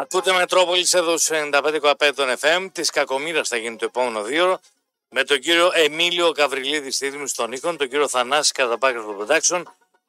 [0.00, 2.68] Ακούτε Μετρόπολης εδώ στους 95,5 των FM.
[2.72, 4.58] Της κακομήρα θα γίνει το επόμενο δύο
[5.08, 9.62] με τον κύριο Εμίλιο Καβριλίδη στη ρύθμιση των οίκων, τον κύριο Θανάση Καταπάκρα στο Production,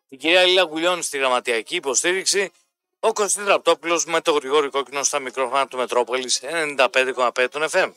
[0.09, 2.51] την κυρία Λίλα Γουλιώνη στη γραμματιακή υποστήριξη,
[2.99, 7.91] ο Κωστή Ραπτόπουλος με το γρηγόρη κόκκινο στα μικρόφωνα του Μετρόπολης 95,5 των FM.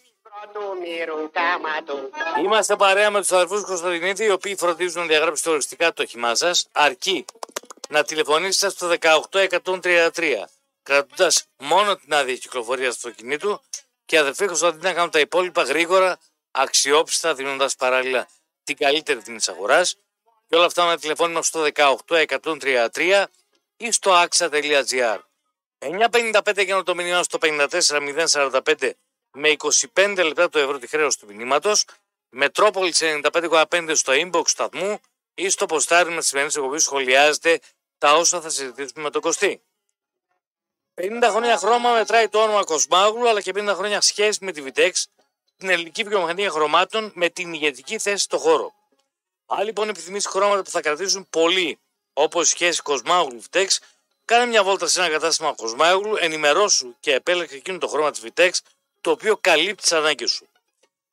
[2.44, 6.68] Είμαστε παρέα με τους αδερφούς Κωνσταντινίδη, οι οποίοι φροντίζουν να διαγράψετε οριστικά το όχημά σας,
[6.72, 7.24] αρκεί
[7.88, 10.48] να τηλεφωνήσετε στο 18133,
[10.82, 13.62] κρατώντας μόνο την άδεια κυκλοφορία του αυτοκινήτου
[14.04, 16.18] και αδερφοί Κωνσταντινίδη να κάνουν τα υπόλοιπα γρήγορα,
[16.50, 18.28] αξιόπιστα, δίνοντας παράλληλα
[18.64, 19.96] την καλύτερη τιμή τη αγοράς.
[20.46, 23.24] Και όλα αυτά με τηλεφώνημα στο 18133
[23.76, 25.18] ή στο axa.gr.
[25.78, 28.90] 9.55 για το μηνύμα στο 54.045
[29.32, 29.54] με
[29.94, 31.84] 25 λεπτά το ευρώ τη χρέωση του μηνύματος.
[32.28, 35.00] Μετρόπολης 95,5 στο inbox σταθμού
[35.34, 37.60] ή στο ποστάρι της σημερινής εκπομπής σχολιάζετε
[37.98, 39.62] τα όσα θα συζητήσουμε με τον Κωστή.
[40.94, 44.90] 50 χρόνια χρώμα μετράει το όνομα Κοσμάγλου, αλλά και 50 χρόνια σχέση με τη Vitex,
[45.56, 48.72] την ελληνική βιομηχανία χρωμάτων με την ηγετική θέση στο χώρο.
[49.46, 51.78] Αν λοιπόν επιθυμείς χρώματα που θα κρατήσουν πολύ,
[52.12, 53.66] όπως η σχέση Κοσμάγλου Vitex,
[54.24, 58.50] κάνε μια βόλτα σε ένα κατάστημα Κοσμάγλου, ενημερώσου και επέλεξε εκείνο το χρώμα της Vitex,
[59.00, 60.46] το οποίο καλύπτει τις ανάγκες σου.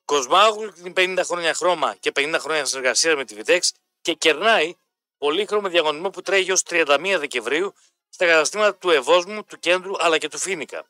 [0.04, 3.60] Κοσμάγλου την 50 χρόνια χρώμα και 50 χρόνια συνεργασία με τη Vitex
[4.00, 4.74] και κερνάει
[5.18, 7.74] πολύχρωμο διαγωνισμό που τρέχει ως 31 Δεκεμβρίου
[8.10, 10.84] στα καταστήματα του Ευόσμου, του Κέντρου αλλά και του Φίνικα.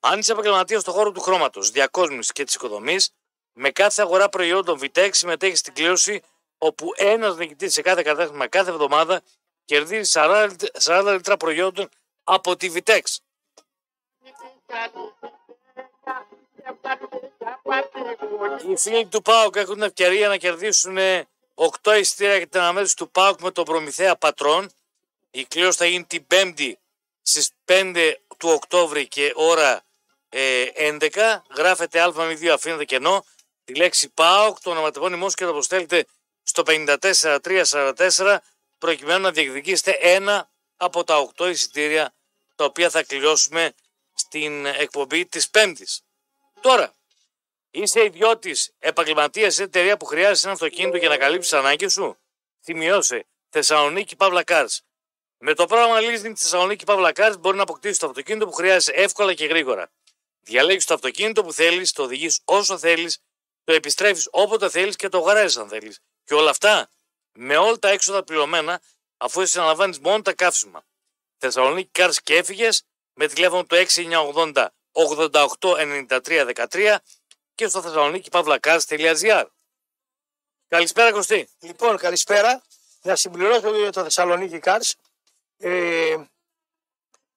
[0.00, 3.10] Αν είσαι επαγγελματίας στον χώρο του χρώματος, διακόσμησης και της οικοδομής,
[3.52, 6.22] με κάθε αγορά προϊόντων Vitex συμμετέχεις στην κλήρωση
[6.58, 9.22] όπου ένας νικητής σε κάθε κατάστημα κάθε εβδομάδα
[9.64, 11.88] κερδίζει 40, 40 λίτρα προϊόντων
[12.24, 13.00] από τη Vitex.
[18.68, 20.98] Οι φίλοι του ΠΑΟΚ έχουν την ευκαιρία να κερδίσουν
[21.82, 24.70] 8 εισιτήρια για την αναμέτρηση του ΠΑΟΚ με τον Προμηθέα Πατρών.
[25.30, 26.72] Η κλήρωση θα γίνει την 5η
[27.22, 29.82] στις 5 του Οκτώβρη και ώρα
[30.28, 31.40] ε, 11.
[31.56, 33.24] Γράφετε α με 2 αφήνετε κενό.
[33.64, 36.06] Τη λέξη ΠΑΟΚ, το ονοματεπώνυμό και το αποστέλλετε
[36.42, 38.36] στο 54344
[38.78, 42.14] προκειμένου να διεκδικήσετε ένα από τα 8 εισιτήρια
[42.54, 43.72] τα οποία θα κληρώσουμε
[44.14, 46.02] στην εκπομπή της Πέμπτης.
[46.60, 46.94] Τώρα,
[47.70, 52.18] είσαι ιδιώτης, επαγγελματίας σε εταιρεία που χρειάζεται ένα αυτοκίνητο για να καλύψεις τις ανάγκες σου;
[52.62, 54.78] Θυμιώσε Θεσσαλονίκη Παύλα Cars.
[55.40, 58.92] Με το πρόγραμμα leasing της Θεσσαλονίκη Παύλα Cars μπορεί να αποκτήσεις το αυτοκίνητο που χρειάζεσαι
[58.92, 59.90] εύκολα και γρήγορα.
[60.40, 63.18] Διαλέγεις το αυτοκίνητο που θέλεις, το οδηγείς όσο θέλεις,
[63.64, 66.00] το επιστρέφεις όποτε θέλεις και το αγοράζει αν θέλεις.
[66.24, 66.90] Και όλα αυτά
[67.32, 68.82] με όλα τα έξοδα πληρωμένα
[69.16, 70.84] αφού εσύ αναλαμβάνει μόνο τα καύσιμα.
[71.36, 72.82] Θεσσαλονίκη Cars και έφυγες
[73.12, 76.96] με τηλέφωνο το 6980 889313
[77.54, 79.44] και στο Θεσσαλονίκη παύλακάς.gr.
[80.68, 81.48] Καλησπέρα Κωστή.
[81.60, 82.62] Λοιπόν, καλησπέρα.
[83.02, 84.92] Να συμπληρώσω για το Θεσσαλονίκη Cars.
[85.58, 86.16] Ε,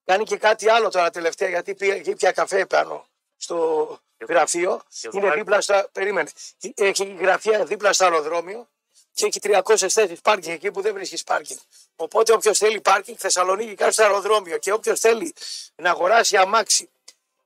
[0.05, 3.05] κάνει και κάτι άλλο τώρα τελευταία γιατί πήγε πια καφέ πάνω
[3.37, 4.81] στο γραφείο.
[5.11, 5.89] Είναι δίπλα στα.
[5.91, 6.29] Περίμενε.
[6.75, 8.67] Έχει γραφεία δίπλα στο αεροδρόμιο
[9.13, 11.59] και έχει 300 θέσεις πάρκινγκ εκεί που δεν βρίσκεις πάρκινγκ.
[11.95, 15.33] Οπότε όποιος θέλει πάρκινγκ, Θεσσαλονίκη κάνει στο αεροδρόμιο και όποιος θέλει
[15.75, 16.89] να αγοράσει αμάξι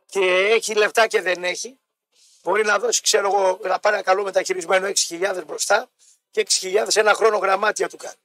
[0.05, 1.79] και έχει λεφτά και δεν έχει,
[2.43, 5.89] μπορεί να δώσει, ξέρω εγώ, να πάρει ένα καλό μεταχειρισμένο 6.000 μπροστά
[6.31, 8.15] και 6.000 ένα χρόνο γραμμάτια του κάνει.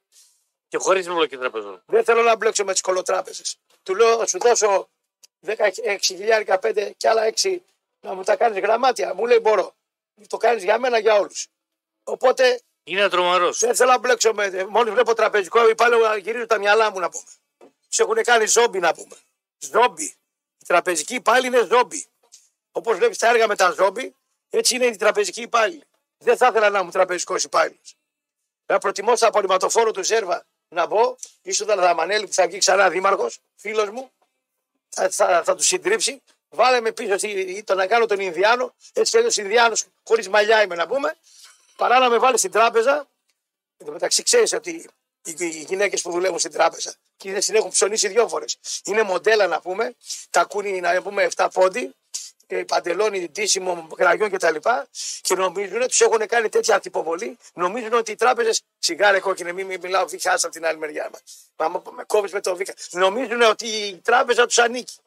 [0.70, 1.82] Και χωρίς εμπλοκή τραπεζών.
[1.86, 3.58] Δεν θέλω να μπλέξω με τις κολοτράπεζες.
[3.82, 4.88] Του λέω, σου δώσω
[5.46, 7.58] 16.000 και άλλα 6
[8.00, 9.14] να μου τα κάνεις γραμμάτια.
[9.14, 9.74] Μου λέει μπορώ.
[10.28, 11.46] Το κάνεις για μένα, για όλους.
[12.04, 13.58] Οπότε είναι τρομερός.
[13.58, 14.64] Δεν θέλω να μπλέξω με.
[14.68, 17.30] Μόλις βλέπω τραπεζικό υπάλληλο, γυρίζω τα μυαλά μου να πούμε.
[17.88, 19.16] Τους έχουν κάνει ζόμπι να πούμε.
[19.58, 20.04] Ζόμπι.
[20.58, 22.06] Οι τραπεζικοί υπάλληλοι είναι ζόμπι.
[22.72, 24.14] Όπως βλέπεις τα έργα με τα ζόμπι,
[24.50, 25.84] έτσι είναι οι τραπεζικοί υπάλληλοι.
[26.18, 27.94] Δεν θα ήθελα να είμαι τραπεζικός υπάλληλος.
[28.66, 32.90] Θα προτιμώ στα απορριμματοφόρο του Ζέρβα να μπω, ίσως τον Δαμανέλη που θα βγει ξανά
[32.90, 34.10] δήμαρχος, φίλος μου,
[34.88, 36.22] θα, θα, θα του συντρίψει.
[36.48, 37.16] Βάλε με πίσω
[37.64, 41.16] το να κάνω τον Ινδιάνο, έτσι κι Ινδιάνος χωρίς μαλλιά είμαι να πούμε,
[41.76, 43.08] παρά να με βάλει στην τράπεζα.
[43.76, 44.90] Εν τω μεταξύ, ξέρεις ότι
[45.22, 48.58] οι γυναίκες που δουλεύουν στην τράπεζα και δεν έχουν ψωνίσει δύο φορές.
[48.84, 49.94] Είναι μοντέλα να πούμε,
[50.30, 51.94] τα κούνι να πούμε 7 πόντι,
[52.66, 54.54] παντελόνι, ντύσιμο, κραγιόν κτλ.
[54.54, 54.86] Και,
[55.20, 59.80] και νομίζουν, τους έχουν κάνει τέτοια αντιποβολή, νομίζουν ότι οι τράπεζες, σιγάρε κόκκινε, μην, μην
[59.82, 61.22] μιλάω βήχα από την άλλη μεριά μας.
[61.56, 62.74] Μα με κόβεις με το βήχα.
[62.90, 64.98] Νομίζουν ότι η τράπεζα τους ανήκει.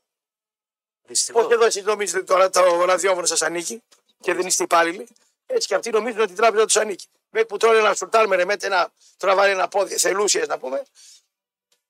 [1.32, 3.84] Πώς εδώ εσείς νομίζετε τώρα το ραδιόφωνο σας ανήκει
[4.20, 5.08] και δεν είστε υπάλληλοι;
[5.46, 7.08] Έτσι και αυτοί νομίζουν ότι η τράπεζα τους ανήκει.
[7.30, 10.84] Με που τρώνε ένα σουρτάλ με ρεμέτε, ένα τραβάρει ένα πόδι, θελούσιες να πούμε.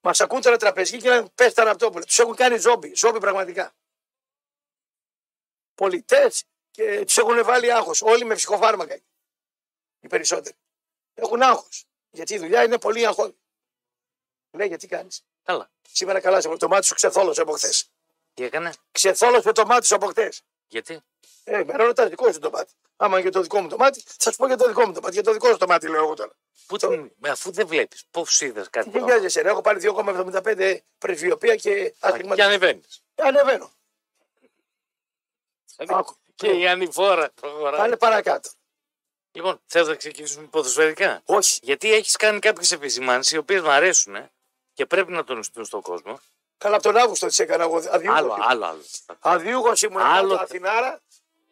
[0.02, 2.06] Μας ακούν τώρα τραπεζικοί και λένε πες τα ραπτόπουλα.
[2.06, 3.74] Τους έχουν κάνει ζόμπι, ζόμπι πραγματικά.
[5.76, 8.02] Πολιτές και τους έχουν βάλει άγχος.
[8.02, 9.00] Όλοι με ψυχοφάρμακα.
[10.00, 10.56] Οι περισσότεροι.
[11.14, 11.86] Έχουν άγχος.
[12.10, 13.36] Γιατί η δουλειά είναι πολύ αγχώδη.
[14.58, 15.72] Ναι, γιατί κάνεις; Καλά.
[15.92, 17.90] Σήμερα καλά, σε το μάτι σου ξεθόλωσε από χθες.
[18.34, 20.32] Τι έκανε, Ξεθόλωσε το μάτι σου από χτε.
[20.68, 21.02] γιατί;
[21.44, 22.74] Ε, με ρωτά δικό σου το μάτι.
[22.96, 24.94] Άμα είναι και το δικό μου το μάτι, θα σου πω για το δικό μου
[24.94, 25.14] το μάτι.
[25.14, 26.32] Για το δικό σου το μάτι λέω εγώ τώρα.
[26.66, 27.12] Πού την...
[27.22, 28.86] ε, Αφού δεν βλέπεις, πώς είδες κάτι.
[28.86, 29.06] Τι τέτοιο.
[29.08, 32.46] νοιάζεσαι, ρε, έχω πάρει 2,75 πρεσβειοπία και Και αστιγματισμό.
[32.50, 33.04] ανεβαίνεις.
[33.16, 33.72] Ανεβαίνω.
[35.78, 36.16] Άκου.
[36.36, 37.80] Και η ανηφόρα προχωράει.
[37.80, 38.50] Πάνε παρακάτω.
[39.32, 41.60] Λοιπόν, θέλω να ξεκινήσουμε ποδοσφαιρικά; Όχι.
[41.62, 44.32] Γιατί έχεις κάνει κάποιες επισημάνσεις οι οποίες μου αρέσουν ε,
[44.74, 46.20] και πρέπει να τονιστούν στον κόσμο.
[46.58, 47.76] Καλά, από τον Αύγουστο τις έκανα εγώ.
[47.90, 48.42] Αδιούχος Άλλο, ήμουν.
[48.50, 48.82] άλλο, άλλο.
[49.20, 51.02] Αδιούχος ήμουν Άλλο- από Αθηνάρα.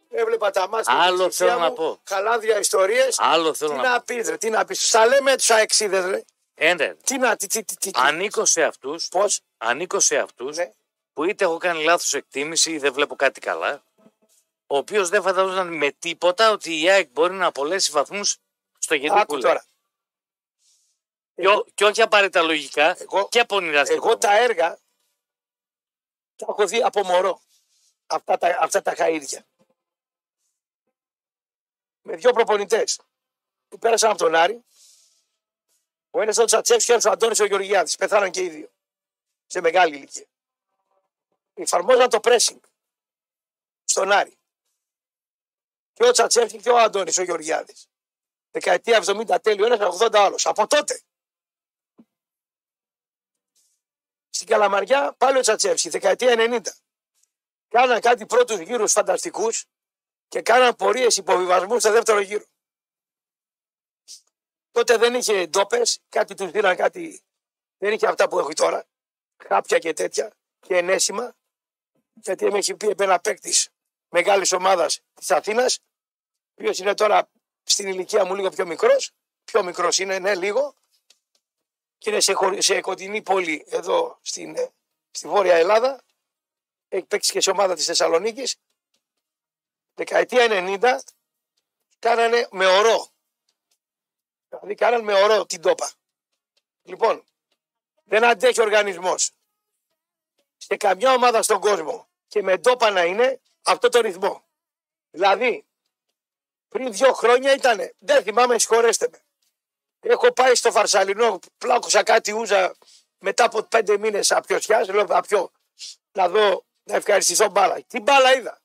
[0.09, 1.99] Έβλεπα τα μάτια Άλλο της θυσία θέλω να μου, πω.
[2.03, 3.15] Καλάδια ιστορίες.
[3.19, 4.03] Άλλο Τι θέλω να να πω.
[4.05, 4.87] πει, ρε, τι να πεις.
[4.87, 6.23] Στα λέμε τους αεξίδες, ρε.
[6.55, 6.93] Ε, ναι.
[6.93, 7.89] Τι να, τι, τι, τι, τι.
[7.93, 10.71] Ανήκω σε αυτούς Πώς; ανήκω σε αυτούς Ναι.
[11.13, 13.83] που είτε έχω κάνει λάθος εκτίμηση ή δεν βλέπω κάτι καλά.
[14.71, 18.37] Ο οποίος δεν φανταζόταν με τίποτα ότι η ΑΕΚ μπορεί να απολέσει βαθμούς
[18.79, 19.41] στο Άκου Γεντικούλα.
[19.41, 19.65] τώρα.
[21.35, 23.95] Και, ό- και όχι απαραίτητα λογικά Εγώ- και πονηραστικά.
[24.05, 24.79] Εγώ τα έργα
[26.35, 27.41] τα έχω δει από μωρό.
[28.05, 29.39] Αυτά τα, αυτά τα χαΐρια.
[32.01, 32.99] Με δύο προπονητές
[33.67, 34.63] που πέρασαν από τον Άρη.
[36.09, 37.95] Ο ένας ήταν ο Τσατσέφ και ο άλλος ο Αντώνης ο Γεωργιάδης.
[37.95, 38.71] Πεθάναν και οι δύο.
[39.45, 40.25] Σε μεγάλη ηλικία.
[41.53, 42.59] Εφαρμόζαν το pressing
[43.83, 44.35] στον Άρη.
[45.93, 47.87] Και ο Τσατσέφ και ο Αντώνης ο Γεωργιάδης.
[48.51, 50.45] Δεκαετία 70 τέλειο ένας, 80 άλλος.
[50.45, 51.01] Από τότε.
[54.29, 56.61] Στην Καλαμαριά πάλι ο Τσατσεύσκη, δεκαετία 90.
[57.67, 59.65] Κάναν κάτι πρώτους γύρους φανταστικούς
[60.27, 62.45] και κάναν πορείες υποβιβασμού στο δεύτερο γύρο.
[64.71, 67.23] Τότε δεν είχε ντόπες, κάτι τους δίναν κάτι,
[67.77, 68.85] δεν είχε αυτά που έχει τώρα,
[69.47, 71.35] χάπια και τέτοια και ενέσιμα,
[72.13, 73.69] γιατί με έχει πει ένα παίκτης
[74.11, 77.29] μεγάλης ομάδας της Αθήνας, ο οποίος είναι τώρα
[77.63, 79.11] στην ηλικία μου λίγο πιο μικρός,
[79.43, 80.75] πιο μικρός είναι, ναι, λίγο,
[81.97, 84.71] και είναι σε, χωρι- σε κοντινή πόλη εδώ στην, ε,
[85.11, 86.01] στη Βόρεια Ελλάδα.
[86.87, 88.55] Έχει παίξει και σε ομάδα της Θεσσαλονίκης.
[89.93, 90.99] Δεκαετία 90
[91.99, 93.09] κάνανε με ορό.
[94.49, 95.91] Δηλαδή κάνανε με ορό την τόπα.
[96.83, 97.23] Λοιπόν,
[98.03, 99.31] δεν αντέχει ο οργανισμός
[100.57, 104.43] σε καμιά ομάδα στον κόσμο και με τόπα να είναι αυτό το ρυθμό.
[105.11, 105.65] Δηλαδή,
[106.67, 109.23] πριν δύο χρόνια ήταν, δεν θυμάμαι, συγχωρέστε με.
[109.99, 112.75] Έχω πάει στο Φαρσαλινό, πλάκωσα κάτι ούζα
[113.17, 114.85] μετά από πέντε μήνες απιωσιά.
[114.93, 115.51] Λέω θα πιω
[116.11, 117.83] να δω, να ευχαριστηθώ μπάλα.
[117.83, 118.61] Τι μπάλα είδα;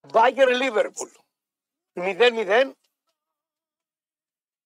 [0.00, 1.10] Μπάγκερ Λίβερπουλ.
[1.92, 2.72] 0-0.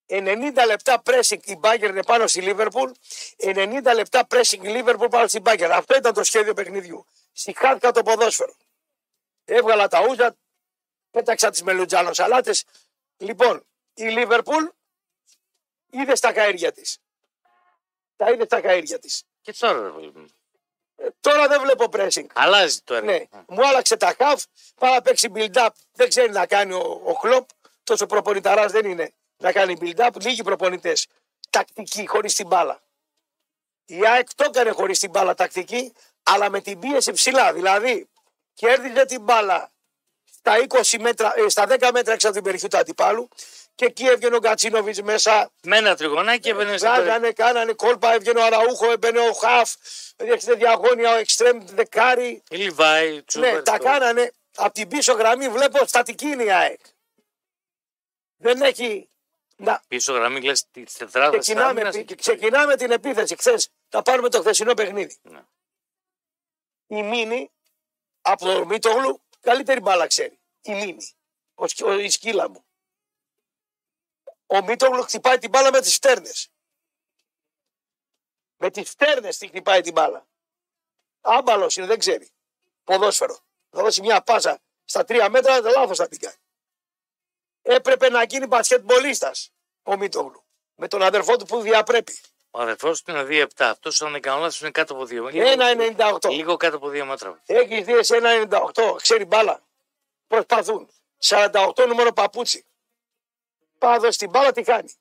[0.08, 2.90] 90 λεπτά pressing η Μπάγκερ είναι πάνω στη Λίβερπουλ.
[3.36, 5.72] 90 λεπτά pressing η Λίβερπουλ πάνω στη Μπάγκερ.
[5.72, 7.06] Αυτό ήταν το σχέδιο παιχνιδιού.
[7.32, 8.54] Συχάθηκα το ποδόσφαιρο.
[9.44, 10.36] Έβγαλα τα ούζα,
[11.10, 12.54] πέταξα τις μελουτζάνος σαλάτε.
[13.16, 14.64] Λοιπόν, η Λίβερπουλ
[15.90, 16.98] είδε στα καέρια της.
[18.16, 19.22] Τα είδε στα καέρια της.
[19.40, 20.26] Και τώρα ρε παιδί μου.
[21.20, 22.26] Τώρα δεν βλέπω pressing.
[22.32, 23.10] Αλλάζει το έργο.
[23.10, 24.44] Ναι, μου άλλαξε τα χαφ,
[24.74, 25.68] πάει να παίξει build-up.
[25.92, 27.48] Δεν ξέρει να κάνει ο, ο Κλοπ.
[27.84, 30.10] Τόσο προπονηταράς δεν είναι να κάνει build-up.
[30.20, 31.06] Λίγοι προπονητές.
[31.50, 32.80] Τακτική, χωρίς την μπάλα.
[33.84, 35.92] Η ΑΕΚ το έκανε χωρίς την μπάλα τακτική,
[36.22, 37.52] αλλά με την πίεση ψηλά.
[37.52, 38.08] Δηλαδή,
[38.54, 39.70] κέρδιζε την μπάλα
[40.24, 43.28] στα, 20 μέτρα, ε, στα 10 μέτρα έξω από την περιοχή του αντιπάλου
[43.74, 45.50] και εκεί έβγαινε ο Γκατσίνοβιτς μέσα.
[45.62, 47.02] Με ένα τριγωνάκι έβαινε στην περιοχή.
[47.04, 49.74] Βγάζανε, κάνανε κόλπα, έβγαινε ο Αραούχο, έμπαινε ο Χαφ,
[50.16, 52.42] έρχεται διαγώνια ο Εξτρέμ δεκάρι.
[52.50, 53.54] Η Λιβάη, Τσούπερ.
[53.54, 54.32] Ναι, τα το- κάνανε.
[54.56, 56.80] Από την πίσω γραμμή βλέπω στατική είναι η ΑΕΚ.
[58.36, 59.08] Δεν έχει.
[59.60, 63.36] Να, Πίσω γραμμή λε τη τετράδα ξεκινάμε, ξεκινάμε την επίθεση.
[63.36, 65.16] Χθε θα πάρουμε το χθεσινό παιχνίδι.
[65.22, 65.42] Ναι.
[66.86, 67.50] Η Μίνη
[68.22, 70.38] από το Μίτογλου καλύτερη μπάλα ξέρει.
[70.62, 71.08] Η Μίνη.
[71.54, 72.64] Ο, σκ- ο- η σκύλα μου.
[74.46, 76.50] Ο Μίτογλου χτυπάει την μπάλα με τις φτέρνες.
[78.56, 80.26] Με τις φτέρνες τη χτυπάει την μπάλα.
[81.20, 82.30] Άμπαλος είναι, δεν ξέρει.
[82.84, 83.38] Ποδόσφαιρο.
[83.70, 86.36] Θα δώσει μια πάσα στα τρία μέτρα, λάθος θα την κάνει.
[87.70, 89.50] Έπρεπε να γίνει μπασκετμπολίστας
[89.82, 90.44] ο Μίτογλου.
[90.74, 92.18] Με τον αδερφό του που διαπρέπει.
[92.50, 93.46] Ο αδερφός του είναι 2-7.
[93.56, 95.74] Αυτός, αν δεν κάνω λάθος, είναι κάτω από 2 μέτρα.
[96.20, 96.30] 1,98.
[96.30, 97.42] Λίγο κάτω από 2 μέτρα.
[97.46, 98.96] Έχεις δει σε 1,98.
[98.96, 99.62] Ξέρει μπάλα.
[100.26, 100.88] Προσπαθούν.
[101.18, 102.66] 48 νούμερο παπούτσι.
[103.78, 104.94] Πάδο στην μπάλα τι κάνει.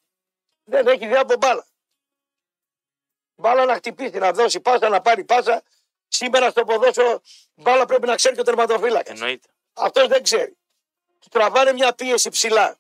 [0.64, 1.66] Δεν έχει δει από μπάλα.
[3.36, 5.64] Μπάλα να χτυπήσει, να δώσει πάσα, να πάρει πάσα.
[6.08, 7.22] Σήμερα στο ποδόσφαιρο
[7.56, 9.20] μπάλα πρέπει να ξέρει και ο τερματοφύλακας.
[9.20, 9.48] Εννοείται.
[9.74, 10.57] Αυτός δεν ξέρει.
[11.20, 12.78] Του τραβάνε μια πίεση ψηλά.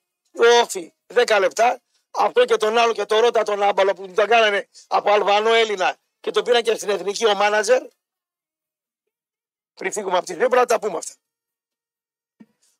[0.61, 1.81] Όφι 10 λεπτά.
[2.11, 5.95] Αυτό και τον άλλο και τον Ρώτα τον άμπαλο που τον κάνανε από Αλβανό Έλληνα
[6.19, 7.81] και τον πήραν και στην εθνική ο μάνατζερ.
[9.73, 11.13] Πριν φύγουμε από τη δύο, πρέπει να τα πούμε αυτά.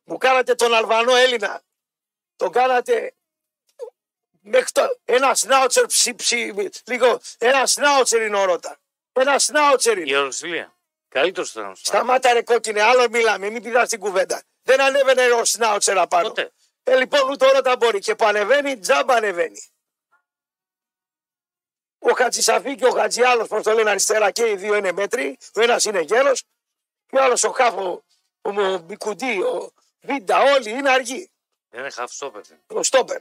[0.04, 1.62] Μου κάνατε τον Αλβανό Έλληνα.
[2.36, 3.14] Τον κάνατε
[4.40, 8.78] μέχρι το, ένα σνάουτσερ ψι, ψι, λίγο, ένα σνάουτσερ είναι ο Ρώτα.
[9.12, 10.10] Ένα σνάουτσερ είναι.
[10.10, 10.72] Η Οροσιλία.
[11.08, 11.94] Καλύτερος ήταν ο Σνάουτσερ.
[11.94, 14.42] Σταμάτα ρε κόκκινε, άλλο μιλάμε, μην πηδά στην κουβέντα.
[14.68, 16.28] Δεν ανέβαινε ο Σνάουτσερ απάνω.
[16.28, 16.52] Ποτέ.
[16.82, 17.98] Ε, λοιπόν, ούτε όλα τα μπορεί.
[17.98, 19.60] Και που ανεβαίνει, τζάμπα ανεβαίνει.
[21.98, 25.38] Ο Χατζησαφή και ο Χατζιάλος, πώς το λένε αριστερά, και οι δύο είναι μέτροι.
[25.54, 26.44] Ο ένας είναι γέρος
[27.06, 28.04] και ο άλλος ο Χάφο,
[28.42, 31.30] ο, ο Μπικουντή, ο Βίντα, όλοι είναι αργοί.
[31.68, 32.40] Δεν είναι half stopper.
[32.66, 33.20] Ο Στόπερ.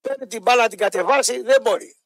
[0.00, 1.96] Παίρνει την μπάλα να την κατεβάσει, δεν μπορεί.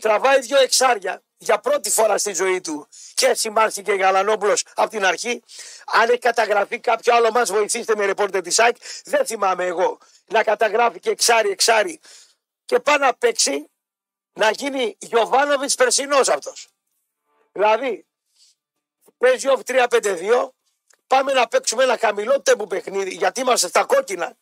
[0.00, 5.04] Τραβάει δύο εξάρια για πρώτη φορά στη ζωή του και έτσι μάρθηκε Γαλανόπουλος από την
[5.04, 5.42] αρχή.
[5.86, 9.98] Αν έχει καταγραφεί κάποιο άλλο μας, βοηθήστε με ρεπόρτερ της ΑΕΚ, δεν θυμάμαι εγώ.
[10.26, 12.00] Να καταγράφει και εξάρι, εξάρι
[12.64, 13.70] και πάει να παίξει
[14.32, 16.68] να γίνει Γιωβάνοβιτς περσινός αυτός.
[17.52, 18.06] Δηλαδή,
[19.18, 20.54] παίζει off 3-5-2,
[21.06, 24.36] πάμε να παίξουμε ένα χαμηλό τέμπου παιχνίδι, γιατί είμαστε στα κόκκινα.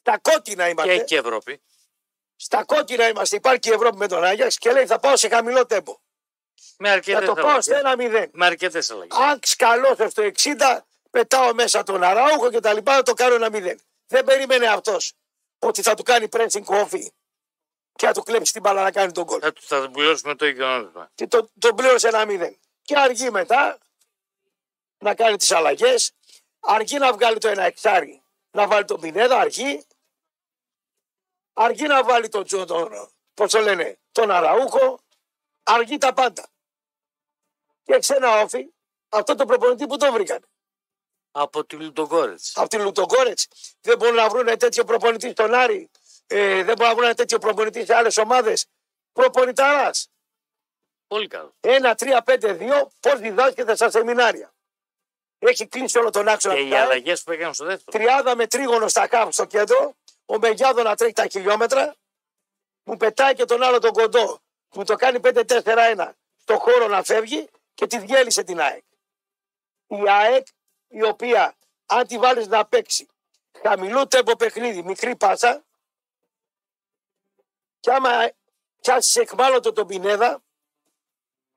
[0.00, 0.92] Στα κόκκινα Και είμαστε.
[0.92, 1.60] έχει και Ευρώπη.
[2.42, 3.36] Στα κόκκινα είμαστε.
[3.36, 5.98] Υπάρχει και η Ευρώπη με τον Άγιαξ και λέει θα πάω σε χαμηλό τέμπο.
[6.78, 8.26] Με Θα αρκετέ το πάω στο 1-0.
[8.32, 9.18] Με αρκετές αλλαγές.
[9.18, 10.80] Αν σκαλώσω στο 60,
[11.10, 13.74] πετάω μέσα τον Αράουχο και τα λοιπά, να το κάνω ένα 0.
[14.06, 15.12] Δεν περίμενε αυτός
[15.58, 17.12] ότι θα του κάνει pressing κόφι
[17.92, 19.38] και θα του κλέψει την μπάλα να κάνει τον κόλ.
[19.42, 21.10] Θα του θα πληρώσουμε το ίδιο νόμισμα.
[21.14, 22.52] Και το, τον πλήρωσε ένα 0.
[22.82, 23.78] Και αργεί μετά
[24.98, 26.12] να κάνει τις αλλαγές.
[26.60, 28.22] Αργεί να βγάλει το ένα εξάρι.
[28.50, 29.84] Να βάλει τον Πινέδα, αργεί.
[31.52, 35.00] Αργεί να βάλει τον, τον, τον πώς το λένε, τον Αραούχο.
[35.62, 36.48] Αργεί τα πάντα.
[37.82, 38.66] Και ξένα όφη,
[39.08, 40.48] αυτό το προπονητή που το βρήκαν.
[41.30, 42.40] Από τη Λουτογκόρετ.
[42.54, 43.38] Από τη Λουτογκόρετ.
[43.80, 45.90] Δεν μπορούν να βρουν τέτοιο προπονητή στον Άρη.
[46.26, 48.66] Ε, δεν μπορούν να βρουν τέτοιο προπονητή σε άλλες ομάδες.
[49.12, 50.10] Προπονηταράς.
[51.06, 51.54] Πολύ καλό.
[51.60, 54.54] 1-3-5-2, πώς διδάσκεται στα σεμινάρια.
[55.42, 56.54] Έχει κλείσει όλο τον άξονα.
[56.54, 56.80] Και του οι ΚΑΕ.
[56.80, 57.98] αλλαγές που έκαναν στο δεύτερο.
[57.98, 59.94] Τριάδα με τρίγωνο στα κάπου στο κέντρο.
[60.26, 61.94] Ο Μεγιάδο να τρέχει τα χιλιόμετρα.
[62.82, 64.40] Μου πετάει και τον άλλο τον κοντό.
[64.74, 68.84] Μου το κάνει 5-4-1 στο χώρο να φεύγει και τη διέλυσε την ΑΕΚ.
[69.86, 70.46] Η ΑΕΚ
[70.88, 71.54] η οποία
[71.86, 73.08] αν τη βάλεις να παίξει
[73.62, 75.64] χαμηλό τέμπο παιχνίδι, μικρή πάσα
[77.80, 78.30] και άμα
[78.80, 80.42] πιάσεις εκμάλωτο τον Πινέδα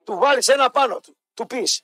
[0.04, 1.18] του βάλεις ένα πάνω του.
[1.34, 1.84] Του πεις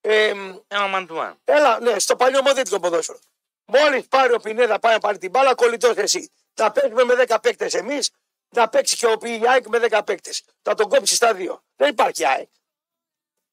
[0.00, 1.34] εμ, Ένα man to man.
[1.44, 3.18] Έλα, ναι, στο παλιό μοδίτικο ποδόσφαιρο.
[3.64, 6.30] Μόλις πάρει ο Πινέδα, πάει να πάρει την μπάλα, κολλητός εσύ.
[6.54, 8.10] Να παίξουμε με 10 παίκτες εμείς,
[8.48, 10.42] να παίξει και ο η ΑΕΚ με 10 παίκτες.
[10.62, 11.62] Θα τον κόψει στα δύο.
[11.76, 12.48] Δεν υπάρχει ΑΕΚ.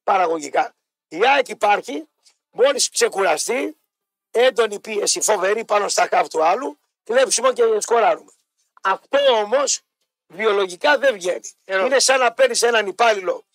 [0.03, 0.75] Παραγωγικά.
[1.07, 2.07] Η ΑΕΚ υπάρχει,
[2.51, 3.77] μόλις ξεκουραστεί,
[4.31, 8.31] έντονη πίεση, φοβερή πάνω στα χαφ του άλλου, κλέψιμο και σκοράρουμε.
[8.83, 9.81] Αυτό όμως
[10.27, 11.51] βιολογικά δεν βγαίνει.
[11.65, 11.89] Ερώτηση.
[11.91, 13.45] Είναι σαν να παίρνεις έναν υπάλληλο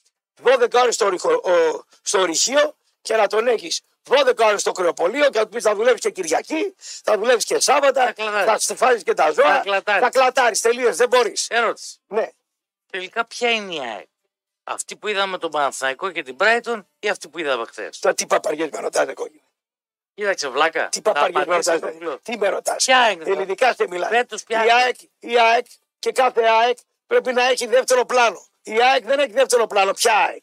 [0.42, 5.30] 12 ώρες στο, ρηχο- ο- στο ρηχείο και να τον έχεις 12 ώρες στο κρεοπολείο
[5.30, 8.46] και να του πεις θα δουλεύεις και Κυριακή, θα δουλεύεις και Σάββατα, Θα κλατάρεις.
[8.50, 9.54] θα στεφάζεις και τα ζώα.
[9.54, 10.02] Θα κλατάρεις.
[10.02, 10.60] Θα κλατάρεις.
[10.60, 11.46] Τελείως, δεν μπορείς.
[11.50, 11.96] Ερώτηση.
[12.06, 12.28] Ναι.
[12.90, 14.06] Τελικά ποια είναι η ΑΕΚ;
[14.64, 18.26] Αυτή που είδαμε τον Παναθηναϊκό και την Brighton ή αυτή που είδαμε χθες; Τώρα τι
[18.26, 19.42] παπαριέ με ρωτάτε, κόκκινο.
[20.14, 20.88] Κοίταξε βλάκα.
[20.88, 21.90] Τι Θα παπαριέ με απαντήσω ρωτάτε.
[21.92, 22.18] στο πλοίο.
[22.22, 23.24] Τι με ρωτάς; Ποια είναι.
[23.24, 24.10] τώρα; Ελληνικά σε μιλάει.
[24.10, 24.72] Φέτος ποια Η είναι.
[24.72, 25.66] ΑΕΚ, η ΑΕΚ
[25.98, 28.46] και κάθε ΑΕΚ πρέπει να έχει δεύτερο πλάνο.
[28.62, 29.92] Η ΑΕΚ δεν έχει δεύτερο πλάνο.
[29.92, 30.42] Ποια ΑΕΚ;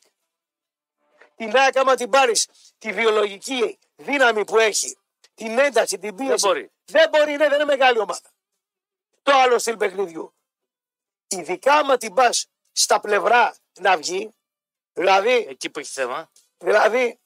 [1.40, 4.98] Την ΑΕΚ, άμα την πάρεις τη βιολογική δύναμη που έχει,
[5.34, 6.30] την ένταση, την πίεση.
[6.30, 6.72] Δεν μπορεί.
[6.86, 8.32] Δεν μπορεί, ναι, δεν είναι μεγάλη ομάδα.
[9.24, 10.34] Το άλλο στυλ παιχνιδιού.
[11.28, 14.30] Ειδικά άμα την πας στα πλευρά να βγει,
[14.94, 16.32] δηλαδή Εκεί που έχει θέμα.
[16.58, 17.20] Δηλαδή,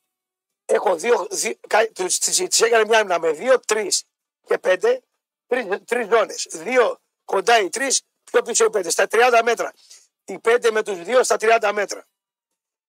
[0.66, 4.04] έχω δύο, δι- κα- τους- τις, τις έκανε μια άμυνα με δύο, τρεις
[4.48, 5.02] και πέντε,
[5.48, 6.48] τρεις, τρεις ζώνες.
[6.52, 8.02] Δύο κοντά οι τρεις,
[8.32, 8.90] πιο πίσω οι πέντε.
[8.90, 9.74] Στα 30 μέτρα.
[10.26, 12.06] Οι πέντε με τους δύο στα 30 μέτρα.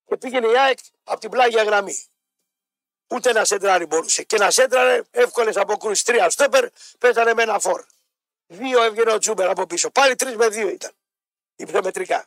[0.06, 2.04] Και πήγαινε η ΑΕΚ από την πλάγια γραμμή.
[3.08, 4.22] Ούτε να σέντραρει μπορούσε.
[4.22, 6.04] Και να σέντραρε εύκολες αποκρούσεις.
[6.04, 6.68] Τρία στόπερ
[6.98, 7.84] παίζανε με ένα φόρ.
[8.46, 9.90] Δύο έβγαινε ο Τζούμπερ από πίσω.
[9.90, 10.92] Πάλι τρεις με δύο ήταν.
[11.56, 12.26] Υπνομετρικά.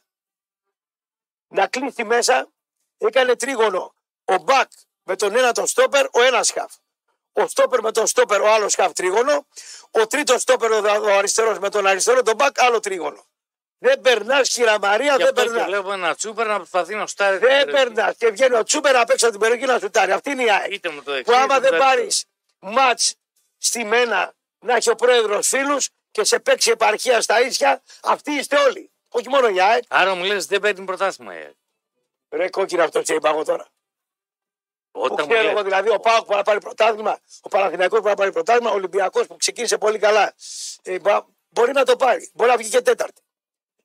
[1.48, 2.50] Να κλείσει μέσα
[2.98, 3.94] έκανε τρίγωνο
[4.26, 4.72] ο Μπακ
[5.04, 6.74] με τον ένα τον στόπερ, ο ένας σκαφ.
[7.34, 9.48] Ο στόπερ με τον στόπερ, ο άλλος σκαφ τρίγωνο.
[9.92, 13.26] Ο τρίτος στόπερ, ο, ο αριστερός με τον αριστερό, τον Μπακ, άλλο τρίγωνο.
[13.80, 15.66] Δεν περνάς, κυρία Μαρία, Γι' δεν αυτό και περνά.
[15.66, 17.38] βλέπω ένα τσούπερ να προσπαθεί να στάρει.
[17.38, 18.16] Δεν περνάς.
[18.18, 20.12] Και βγαίνει ο Τσούπερ απ' έξω από την περιοχή να σουτάρει.
[20.12, 20.74] Αυτή είναι η ΑΕΚ.
[20.74, 21.34] Είτε με το Που δεξί.
[21.34, 22.26] άμα είτε δεν με το πάρεις
[22.62, 22.86] αριστερό.
[22.86, 23.00] ματ
[23.58, 28.58] στη μένα να έχει ο πρόεδρος φίλους και σε παίξει επαρχία στα ίσια, αυτοί είστε
[28.58, 28.92] όλοι.
[29.10, 29.84] Όχι μόνο η ΑΕΚ.
[29.88, 31.56] Άρα μου λες δεν παίρνει πρωτάθλημα η ΑΕΚ.
[32.30, 33.68] Ρε κόκκινο αυτό σε είπα εγώ τώρα.
[34.92, 38.00] Που Όταν μου ξέρω λες, εγώ δηλαδή ο Πάοκ που να πάρει πρωτάθλημα, ο Παναθηναϊκός
[38.00, 40.34] που να πάρει πρωτάθλημα, ο Ολυμπιακός που ξεκίνησε πολύ καλά.
[40.82, 42.32] Ε, μπα- μπορεί να το πάρει.
[42.34, 43.22] Μπορεί να βγει και τέταρτη.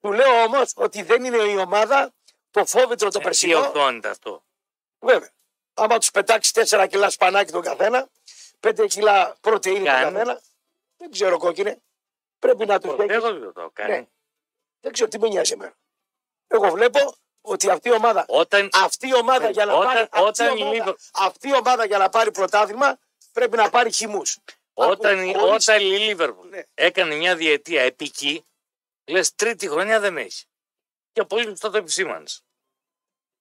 [0.03, 2.13] Του λέω όμως ότι δεν είναι η ομάδα
[2.51, 3.59] το φόβητρο το ε, τι περσινό.
[3.59, 4.45] οθόνη αυτό.
[4.99, 5.31] Βέβαια.
[5.75, 8.09] Άμα τους πετάξεις 4 κιλά σπανάκι τον καθένα,
[8.61, 10.13] 5 κιλά πρωτεΐνη τον Κάνει.
[10.13, 10.41] καθένα,
[10.97, 11.83] δεν ξέρω κόκκινε.
[12.39, 13.13] Πρέπει να τους έχει.
[13.13, 13.93] Εγώ δεν το κάνει.
[13.93, 14.07] Ναι.
[14.81, 15.75] Δεν ξέρω τι με νοιάζει εμένα.
[16.47, 20.21] Εγώ βλέπω ότι αυτή η ομάδα, Όταν, αυτή η ομάδα για να Όταν- πάρει, αυτή,
[20.43, 22.99] όταν η η ομάδα, Λίβερ- αυτή η ομάδα για να πάρει πρωτάθλημα
[23.33, 24.39] πρέπει να πάρει χυμούς.
[24.75, 26.63] όταν, η- όταν η Λίβερπουλ Ναι.
[26.75, 28.45] έκανε μια διετία επική,
[29.13, 30.45] λες τρίτη χρονιά δεν έχει.
[31.13, 32.43] Και πολύ σωστά το επισήμανες.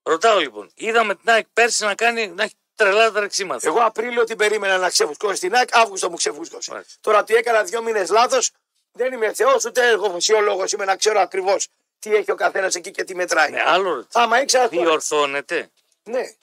[0.03, 3.67] Ρωτάω λοιπόν, είδαμε την ΑΕΚ πέρσι να, κάνει, να έχει τρελά τρεξίματα.
[3.67, 6.71] Εγώ Απρίλιο την περίμενα να ξεφουσκώσει την ΑΕΚ, Αύγουστο μου ξεφούσκωσε.
[6.71, 6.93] Μάλιστα.
[7.01, 8.51] Τώρα ότι έκανα δύο μήνες λάθος,
[8.91, 10.71] δεν είμαι Θεός ούτε εγώ φυσιολόγος.
[10.71, 11.67] Είμαι να ξέρω ακριβώς
[11.99, 13.51] τι έχει ο καθένας εκεί και τι μετράει.
[13.51, 14.23] Ναι, άλλο ρωτάω.
[14.23, 14.69] Άμα ήξερα.
[14.69, 15.71] τώρα- Διορθώνεται.
[16.03, 16.35] Ναι.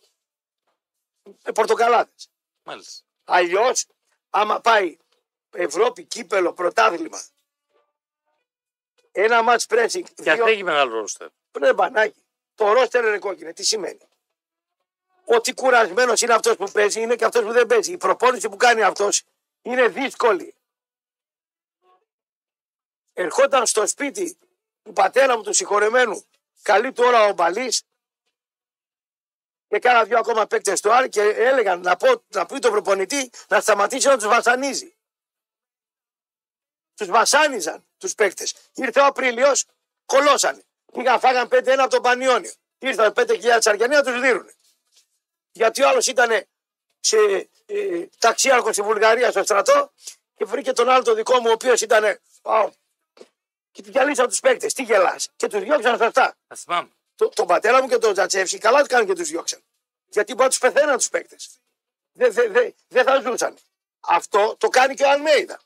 [1.45, 2.11] Με πορτοκαλάδε.
[2.63, 3.03] Μάλιστα.
[3.25, 3.87] Αλλιώς,
[4.31, 4.97] άμα πάει
[5.51, 7.23] Ευρώπη, κύπελο, πρωτάθλημα,
[9.13, 10.47] ένα μάτς pressing, Και αυτό δύο...
[10.47, 11.29] έχει μεγάλο ρόστερ.
[11.61, 12.25] Ναι, μπανάκι.
[12.55, 13.53] Το ρόστερ είναι κόκκινο.
[13.53, 13.99] Τι σημαίνει;
[15.25, 17.93] Ότι κουρασμένος είναι αυτός που παίζει, είναι και αυτός που δεν παίζει.
[17.93, 19.23] Η προπόνηση που κάνει αυτός
[19.63, 20.55] είναι δύσκολη.
[23.13, 24.39] Ερχόταν στο σπίτι
[24.83, 26.25] του πατέρα μου του συγχωρεμένου,
[26.63, 27.83] καλή του ώρα ο Μπαλής
[29.69, 33.31] και κάνα δύο ακόμα παίκτες στο Άρη και έλεγαν να, πω, να πει τον προπονητή
[33.49, 34.97] να σταματήσει να τους βασανίζει.
[36.99, 38.55] Τους βασάνιζαν τους παίκτες.
[38.75, 39.65] Ήρθε ο Απρίλιος,
[40.07, 40.63] κολώσανε.
[40.93, 42.53] Πήγαν, φάγαν 5-1 από τον Πανιόνιο.
[42.79, 44.51] Ήρθαν 5.000 Αργιανοί να τους δίνουν.
[45.53, 46.47] Γιατί ο άλλος ήταν
[47.01, 47.17] σε
[47.67, 49.93] ε, ταξίαρχος στη Βουλγαρίας στο στρατό
[50.35, 52.21] και βρήκε τον άλλο το δικό μου, ο οποίος ήταν.
[52.43, 52.71] Πάω.
[53.71, 54.73] Και του γυαλίσαν τους παίκτες.
[54.73, 55.29] Τι γελάς.
[55.37, 56.37] Και τους διώξαν σωστά.
[56.47, 56.91] Θα θυμάμαι.
[57.15, 59.61] Το, τον πατέρα μου και τον Τζατσεύσκι καλά τους κάνουν και τους διώξαν.
[60.07, 61.61] Γιατί μπορεί να τους πεθαίναν τους παίκτες.
[62.13, 63.57] Δεν δε, δε, δεν θα ζούσαν.
[64.01, 65.61] Αυτό το κάνει και ο Αλμέιδα.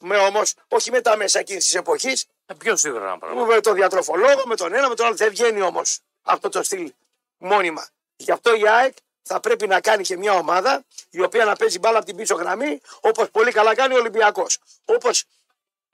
[0.00, 3.44] Με όμως, όχι με τα μέσα εκείνης της εποχής, Ε, Πιο σίγουρα ένα πράγμα.
[3.44, 5.14] με τον διατροφολόγο, με τον ένα, με τον άλλο.
[5.14, 6.92] Δεν βγαίνει όμως αυτό το στυλ
[7.38, 7.88] μόνιμα.
[8.16, 11.78] Γι' αυτό η ΑΕΚ θα πρέπει να κάνει και μια ομάδα η οποία να παίζει
[11.78, 14.58] μπάλα από την πίσω γραμμή, όπως πολύ καλά κάνει ο Ολυμπιακός.
[14.84, 15.24] Όπως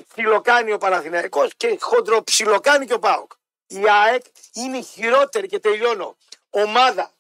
[0.08, 3.32] ψιλοκάνει ο Παναθηναϊκός και χοντροψιλοκάνει και ο ΠΑΟΚ.
[3.66, 6.16] Η ΑΕΚ είναι η χειρότερη και τελειώνω
[6.50, 7.12] ομάδα.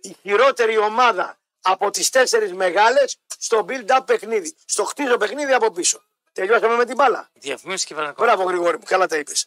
[0.00, 4.56] Η χειρότερη ομάδα από τις τέσσερις μεγάλες στο build-up παιχνίδι.
[4.64, 6.02] Στο χτίζω παιχνίδι από πίσω.
[6.32, 7.30] Τελειώσαμε με την μπάλα.
[7.32, 8.24] Διαφημίσεις και πανεκό.
[8.24, 9.46] Μπράβο Γρηγόρη μου, καλά τα είπες.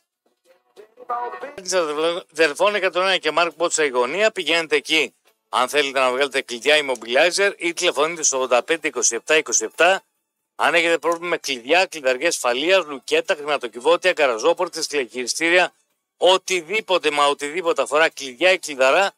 [2.30, 4.32] Δελφών 101 και Μάρκ Πότσα η γωνία.
[4.32, 5.16] Πηγαίνετε εκεί
[5.56, 8.78] αν θέλετε να βγάλετε κλειδιά immobilizer ή τηλεφωνείτε στο 85
[9.28, 9.42] 27
[9.76, 9.98] 27.
[10.56, 15.74] Αν έχετε πρόβλημα με κλειδιά, κλειδαριές ασφαλείας, λουκέτα, χρηματοκιβώτια, καραζόπορτες, τηλεχειριστήρια,
[16.18, 19.12] οτιδήποτε μα οτιδήποτε αφορά κλειδιά ή κλειδαρά,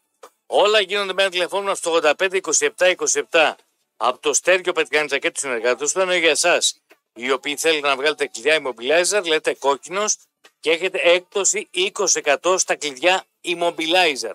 [0.45, 2.39] όλα γίνονται με ένα τηλεφώνημα στο 85
[2.77, 2.95] 27
[3.31, 3.53] 27.
[3.97, 6.79] Από το Στέργιο Πετκάνιτσα και τους συνεργάτες του, ενώ για εσάς
[7.13, 10.17] οι οποίοι θέλετε να βγάλετε κλειδιά immobilizer, λέτε Κόκκινος
[10.59, 14.33] και έχετε έκπτωση 20% στα κλειδιά immobilizer.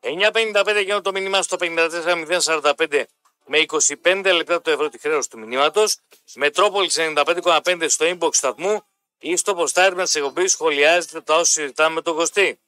[0.00, 3.02] 9.55 γίνονται το μήνυμα στο 54.045
[3.46, 3.64] με
[4.02, 5.96] 25 λεπτά το ευρώ τη χρέωση του μηνύματος.
[6.34, 8.82] Μετρόπολης 95,5 στο inbox σταθμού
[9.18, 12.58] ή στο ποστάρισμα της εκπομπής σχολιάζετε τα όσα συζητάμε με τον Κωστή.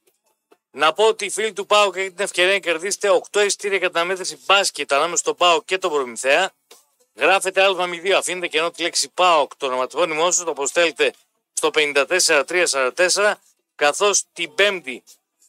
[0.75, 3.89] Να πω ότι οι φίλοι του ΠΑΟΚ έχετε την ευκαιρία να κερδίσετε 8 εισιτήρια για
[3.89, 6.53] την αναμέτρηση μπάσκετ ανάμεσα στο ΠΑΟΚ και τον Προμηθέα.
[7.15, 11.13] Γράφετε α02, αφήνετε κενό τη λέξη ΠΑΟΚ, το ονοματιπώνυμό σας, το αποστέλετε
[11.53, 13.33] στο 54344,
[13.75, 14.97] καθώς την 5η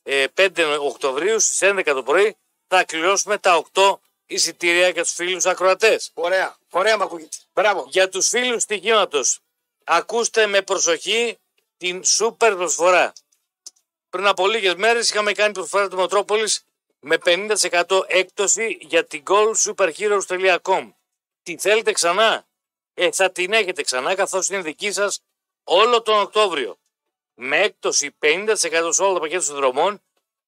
[0.04, 2.36] ε, 5 Οκτωβρίου στις 11 το πρωί
[2.68, 6.12] θα κληρώσουμε τα 8 εισιτήρια για τους φίλους ακροατές.
[6.14, 7.38] Ωραία, ωραία μ' ακούγεται.
[7.54, 7.86] Μπράβο.
[7.90, 9.22] Για τους φίλους στοιχήματο,
[9.84, 11.38] ακούστε με προσοχή
[11.78, 13.14] την σούπερ προσφορά.
[14.14, 16.66] Πριν από λίγες μέρες είχαμε κάνει προσφορά του Μετρόπολης
[17.00, 20.94] με 50% έκπτωση για την goalsuperheroes.com.
[21.44, 22.46] Τι θέλετε ξανά;
[22.94, 25.22] Ε, θα την έχετε ξανά καθώς είναι δική σας
[25.64, 26.78] όλο τον Οκτώβριο.
[27.34, 28.56] Με έκπτωση 50%
[28.90, 30.02] σε όλα τα πακέτα των δρομών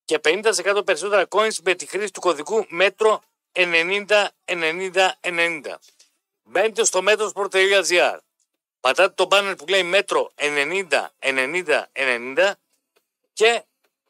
[0.05, 5.75] και 50% περισσότερα coins με τη χρήση του κωδικού μέτρο 90 90 90.
[6.43, 8.17] Μπαίνετε στο μέτρο.gr.
[8.79, 12.53] Πατάτε το banner που λέει μέτρο 90 90 90
[13.35, 13.63] και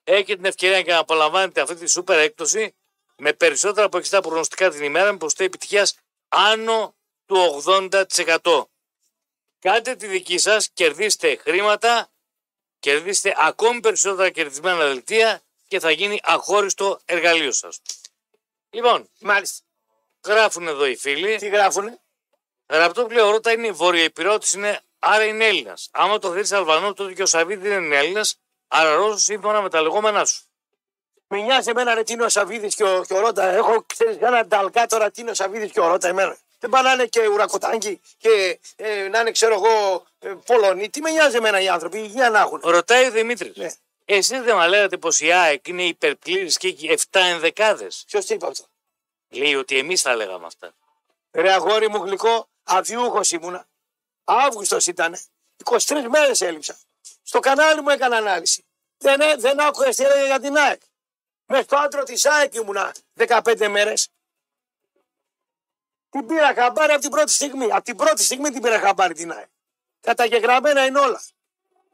[0.03, 2.75] έχετε την ευκαιρία για να απολαμβάνετε αυτή τη σούπερ έκπτωση
[3.17, 8.63] με περισσότερα από 60 προγνωστικά την ημέρα με ποσοστό επιτυχίας άνω του 80%.
[9.59, 12.11] Κάντε τη δική σας, κερδίστε χρήματα,
[12.79, 17.81] κερδίστε ακόμη περισσότερα κερδισμένα δελτία και θα γίνει αχώριστο εργαλείο σας.
[18.69, 19.63] Λοιπόν, Μάλιστα.
[20.25, 21.38] γράφουν εδώ οι φίλοι.
[21.38, 21.99] Τι γράφουνε;
[22.69, 25.89] Γραπτό βιβλίο Ρώτα είναι βορειοϊπηρώτη, είναι, άρα είναι Έλληνας.
[25.91, 29.69] Άμα το θέλεις Αλβανό, τότε και ο Σαββίδη δεν είναι Έλληνας, άρα Ρώσο σύμφωνα με
[29.69, 30.43] τα λεγόμενά σου.
[31.28, 33.43] Με νοιάζει εμένα ρε Τίνο Σαββίδη και, ο- και ο Ρότα.
[33.43, 36.38] Έχω ξέρεις ένα νταλκά τώρα Τίνο Σαββίδη και ο Ρότα εμένα.
[36.60, 40.89] Δεν πάνε να είναι και ουρακοτάγκη και ε, να είναι ξέρω εγώ ε, Πολωνοί.
[40.89, 42.62] Τι με νοιάζει εμένα οι άνθρωποι, υγεία να έχουν.
[42.63, 43.56] Ρωτάει ο Δημήτρης.
[43.56, 43.69] Ναι.
[44.06, 48.34] Εσείς δεν μας λέγατε πως η ΑΕΚ είναι υπερπλήρη και έχει 7 ενδεκάδες; Ποιος τι
[48.34, 48.65] είπε αυτό;
[49.30, 50.73] Λέει ότι εμείς τα λέγαμε αυτά.
[51.32, 53.67] Ρε αγόρι μου γλυκό, αδιούχος ήμουνα.
[54.23, 55.17] Αύγουστος ήταν.
[55.63, 56.78] 23 μέρες έλειψα.
[57.27, 58.65] Στο κανάλι μου έκανα ανάλυση.
[58.97, 60.81] Δεν, έ- δεν άκουγα τι έλεγε για την ΑΕΚ.
[61.45, 62.95] Μες στο άντρο της ΑΕΚ ήμουνα
[63.27, 64.09] 15 μέρες.
[66.09, 67.71] Την πήρα χαμπάρι από την πρώτη στιγμή.
[67.71, 69.47] Από την πρώτη στιγμή την πήρα χαμπάρι την ΑΕΚ.
[70.01, 71.21] Καταγεγραμμένα είναι όλα.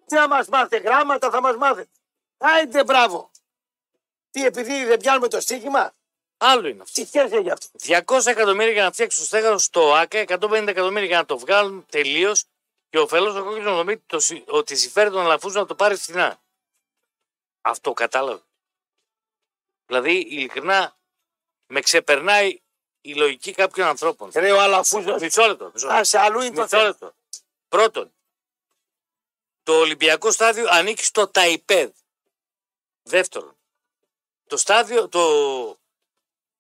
[0.06, 1.90] Τι να μας μάθετε, γράμματα θα μας μάθετε.
[2.38, 3.32] Άιντε μπράβο.
[4.32, 5.94] Τι επειδή δεν πιάνουμε το στοίχημα,
[6.38, 7.02] Άλλο είναι αυτό.
[7.02, 7.68] τι σχέση έχει αυτό.
[8.18, 11.86] 200 εκατομμύρια για να φτιάξουν το στέγαστο στο ΑΚΑ, 150 εκατομμύρια για να το βγάλουν
[11.90, 12.44] τελείως
[12.92, 15.96] και ο Φελό ο κόκκινος νομίζει το συ- ότι συμφέρει τον Αλαφούζο να το πάρει
[15.96, 16.42] φθηνά.
[17.62, 18.42] Αυτό κατάλαβε.
[19.86, 20.98] Δηλαδή, ειλικρινά,
[21.68, 22.62] με ξεπερνάει
[23.02, 24.32] η λογική κάποιων ανθρώπων.
[24.34, 25.18] Ρε ο Αλαφούζο.
[25.20, 25.72] Μισό λεπτό.
[25.74, 26.00] Μισό λεπτό.
[26.02, 26.84] Α, σε αλλού είναι το Μισό θέμα.
[26.84, 27.14] λεπτό.
[27.68, 28.14] Πρώτον,
[29.64, 31.92] το Ολυμπιακό στάδιο ανήκει στο ΤΑΙΠΕΔ.
[33.04, 33.58] Δεύτερον,
[34.48, 35.22] το στάδιο, το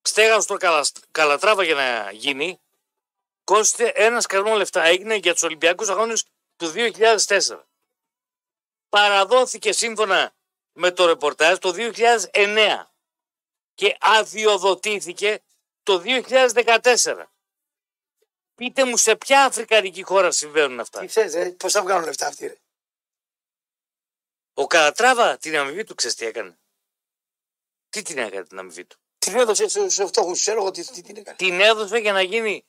[0.02, 2.62] στέγαστο στο Καλα- Καλατράβα για να γίνει,
[3.52, 4.84] κόστησε ένα σκαρμό λεφτά.
[4.84, 7.64] Έγινε για τους Ολυμπιακούς Αγώνες του 2004.
[8.90, 10.36] Παραδόθηκε σύμφωνα
[10.72, 12.86] με το ρεπορτάζ το 2009
[13.74, 15.44] και αδειοδοτήθηκε
[15.84, 17.26] το 2014.
[18.56, 21.00] Πείτε μου σε ποια αφρικανική χώρα συμβαίνουν αυτά.
[21.00, 22.48] Τι ξέρει, ρε, πώς θα βγάλουν λεφτά αυτοί.
[22.48, 22.58] Ρε;
[24.54, 26.60] Ο Καλατράβα την αμοιβή του ξέρεις τι έκανε.
[27.90, 30.40] Τι την έκανε την αμοιβή του; Την έδωσε στους φτωχούς.
[30.40, 31.38] Ξέρω εγώ τι, τι την έκανε.
[31.38, 32.66] Την έδωσε για να γίνει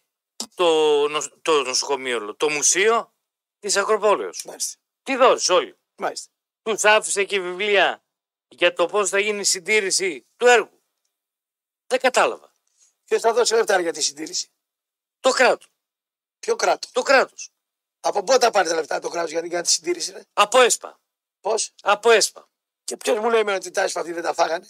[0.55, 3.15] το, νοσ- το νοσοκομείο, λέω, το μουσείο
[3.59, 4.45] της Ακροπόλεως.
[4.45, 4.79] Μάλιστα.
[5.03, 5.79] Τι δώσεις όλοι.
[5.97, 6.31] Μάλιστα.
[6.63, 8.05] Τους άφησε και βιβλία
[8.49, 10.83] για το πώς θα γίνει η συντήρηση του έργου.
[11.87, 12.53] Δεν κατάλαβα.
[13.05, 14.53] Ποιος θα δώσει λεφτά για τη συντήρηση;
[15.21, 15.69] Το κράτος.
[16.39, 17.51] Ποιο κράτος; Το κράτος.
[18.01, 20.13] Από πότε θα πάρει τα λεφτά το κράτος για την κάνει τη συντήρηση.
[20.13, 21.01] Ρε; Από ΕΣΠΑ.
[21.41, 22.49] Πώς; Από ΕΣΠΑ.
[22.85, 24.69] Και ποιος μου λέει εμένα ότι τα έσπα αυτοί δεν τα φάγανε;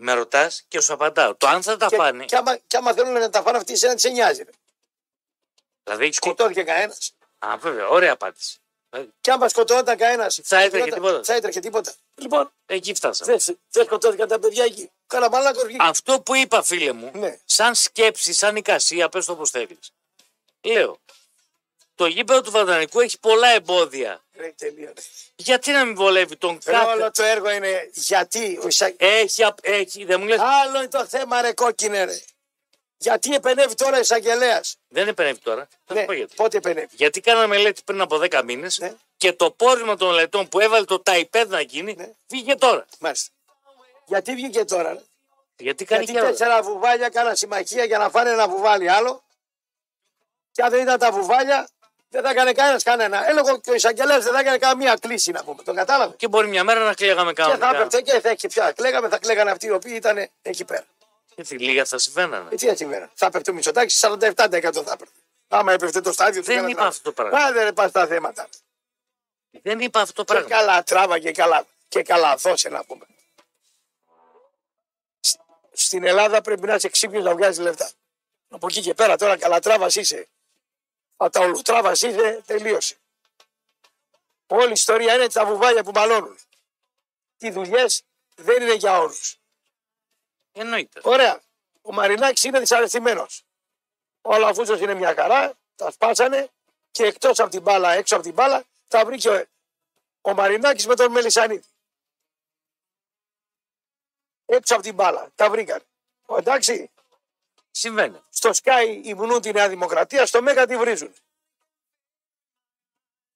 [0.00, 1.34] Με ρωτάς και σου απαντάω.
[1.34, 2.24] Το αν θα τα και, φάνε.
[2.24, 4.42] και, άμα, και άμα θέλουν να τα φάνε αυτοί, εσένα τι σε νοιάζει.
[4.42, 4.50] Ρε.
[5.84, 7.12] Δηλαδή, τι- Σκοτώθηκε κανένας.
[7.38, 8.58] Α, βέβαια, ωραία απάντηση.
[8.90, 10.30] Δηλαδή, Και άμα σκοτώταν κανένα.
[10.42, 11.24] Θα έτρεχε τίποτα.
[11.24, 11.94] Θα έτρεχε τίποτα.
[12.14, 13.36] Λοιπόν, Εκεί φτάσαμε.
[13.36, 14.90] δεν δεν σκοτώθηκαν τα παιδιά εκεί.
[15.06, 15.82] Κάνα μαλάκο βγήκε.
[15.82, 17.38] Αυτό που είπα, φίλε μου, Ναι.
[17.44, 19.78] σαν σκέψη, σαν εικασία, πες το όπως θέλεις.
[20.60, 20.98] Λέω,
[21.94, 24.22] το γήπεδο του Βατανικού έχει πολλά εμπόδια.
[24.38, 24.86] Ρε, τελείω.
[24.86, 25.02] ρε.
[25.36, 26.86] Γιατί να μην βολεύει τον Ρε, κάθε...
[26.90, 28.58] Όλο το έργο είναι γιατί.
[28.62, 28.92] Ο Ισα...
[28.96, 32.20] Έχει, απ- έχει, δεν μου λες, Άλλο είναι το θέμα, ρε κόκκινε, ρε.
[33.00, 35.68] Γιατί επενεύει τώρα ο εισαγγελέας; δεν επενεύει τώρα.
[35.84, 36.34] Θα Ναι, σου πω γιατί.
[36.34, 38.94] πότε επενεύει; Γιατί κάναμε μελέτη πριν από 10 μήνες Ναι.
[39.16, 42.08] και το πόρισμα των μελετών που έβαλε το ΤΑΙΠΕΔ να γίνει Ναι.
[42.28, 42.84] βγήκε τώρα.
[42.98, 43.30] Μάλιστα.
[44.06, 45.00] Γιατί βγήκε τώρα, ρε;
[45.56, 46.30] Γιατί κάνει Γιατί καιρό.
[46.30, 49.22] τέσσερα βουβάλια κάνα συμμαχία για να φάνε ένα βουβάλι άλλο.
[50.52, 51.68] Και αν δεν ήταν τα βουβάλια,
[52.10, 53.28] δεν θα έκανε κανένας κανένα.
[53.28, 55.62] Έλεγα και ο εισαγγελέας δεν θα έκανε καμία κλίση να πούμε.
[55.62, 57.80] Το κατάλαβες; Και μπορεί μια μέρα να κλαίγαμε Και θα κανονικά.
[57.80, 58.72] έπεφτε και θα έχει πια.
[58.72, 60.84] Κλαίγαμε, θα κλαίγανε αυτοί οι οποίοι ήταν εκεί πέρα.
[61.34, 62.48] Γιατί λίγα θα συμβαίνανε.
[62.52, 63.10] Ε, τι έτσι σήμερα.
[63.14, 64.26] Θα έπεφτε ο Μητσοτάκη, 47%
[64.84, 65.06] θα έπεφτε.
[65.48, 66.80] Άμα έπεφτε το στάδιο του Δεν Καλατράβα.
[66.80, 67.38] είπα αυτό το πράγμα.
[67.46, 68.48] Άντε ρε πας τα θέματα.
[69.62, 70.56] Δεν είπα αυτό το Και πράγμα.
[70.64, 73.06] καλά τράβα και καλά, και καλά δώσε να πούμε.
[75.20, 75.38] Σ-
[75.72, 77.90] Στην Ελλάδα πρέπει να είσαι ξύπνιος να βγάζεις λεφτά.
[78.48, 80.28] Από εκεί και πέρα τώρα καλά τράβας είσαι.
[81.20, 82.96] Αταολουτράβας είσαι, τελείωσε.
[84.46, 86.38] Όλη η ιστορία είναι τα βουβάλια που μαλώνουν.
[87.38, 88.04] Οι δουλειές
[88.34, 89.38] δεν είναι για όλους.
[90.52, 91.00] Εννοείται.
[91.04, 91.40] Ωραία.
[91.82, 93.44] Ο Μαρινάκης είναι δυσαρεστημένος.
[94.22, 96.50] Ο Αλαφούζος είναι μια χαρά, τα σπάσανε
[96.90, 99.44] και εκτός από την μπάλα, έξω από την μπάλα, τα βρήκε ο,
[100.20, 101.64] ο Μαρινάκης με τον Μελισανίδη.
[104.46, 105.82] Έξω από την μπάλα, τα βρήκαν.
[106.26, 106.90] Ο, εντάξει,
[107.70, 108.20] Συμβαίνει.
[108.30, 111.14] στο Sky υμνούν τη Νέα Δημοκρατία, στο Μέγα τη βρίζουν.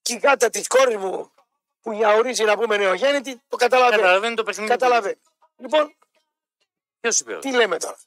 [0.03, 1.33] Και η γάτα της κόρης μου
[1.81, 4.01] που γιαουρίζει να πούμε νεογέννητη, το καταλαβαίνει.
[4.03, 4.71] Καταλαβαίνει το παιχνίδι.
[4.71, 5.19] Καταλαβαίνει.
[5.57, 5.97] Λοιπόν,
[7.01, 7.39] Ποιος είπε.
[7.39, 7.99] τι λέμε τώρα;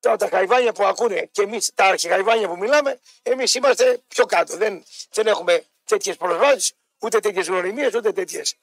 [0.00, 4.56] Τώρα τα χαϊβάνια που ακούνε και εμείς τα αρχιχαϊβάνια που μιλάμε, εμείς είμαστε πιο κάτω.
[4.56, 8.56] Δεν, δεν έχουμε τέτοιες προσβάσεις, ούτε τέτοιες γνωριμίες, ούτε τέτοιες.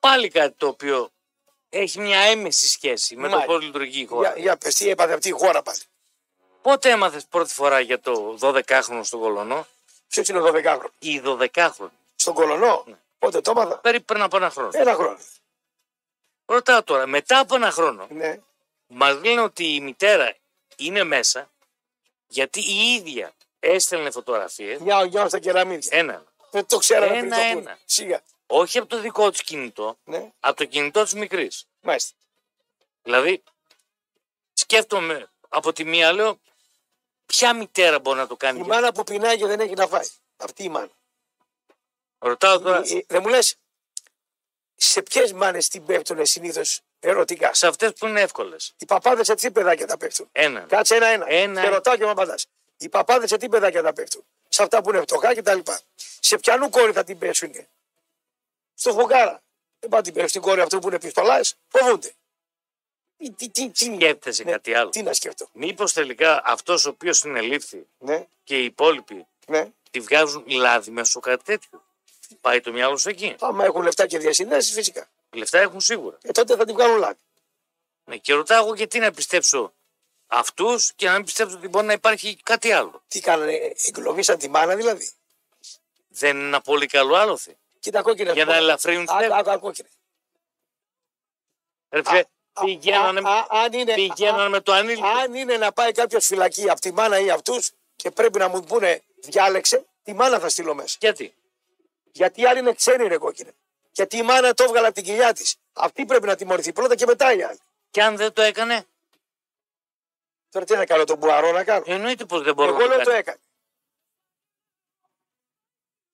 [0.00, 1.10] Πάλι κάτι το οποίο
[1.70, 3.52] έχει μια έμεση σχέση με το Μάλιστα.
[3.52, 4.32] πώς λειτουργεί η χώρα.
[4.32, 5.78] Για, για πες, τι έπαθε αυτή η χώρα πάλι.
[6.62, 9.66] Πότε έμαθες πρώτη φορά για το 12χρονο στον Κολονό;
[10.08, 10.86] Ποιος είναι ο 12χρονο.
[10.98, 11.88] ή 12χρονο.
[12.16, 12.94] Στον Κολονό; Ναι.
[13.18, 14.70] Πότε το έμαθα; Περίπου πριν από ένα χρόνο.
[14.72, 15.18] Ένα χρόνο.
[16.46, 18.38] Ρωτάω τώρα, μετά από ένα χρόνο, Ναι.
[18.86, 20.36] μας λένε ότι η μητέρα
[20.76, 21.50] είναι μέσα
[22.26, 24.78] γιατί η ίδια έστελνε φωτογραφίες.
[24.78, 25.98] Μια γεια στα κεραμίδια.
[25.98, 26.24] Ένα.
[26.50, 27.60] Δεν το ξέραμε πριν το Ένα-ένα.
[27.60, 27.78] πούνε.
[27.84, 28.20] Σιγά.
[28.52, 30.32] Όχι από το δικό τους κινητό, Ναι.
[30.40, 31.66] από το κινητό της μικρής.
[31.80, 32.14] Μάλιστα.
[33.02, 33.42] Δηλαδή,
[34.52, 36.40] σκέφτομαι από τη μία, λέω,
[37.26, 38.58] ποια μητέρα μπορεί να το κάνει.
[38.58, 40.08] Η και- μάνα που πεινάει και δεν έχει να φάει.
[40.36, 40.90] Αυτή η μάνα.
[42.18, 43.56] Ρωτάω τώρα, Ε, ε, Δεν μου λες,
[44.74, 48.74] σε ποιες μάνες την πέφτουν συνήθως ερωτικά; σε αυτές που είναι εύκολες.
[48.76, 50.60] Οι παπάδες σε τι παιδάκια τα πέφτουν; Ένα.
[50.60, 51.26] Κάτσε ένα-ένα.
[51.28, 51.62] Ένα.
[51.62, 52.34] Και ρωτάω και με απαντά.
[52.76, 55.58] Οι παπάδες σε τι παιδάκια τα πέφτουν; Σε αυτά που είναι φτωχά κτλ.
[56.20, 57.52] Σε ποιανού κόρη θα την πέσουν.
[58.80, 59.42] Στο φουγκάρα.
[59.78, 61.40] Δεν πάω την πέφτει στην κόρη αυτό που είναι πιστολά.
[61.68, 62.14] Φοβούνται.
[63.16, 64.90] Τι, τι, τι, τι, Σκέφτεσαι ναι, κάτι άλλο.
[64.90, 65.48] τι να σκέφτω.
[65.52, 69.70] Μήπως τελικά αυτός ο οποίος συνελήφθη Ναι, και οι υπόλοιποι ναι.
[69.90, 71.82] τη βγάζουν λάδι μέσω κάτι τέτοιο.
[72.40, 73.36] Πάει το μυαλό σου εκεί.
[73.40, 75.08] Άμα έχουν λεφτά και διασυνδέσεις, φυσικά.
[75.30, 76.18] Λεφτά έχουν σίγουρα.
[76.22, 77.20] Ε, τότε θα την βγάλουν λάδι.
[78.04, 79.72] Ναι, και ρωτάω εγώ γιατί να πιστέψω
[80.26, 83.02] αυτούς και να μην πιστέψω ότι μπορεί να υπάρχει κάτι άλλο.
[83.08, 85.10] Τι κάνανε, εγκλωβίσαν τη μάνα δηλαδή.
[86.08, 87.56] Δεν είναι ένα πολύ καλό άλοθη.
[87.80, 88.32] Κοίτα κόκκινα.
[88.32, 89.36] Για να ελαφρύνουν την Άκου, αίμα.
[89.36, 89.88] άκου, άκου, κόκκινα.
[91.90, 95.06] Ρε φίλε, Α, πηγαίνανε, α, α, αν είναι- πηγαίνανε α, με το ανήλικο.
[95.06, 98.62] Αν είναι να πάει κάποιος φυλακή από τη μάνα ή αυτούς και πρέπει να μου
[98.64, 100.96] πούνε διάλεξε, τη μάνα θα στείλω μέσα.
[101.00, 101.34] Γιατί.
[102.12, 103.52] Γιατί οι άλλοι είναι ξένοι ρε κόκκινε.
[103.92, 105.56] Γιατί η μάνα το έβγαλε από την κοιλιά της.
[105.72, 107.58] Αυτή πρέπει να τιμωρηθεί πρώτα και μετά οι άλλοι.
[107.90, 108.84] Και αν δεν το έκανε,
[110.50, 112.98] Τώρα τι να κάνω, τον Μπουαρό να κάνω; εννοείται πως δεν μπορεί Εγώ να λέω
[112.98, 113.32] το το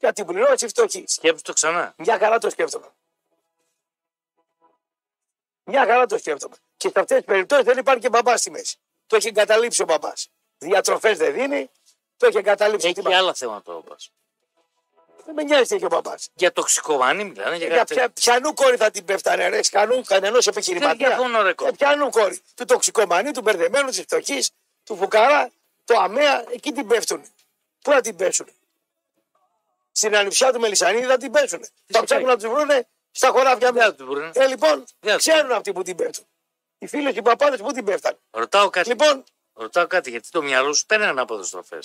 [0.01, 0.13] κάνει.
[0.13, 0.13] έκανε.
[0.13, 1.05] Για την πληρώσει φτωχή.
[1.07, 1.95] Σκέψου το ξανά.
[1.97, 2.87] Μια χαρά το σκέφτομαι.
[5.65, 6.55] Μια χαρά το σκέφτομαι.
[6.77, 8.77] Και σε αυτές τις περιπτώσεις δεν υπάρχει και μπαμπάς στη μέση.
[9.07, 10.29] Το έχει εγκαταλείψει ο μπαμπάς.
[10.59, 11.71] Διατροφές δεν δίνει,
[12.17, 12.87] το έχει εγκαταλείψει.
[12.89, 14.11] Έχει Τι άλλα θέματα ο πας.
[15.25, 16.29] Δεν με νοιάζει τι έχει ο μπαμπάς.
[16.35, 17.57] Για τοξικομανή μιλάνε.
[17.57, 20.53] Για Για κάτι ποια, ποιανού κόρη θα την πέφτανε, ρε, κανού, κανενός τέτοιο.
[20.61, 21.09] επιχειρηματίας.
[21.09, 21.73] διαφωνώ, ρε, Ε, κόρη.
[21.73, 22.41] ποιανού κόρη.
[22.55, 24.51] Του τοξικομανή, του μπερδεμένου, της φτωχής,
[24.85, 25.51] του φουκαρά,
[25.85, 27.23] το αμαία, εκεί την πέφτουν.
[27.83, 28.47] Πού να την πέσουν.
[29.97, 31.65] Στην ανιψιά του Μελισανίδη θα την πέσουν.
[31.87, 33.95] Θα ψάχνουν να τους βρούνε στα χωράφια Δεν θα μέσα.
[33.95, 34.31] τους βρούνε.
[34.35, 36.27] Ε, λοιπόν, Δεν θα ξέρουν αυτοί που την πέφτουν.
[36.79, 38.19] Οι φίλοι και οι παπάδες που την πέφτανε.
[38.31, 38.89] Ρωτάω κάτι.
[38.89, 41.79] Λοιπόν, Ρωτάω κάτι γιατί το μυαλό σου παίρνει ανάποδε στροφέ.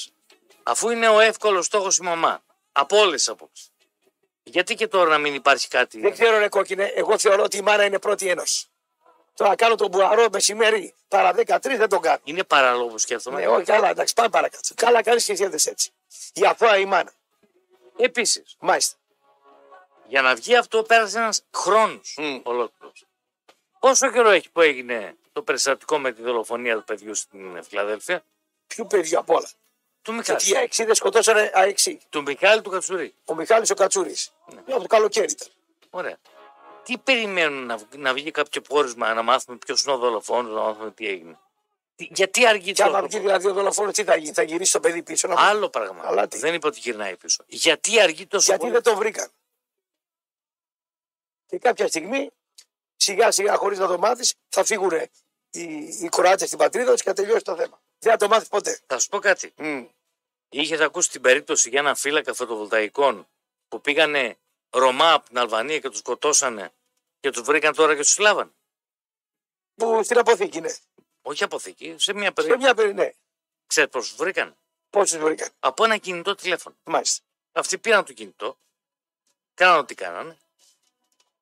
[0.63, 2.43] Αφού είναι ο εύκολος στόχος η μαμά.
[2.71, 3.71] Από όλες τις απόψεις.
[4.43, 7.61] Γιατί και τώρα να μην υπάρχει κάτι; δεν ξέρω, ρε κόκκινε, εγώ θεωρώ ότι η
[7.61, 8.65] μάνα είναι πρώτη ένωση.
[9.35, 12.19] Τώρα κάνω τον μπουαρό μεσημέρι παρά 13 δεν τον κάνω.
[12.23, 13.39] Είναι παράλογο που σκέφτομαι.
[13.39, 14.67] Ναι, όχι, καλά, εντάξει, πάμε παρακάτω.
[14.75, 15.91] Καλά κάνεις και σκέφτεσαι έτσι.
[16.33, 17.11] Η αθώα η μάνα.
[18.03, 18.97] Επίσης, Μάλιστα.
[20.07, 22.39] για να βγει αυτό πέρασε ένας χρόνος Μμ.
[22.43, 23.05] ολόκληρος.
[23.79, 28.23] Πόσο καιρό έχει που έγινε το περιστατικό με τη δολοφονία του παιδιού στην Φιλαδέλφια,
[28.67, 29.49] Ποιου παιδιού απ' όλα.
[30.01, 30.39] του Και Μιχάλη.
[30.39, 31.99] τι αεξίδες σκοτώσανε αεξί.
[32.09, 33.15] Του Μιχάλη του Κατσουρί.
[33.25, 34.15] Ο Μιχάλης ο Κατσούρη.
[34.53, 34.61] Ναι.
[34.65, 35.47] Για το καλοκαίρι ήταν.
[35.89, 36.17] Ωραία.
[36.83, 40.61] Τι περιμένουν να, βγ- να βγει κάποιο πόρισμα, να μάθουμε ποιος είναι ο δολοφόνος, να
[40.61, 41.39] μάθουμε τι έγινε;
[42.07, 43.07] Τι- γιατί αργεί Και άμα τόσο.
[43.07, 45.27] βγει δηλαδή ο δολοφόνος, τι θα γίνει, θα γυρίσει το παιδί πίσω.
[45.27, 45.35] Να...
[45.37, 46.03] Άλλο πράγμα.
[46.07, 47.43] Αλλά τι; Δεν είπα ότι γυρνάει πίσω.
[47.47, 49.31] Γιατί αργεί τόσο Γιατί πολύ; δεν το βρήκαν.
[51.45, 52.31] Και κάποια στιγμή,
[52.95, 54.91] σιγά σιγά χωρίς να το μάθεις, θα φύγουν
[55.49, 55.61] οι,
[56.01, 57.81] οι Κροάτες στην πατρίδα τους και θα τελειώσει το θέμα.
[57.99, 58.79] Δεν θα το μάθεις ποτέ.
[58.85, 59.53] Θα σου πω κάτι.
[59.57, 59.85] Μμ.
[60.49, 63.27] Είχες ακούσει την περίπτωση για έναν φύλακα φωτοβολταϊκών
[63.67, 64.37] που πήγανε
[64.69, 66.71] Ρωμά από την Αλβανία και τους σκοτώσανε
[67.19, 68.53] και τους βρήκαν τώρα και τους συλλάβαν.
[69.75, 70.75] Που στην αποθήκη είναι.
[71.21, 72.63] Όχι αποθήκη, σε μια Σε περίπτωση.
[72.63, 73.11] μια περί, ναι.
[73.67, 74.55] Ξέρεις πώς τους βρήκαν;
[74.89, 76.75] Πόσου βρήκαν; Από ένα κινητό τηλέφωνο.
[76.83, 77.23] Μάλιστα.
[77.51, 78.57] Αυτοί πήραν το κινητό,
[79.53, 80.37] κάναν ό,τι κάνανε,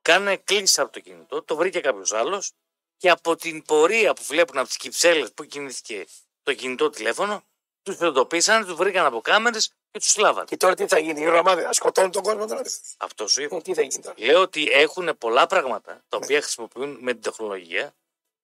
[0.01, 2.51] κάνανε κλίση από το κινητό, το βρήκε κάποιος άλλος
[2.97, 6.05] και από την πορεία που βλέπουν από τις κυψέλες που κινήθηκε
[6.43, 7.43] το κινητό τηλέφωνο,
[7.83, 10.45] τους εντοπίσανε, τους βρήκαν από κάμερες και τους συλλάβανε.
[10.45, 12.61] Και τώρα τι θα γίνει, οι Ρωμάδε θα σκοτώνουν τον κόσμο τώρα.
[12.97, 13.55] Αυτό σου είπα.
[13.55, 14.15] Ε, τι θα γίνει τώρα.
[14.17, 17.93] Λέω ότι έχουν πολλά πράγματα τα οποία χρησιμοποιούν με την τεχνολογία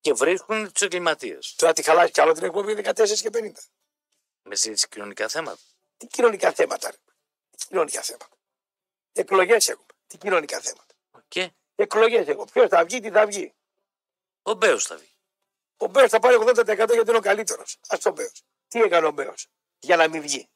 [0.06, 1.56] και βρίσκουν τους εγκληματίες.
[1.56, 3.52] Τώρα τη χαλάσει κι άλλο την εκπομπή 14 και 50.
[4.41, 5.62] Με συζήτηση κοινωνικά θέματα.
[5.98, 6.98] Τι κοινωνικά θέματα, ρε.
[7.58, 8.38] Τι κοινωνικά θέματα.
[9.12, 9.86] Εκλογές έχουμε.
[10.08, 10.94] Τι κοινωνικά θέματα.
[11.28, 12.46] Και Εκλογές έχουμε.
[12.52, 13.54] Ποιος θα βγει, τι θα βγει.
[14.41, 15.15] ο Μπέος θα βγει.
[15.78, 17.80] Ο Μπέος θα πάρει 80% γιατί είναι ο καλύτερος.
[17.88, 18.44] Α το Μπέος.
[18.68, 19.48] Τι έκανε ο Μπέος
[19.80, 20.50] για να μην βγει.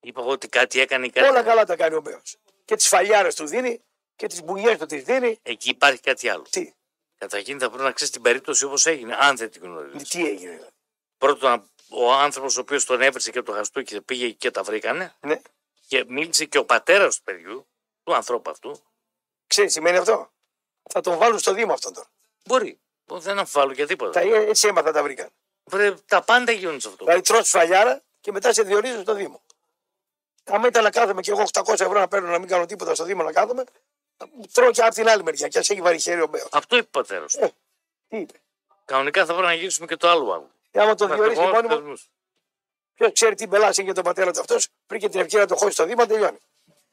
[0.00, 1.26] Είπα εγώ ότι κάτι έκανε ή κάτι.
[1.26, 1.48] Όλα έκανε.
[1.48, 2.36] καλά τα κάνει ο Μπέος.
[2.64, 3.84] Και τις φαλιάρες του δίνει
[4.16, 5.38] και τις μπουνιέ του τις δίνει.
[5.42, 6.42] Εκεί υπάρχει κάτι άλλο.
[6.50, 6.74] Τι,
[7.18, 10.08] Καταρχήν θα πρέπει να ξέρεις την περίπτωση όπως έγινε, αν δεν την γνωρίζεις.
[10.08, 10.50] τι έγινε.
[10.50, 10.70] δηλαδή.
[11.18, 15.40] Πρώτον, ο άνθρωπος ο οποίος τον έβρισε και το χαστούκι πήγε και τα βρήκανε Ναι.
[15.88, 17.66] και μίλησε και ο πατέρας του παιδιού,
[18.04, 18.82] του ανθρώπου αυτού.
[19.46, 20.30] Ξέρεις, σημαίνει αυτό;
[20.90, 22.08] Θα τον βάλουν στο Δήμο αυτόν τώρα.
[22.44, 22.80] Μπορεί.
[23.04, 24.10] Δεν αμφιβάλλω για τίποτα.
[24.10, 25.28] Τα, έτσι έμαθα τα βρήκαν.
[25.64, 27.04] Βρε, τα πάντα γίνουν σε αυτό.
[27.04, 29.42] Δηλαδή τρώ φαλιάρα και μετά σε διορίζουν στο Δήμο.
[30.44, 33.04] Αν ήταν να κάθομαι και εγώ 800 ευρώ να παίρνω να μην κάνω τίποτα στο
[33.04, 33.64] Δήμο να κάθομαι,
[34.52, 35.48] τρώω και από την άλλη μεριά.
[35.48, 36.48] Και ας έχει βαρύ χέρι ο Μπέος.
[36.52, 37.44] Αυτό είπε ο πατέρας του.
[37.44, 37.48] Ε,
[38.08, 38.40] τι είπε.
[38.84, 40.50] Κανονικά θα πρέπει να γυρίσουμε και το άλλο άλλο.
[40.70, 42.08] Και άμα το Να διορίσει ερχόμαστε μόνιμο, θεσμούς.
[42.94, 45.56] ποιος ξέρει τι μπελάσει για τον πατέρα του αυτός, πριν και την ευκαιρία να το
[45.56, 46.38] χώσει στο Δήμο, τελειώνει.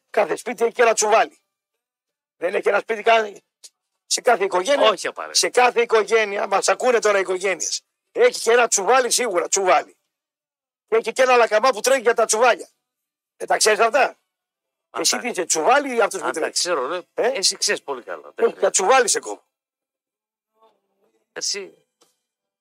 [0.10, 1.38] Κάθε σπίτι έχει και ένα τσουβάλι.
[2.38, 3.44] Δεν έχει ένα σπίτι καν-
[4.06, 4.90] σε κάθε οικογένεια.
[4.90, 5.40] Όχι απαραίτητα.
[5.40, 7.82] Σε κάθε οικογένεια, μας ακούνε τώρα οι οικογένειες.
[8.12, 9.96] Έχει και ένα τσουβάλι σίγουρα, τσουβάλι.
[10.88, 12.70] Και έχει και ένα λακαμά που τρέχει για τα τσουβάλια.
[13.38, 14.18] Δεν τα ξέρεις αυτά;
[14.96, 16.54] Αν Εσύ τα- τι είσαι, τσουβάλι ή αυτός που Αν τα τρέχει.
[16.54, 18.32] ξέρω, ρε, Ε; εσύ ξέρεις πολύ καλά.
[18.36, 19.44] Δεν Έχει τα τσουβάλι σε κόμμα.
[21.34, 21.78] Εσύ.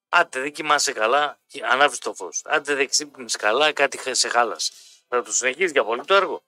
[0.09, 2.43] Άντε δεν κοιμάσαι καλά, και ανάβεις το φως.
[2.45, 4.73] Άντε δεν ξύπνει καλά, κάτι χα- σε χάλασε.
[5.09, 6.43] Θα το συνεχίσεις για πολύ το έργο.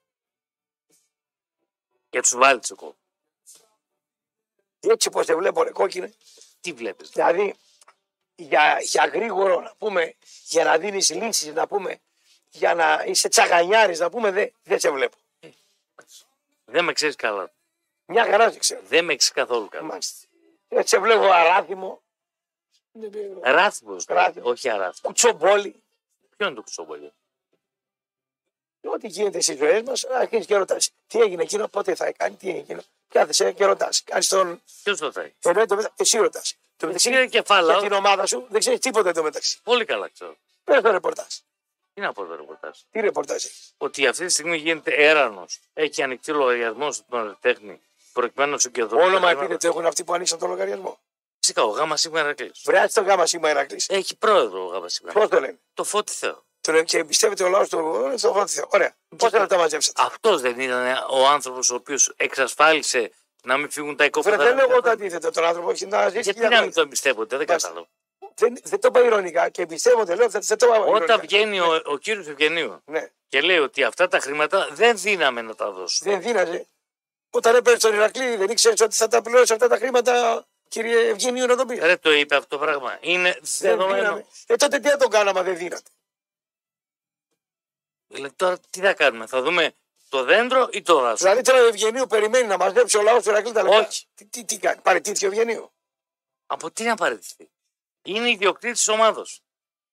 [2.09, 2.95] Και τους βάλεις το κόμμα.
[4.79, 6.13] Έτσι πώ σε βλέπω, ρε κόκκινε.
[6.61, 7.09] Τι βλέπεις.
[7.09, 7.55] Δηλαδή,
[8.35, 10.15] για, για γρήγορο να πούμε,
[10.47, 11.99] για να δίνεις λύσεις, να πούμε,
[12.49, 15.17] για να είσαι τσαγανιάρης, να πούμε, δεν δεν σε βλέπω.
[16.65, 17.51] Δεν με ξέρεις καλά.
[18.05, 18.81] Μια χαρά σε ξέρω.
[18.87, 19.83] Δεν με ξέρει καθόλου καλά.
[19.85, 20.27] Μάλιστα.
[20.67, 22.01] Έτσι σε βλέπω αράθιμο,
[23.41, 23.95] Ράθμο.
[24.07, 24.47] Ράθυμος.
[24.51, 25.01] Όχι αράθμος.
[25.01, 25.83] κουτσομπόλι.
[26.37, 27.11] Ποιο είναι το κουτσόμπολιο.
[28.81, 30.91] Ό,τι γίνεται στις ζωές μας, αρχίζεις και ρωτάς.
[31.07, 32.81] Τι έγινε εκείνο, πότε θα κάνει, τι έγινε εκείνο.
[33.07, 34.03] Κάθεσαι και ρωτάς.
[34.03, 34.61] Κάνεις τον.
[34.83, 36.55] Ποιος το θέλει; Ενώ το μετα- εσύ ρωτάς.
[36.77, 37.79] Το μεταξύ είναι κεφάλαιος.
[37.79, 39.59] για την ομάδα σου δεν ξέρεις τίποτα το μεταξύ.
[39.63, 40.35] Πολύ καλά ξέρω.
[40.63, 41.27] Πες το ρεπορτάζ.
[41.95, 45.59] Τι να πω το ρεπορτάζ; Τι ρεπορτάζ έχεις; Ότι αυτή τη στιγμή γίνεται έρανος.
[45.73, 47.81] Έχει ανοιχτεί λογαριασμό στον τέχνη
[48.13, 48.97] προκειμένου να σου και εδώ.
[49.01, 50.99] Όνομα επίθετο έχουν αυτοί που ανοίξαν το λογαριασμό.
[51.39, 52.61] Φυσικά ο γάμα σήμερα κλείσει.
[52.65, 53.81] Βρεάτσε το γάμα σήμα Ηρακλή.
[53.87, 55.19] Έχει πρόεδρο ο γάμα σήμερα.
[55.19, 56.45] Πώς το λένε; Το φώτι Θεό.
[56.61, 58.67] Το λένε και εμπιστεύεται ο λαός στο στο φώτι Θεό.
[58.71, 58.95] Ωραία.
[59.17, 60.01] Πόσα λεπτά μαζέψατε.
[60.05, 63.11] Αυτός δεν ήταν ο άνθρωπος ο οποίος εξασφάλισε
[63.43, 64.37] να μην φύγουν τα Βρε, οικόπεδα.
[64.43, 65.31] δεν λέω εγώ το αντίθετο.
[65.31, 66.21] Τον άνθρωπο έχει να ζήσει.
[66.21, 66.73] Γιατί χιλιά να μην χρόνια.
[66.73, 67.67] το εμπιστεύονται, δεν Μάλιστα.
[67.67, 67.89] κατάλαβα.
[68.37, 70.15] Δεν, δεν το είπα ηρωνικά και εμπιστεύονται.
[70.15, 71.17] Λέω, δεν, δεν το είπα Όταν ηρωνικά.
[71.17, 73.09] βγαίνει ο, ο κύριος Ευγενίου Ναι.
[73.27, 76.11] και λέει ότι αυτά τα χρήματα δεν δίναμε να τα δώσουμε.
[76.11, 76.67] Δεν δίναζε.
[77.29, 81.45] Όταν έπαιρνε τον Ηρακλή, δεν ήξερες ότι θα τα πληρώσεις αυτά τα χρήματα, κύριε Ευγενίου,
[81.45, 81.79] να το πεις.
[81.79, 82.97] Ρε το είπε αυτό το πράγμα.
[83.01, 83.95] Είναι Δεν δεδομένο.
[84.01, 84.25] δίναμε.
[84.47, 85.89] Ε, τότε τι θα τον κάναμε, αν δεν δίνατε.
[88.07, 89.73] Δηλαδή, τώρα τι θα κάνουμε, θα δούμε
[90.09, 93.29] το δέντρο ή το δάσο; Δηλαδή τώρα ο Ευγενίου περιμένει να μαζέψει ο λαός του
[93.29, 93.79] Ηρακλή τα λεφτά.
[93.87, 94.05] Όχι.
[94.15, 95.73] Τι, τι, τι κάνει, παρετήθηκε ο Ευγενίου;
[96.45, 97.49] Από τι να παραιτηθεί.
[98.05, 99.39] Είναι ιδιοκτήτης της ομάδος.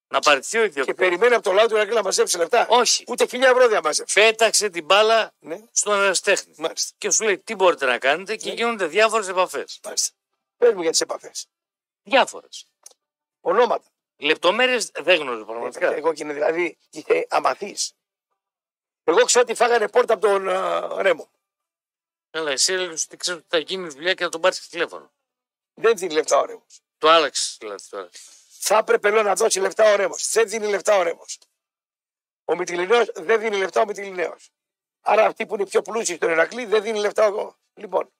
[0.08, 1.00] Να παραιτηθεί ο Και ιδιοκτήτης.
[1.00, 2.66] περιμένει από το λαό του Ηρακλή να μαζέψει λεφτά.
[2.68, 3.04] Όχι.
[3.08, 4.14] Ούτε χιλιά ευρώ δεν μαζέψει.
[4.20, 6.54] Πέταξε την μπάλα Ναι, στον εραστέχνη.
[6.58, 6.94] μάλιστα.
[6.98, 8.54] Και σου λέει τι μπορείτε να κάνετε και Ναι.
[8.54, 9.80] γίνονται διάφορες επαφές.
[9.84, 10.14] μάλιστα.
[10.56, 11.46] Πε μου για τις επαφές.
[12.02, 12.66] Διάφορες.
[13.40, 13.86] Ονόματα.
[14.16, 15.94] Λεπτομέρειες δεν γνωρίζω πραγματικά.
[15.94, 17.76] Εγώ και είναι δηλαδή είσαι αμαθή.
[19.04, 21.30] Εγώ ξέρω ότι φάγανε πόρτα από τον α, Ρέμο.
[22.30, 25.12] Καλά, εσύ έλεγες ότι ξέρεις ότι θα γίνει δουλειά και θα τον πάρεις τηλέφωνο.
[25.74, 26.80] Δεν δίνει λεφτά ο Ρέμος.
[27.02, 28.08] Το άλλαξες δηλαδή τώρα.
[28.58, 30.30] Θα έπρεπε λέω, να δώσει λεφτά ο Ρέμος.
[30.32, 31.38] Δεν δίνει λεφτά ο Ρέμος.
[32.44, 34.50] Ο Μητυλινέος δεν δίνει λεφτά ο Μητυλινέος.
[35.00, 37.54] Άρα αυτοί που είναι πιο πλούσιοι στον Ηρακλή δεν δίνει λεφτά ο.
[37.74, 38.12] Λοιπόν,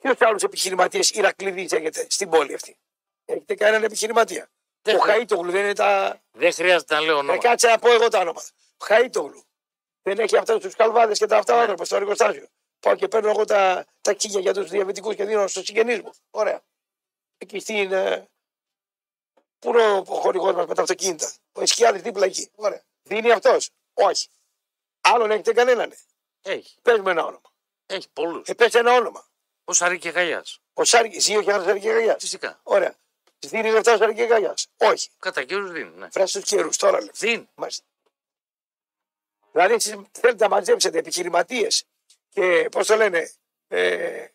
[0.00, 2.78] ποιου άλλους επιχειρηματίες Ηρακλήδη έχετε στην πόλη αυτή;
[3.24, 4.50] Έχετε κανέναν επιχειρηματία;
[4.82, 5.24] Δεν ο χρειάζεται.
[5.34, 6.20] Χαΐτογλου δεν είναι τα.
[6.32, 7.38] Δεν χρειάζεται να λέω Ε, όνομα.
[7.38, 8.46] κάτσε να πω εγώ τα όνοματα.
[8.76, 9.42] Ο Χαΐτογλου.
[10.02, 11.60] Δεν έχει αυτά τους καλβάδες και τα αυτά Ναι.
[11.60, 12.46] άνθρωπος στο εργοστάσιο.
[12.80, 16.12] Πάω και παίρνω εγώ τα, τα κίγια για τους διαβητικούς και δίνω στου συγγενείς μου.
[16.30, 16.62] Ωραία.
[17.38, 17.92] Εκεί στην.
[17.92, 18.28] Ε,
[19.58, 21.32] πού είναι ο χορηγός μας με τα αυτοκίνητα.
[21.52, 22.50] Ο Ισκιάδη δίπλα εκεί.
[22.54, 22.82] Ωραία.
[23.02, 23.70] Δίνει αυτός.
[23.94, 24.28] Όχι.
[25.00, 25.94] Άλλον έχετε κανέναν.
[26.42, 26.76] Έχει.
[26.82, 27.52] Πες μου ένα όνομα.
[27.86, 28.48] Έχει πολλούς.
[28.48, 29.26] Ε, πες ένα όνομα.
[29.64, 30.44] Ο Σαρή και Γαλιά.
[30.72, 32.16] Ο Σάρκη, εσύ όχι άλλος Σάρκη Γαγιά.
[32.18, 32.60] Φυσικά.
[32.62, 32.94] Ωραία.
[33.38, 34.54] Δίνει λεφτά ο Σάρκη Γαγιά.
[34.76, 35.10] Όχι.
[35.18, 35.96] Κατά κύριου δίνει.
[35.96, 36.10] Ναι.
[36.10, 37.10] Φράσει του καιρούς τώρα λέω.
[37.14, 37.48] Δίνει.
[37.54, 37.84] Μάλιστα.
[39.52, 41.84] Δηλαδή, εσείς θέλετε να μαζέψετε επιχειρηματίες
[42.28, 43.30] και πώς το λένε,
[43.68, 44.26] ε,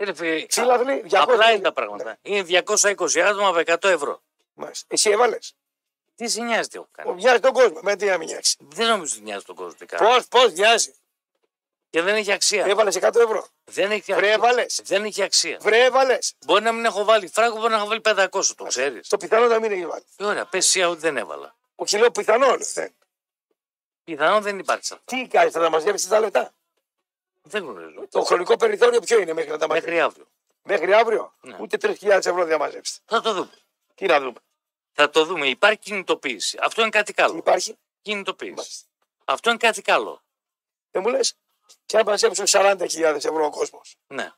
[0.00, 2.18] Είναι φι- ξύλαθλοι, 200 Απλά είναι τα πράγματα.
[2.22, 4.22] Είναι 220 άτομα με 100 ευρώ.
[4.54, 4.86] Μάλιστα.
[4.88, 5.54] Εσύ έβαλες.
[6.14, 7.78] Τι σε νοιάζει τι έχω κάνει; Μοιάζει τον κόσμο.
[7.82, 8.56] Με τι να μην νοιάξει.
[8.60, 10.08] Δεν νομίζω ότι νοιάζει τον κόσμο τι κάνω.
[10.08, 10.94] Πώς, πώς νοιάζει.
[11.90, 12.64] Και δεν έχει αξία.
[12.64, 13.46] Έβαλες 100 ευρώ.
[13.64, 14.32] Δεν έχει Βρε, αξία.
[14.32, 14.80] έβαλες.
[14.84, 15.58] Δεν έχει αξία.
[15.60, 16.34] Βρε, έβαλες.
[16.46, 19.06] Μπορεί να μην έχω βάλει φράγκο, μπορεί να έχω βάλει 500, το ξέρεις.
[19.06, 20.04] Στο πιθανό να μην έχει βάλει.
[20.18, 21.56] Ωραία, πες εσύ ότι δεν έβαλα.
[21.74, 22.46] Όχι, λέω πιθανό.
[22.46, 22.94] λέω, δεν.
[24.04, 25.04] Πιθανόν δεν υπάρχει αυτό.
[25.16, 26.52] Τι κάνεις, θα τα μαζέψεις τα λεφτά.
[27.50, 28.08] Δεν γνωρίζω.
[28.10, 30.26] Το χρονικό περιθώριο ποιο είναι μέχρι να τα μαζέψεις; Μέχρι αύριο.
[30.62, 31.56] Μέχρι αύριο; Ναι.
[31.60, 33.00] Ούτε 3.000 ευρώ δεν μαζέψετε.
[33.06, 33.50] Θα το δούμε.
[33.94, 34.38] Τι να δούμε;
[34.92, 35.48] Θα το δούμε.
[35.48, 36.58] Υπάρχει κινητοποίηση.
[36.62, 37.36] Αυτό είναι κάτι καλό.
[37.36, 37.78] Υπάρχει.
[38.02, 38.52] Κινητοποίηση.
[38.54, 38.86] Μάλιστα.
[39.24, 40.22] Αυτό είναι κάτι καλό.
[40.90, 41.34] Δεν μου λες;
[41.86, 44.32] Και αν μαζέψουν 40.000 ευρώ ο κόσμος Ναι.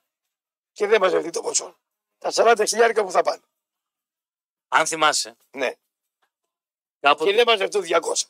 [0.73, 1.79] και δεν μαζευτεί το ποσό.
[2.19, 3.43] Τα 40 χιλιάρικα που θα πάνε.
[4.69, 5.71] Αν θυμάσαι, Ναι.
[5.71, 8.29] Και κάποτε, δεν μαζευτούν 200.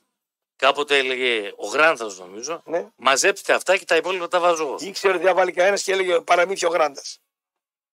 [0.63, 2.89] Κάποτε έλεγε ο Γράνθας νομίζω, Ναι.
[2.97, 4.77] μαζέψτε αυτά και τα υπόλοιπα τα βάζω εγώ.
[4.81, 7.03] Ήξερε ότι θα βάλει κανένας και έλεγε παραμύθι ο Γράντα.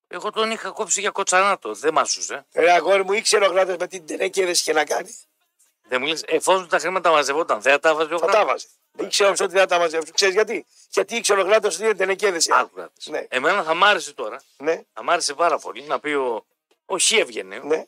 [0.07, 1.73] Εγώ τον είχα κόψει για κοτσανάτο.
[1.73, 2.45] Δεν μάσουσε.
[2.53, 5.09] Ρε αγόρι μου, ήξερε ο Γράντα με την τενέκη έδεση και να κάνει.
[5.87, 8.51] Δεν μου λες, εφόσον τα χρήματα μαζευόταν, δεν θα τα βάζει ο Θα τα Γράνθας.
[8.51, 9.07] βάζει.
[9.07, 10.13] Ήξερε όμως ότι δεν θα τα μαζεύσουν.
[10.13, 12.49] Ξέρεις γιατί; Γιατί ήξερε ο Γράντα ότι είναι τενέκη έδεση.
[12.53, 12.89] Άκουγα.
[13.05, 13.25] Ναι.
[13.29, 16.45] Εμένα θα μ' άρεσε τώρα, Ναι, θα μ' άρεσε πάρα πολύ να πει ο,
[16.85, 17.85] ο Χ Ευγενίου, ναι.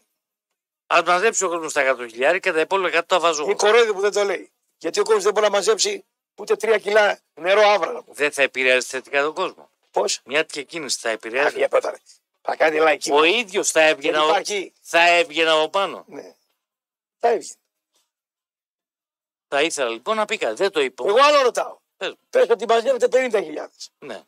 [0.88, 3.72] αν μαζέψει ο κόσμος στα 100 χιλιάρια και τα υπόλοιπα 100 τα βάζω Είναι εγώ.
[3.72, 4.52] κορόιδο που δεν το λέει.
[4.82, 6.06] Γιατί ο κόσμος δεν μπορεί να μαζέψει
[6.36, 7.92] ούτε τρία κιλά νερό άβρα.
[7.92, 8.16] να πούμε.
[8.16, 9.70] Δεν θα επηρεάζει θετικά τον κόσμο.
[9.92, 11.58] Πώς; Μια τέτοια κίνηση θα Αχ, επηρεάζει.
[11.58, 11.98] για πέταρε.
[12.42, 13.12] Θα κάνει λαϊκή.
[13.12, 14.74] Ο ίδιος θα Δεν έβγαινε, ο- υπάρχει.
[14.82, 16.04] θα έβγαινε από πάνω.
[16.08, 16.36] Ναι.
[17.20, 17.56] Θα έβγαινε.
[19.48, 20.56] Θα ήθελα λοιπόν να πει κάτι.
[20.56, 21.04] Δεν το είπα.
[21.08, 21.78] Εγώ άλλο ρωτάω.
[21.98, 22.18] Πες μου.
[22.30, 23.68] Πες ότι μαζεύετε 50.000
[24.00, 24.22] Ναι.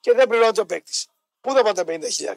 [0.00, 0.92] και δεν πληρώνει το παίκτη.
[1.40, 2.36] Πού θα πάνε τα 50.000.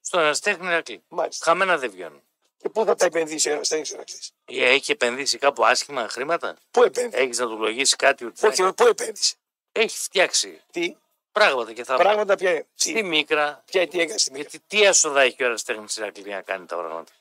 [0.00, 1.02] Στον Εραστέχνη Ρακλή.
[1.08, 1.44] Μάλιστα.
[1.44, 2.22] Χαμένα δεν βγαίνουν.
[2.58, 4.30] Και πού θα τα επενδύσει ένα τέχνη να κλείσει.
[4.32, 8.40] Ε, Έχει επενδύσει κάπου άσχημα χρήματα; Πού επένδυσε; Έχεις να του λογίσεις κάτι ότι.
[8.40, 9.34] θα- Όχι, πού επένδυσε;
[9.72, 10.96] Έχει φτιάξει Τι;
[11.32, 12.66] Πράγματα και θα Πράγματα ποια είναι.
[12.74, 13.62] Στη Τι, Μίκρα.
[13.66, 16.66] ποια, τι έκανε στη Μίκρα; Γιατί τι έσοδα έχει ο Εραστέχνη στην Ηρακλή να κάνει
[16.66, 17.12] τα πράγματα;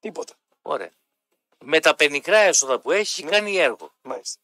[0.00, 0.34] Τίποτα.
[0.62, 0.90] Ωραία.
[1.58, 3.30] Με τα πενικρά έσοδα που έχει, Ναι.
[3.30, 3.92] κάνει έργο.
[4.02, 4.40] Μάλιστα.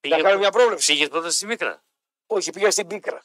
[0.00, 0.92] Πήγε, Να κάνω μια πρόβλεψη.
[0.92, 1.82] πήγες τότε στη Μίκρα;
[2.26, 3.22] Όχι, πήγα στην Πίκρα.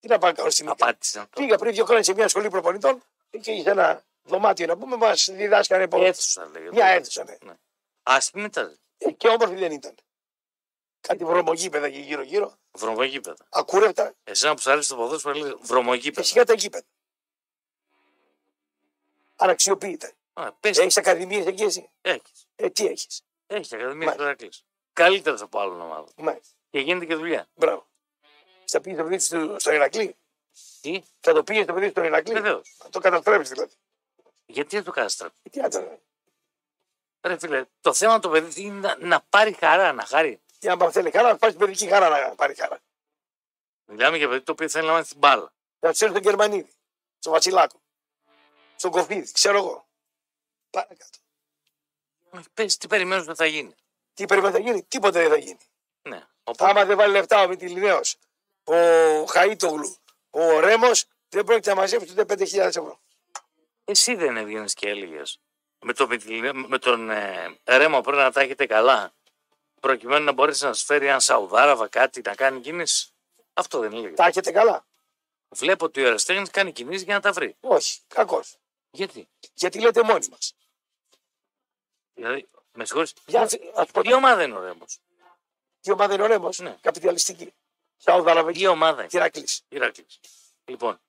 [0.00, 1.40] Τι να πάω να κάνω στη Μίκρα; Απάντησε αυτό.
[1.40, 5.28] Πήγα πριν δύο χρόνια σε μια σχολή προπονητών και σε ένα δωμάτιο να πούμε, μας
[5.32, 6.70] διδάσκανε από Αίθουσα λέγεται.
[6.72, 7.24] μια αίθουσα.
[7.44, 7.54] Ναι.
[8.02, 8.78] Άσχημη ήταν.
[8.98, 9.94] Ε, Και όμορφη δεν ήταν.
[11.00, 12.58] Κάτι βρωμογείπεδα και γύρω-γύρω.
[12.72, 13.46] Βρωμογείπεδα.
[13.50, 16.26] Ακούρευτα Εσένα που σου αρέσει το ποδόσφαιρο λέει και βρωμογείπεδα.
[16.26, 16.84] σιγά τα γήπεδα.
[19.36, 20.12] Αναξιοποιείται.
[20.32, 22.46] Α, πες, Έχεις ακαδημίες εκεί εσύ; έχεις.
[22.56, 24.22] Ε, τι έχεις; Έχεις ακαδημία Μάλιστα.
[24.24, 24.64] Ηρακλής.
[24.92, 26.12] Καλύτερα από άλλων ομάδων.
[26.16, 26.54] Μάλιστα.
[26.70, 27.48] Και γίνεται και δουλειά.
[27.54, 27.86] Μπράβο.
[28.64, 30.16] Θα πήγε το παιδί σου στον Ηρακλή;
[30.80, 32.74] Τι, Θα το πήγε το παιδί στον Ηρακλή; βεβαίως.
[32.78, 33.72] Θα το καταστρέψεις δηλαδή.
[34.46, 35.32] Γιατί δεν το κάνει τραπ.
[35.42, 35.98] Ε, Τι άτομα.
[37.20, 40.40] Ρε φίλε, το θέμα του παιδί είναι να, να πάρει χαρά, να χαρεί.
[40.58, 42.80] Τι αν θέλει χαρά, να πάρει την παιδική χαρά να πάρει χαρά.
[43.84, 45.52] Μιλάμε για παιδί το οποίο θέλει να μάθει την μπάλα.
[45.78, 46.72] Θα του στον Γερμανίδη,
[47.18, 47.80] στον Βασιλάκο,
[48.76, 49.88] στον Κοφίδη, ξέρω εγώ.
[50.70, 51.18] Παρακάτω.
[52.54, 53.74] Πες τι περιμένουν ότι θα γίνει.
[54.14, 55.58] Τι πρέπει να γίνει, τίποτα δεν θα γίνει.
[56.02, 56.26] Ναι.
[56.44, 58.16] Οπότε, Άμα δεν βάλει λεφτά ο Μητυλινέος,
[58.64, 58.74] ο
[59.24, 59.96] Χαΐτογλου,
[60.30, 63.00] ο Ρέμος, δεν πρόκειται να μαζέψει ούτε 5.000 ευρώ.
[63.84, 65.38] Εσύ δεν έβγαινες και έλεγες
[65.84, 69.12] με, το, Μητυλινέ- με τον ε, Ρέμο πρέπει να τα έχετε καλά.
[69.80, 73.08] Προκειμένου να μπορέσει να σου φέρει ένα Σαουδάραβα κάτι να κάνει κίνηση.
[73.52, 74.16] Αυτό δεν έλεγες.
[74.16, 74.86] Τα έχετε καλά.
[75.48, 77.56] Βλέπω ότι ο Εραστέχνη κάνει κινήσεις για να τα βρει.
[77.60, 78.56] Όχι, κακός.
[78.90, 80.54] Γιατί; Γιατί λέτε μόνοι μας.
[82.14, 83.58] Δηλαδή, με συγχωρείς, Για να σου
[83.92, 84.98] πω τι ομάδα είναι ο Ρέμος.
[85.80, 86.76] τι ομάδα είναι ο Ρέμος, Ναι.
[86.80, 87.54] καπιταλιστική.
[87.96, 89.08] Σαουδαραβική, Τι ομάδα είναι.
[89.08, 89.48] Κυράκλη.
[89.68, 90.20] Ηράκλης.
[90.64, 91.00] Λοιπόν,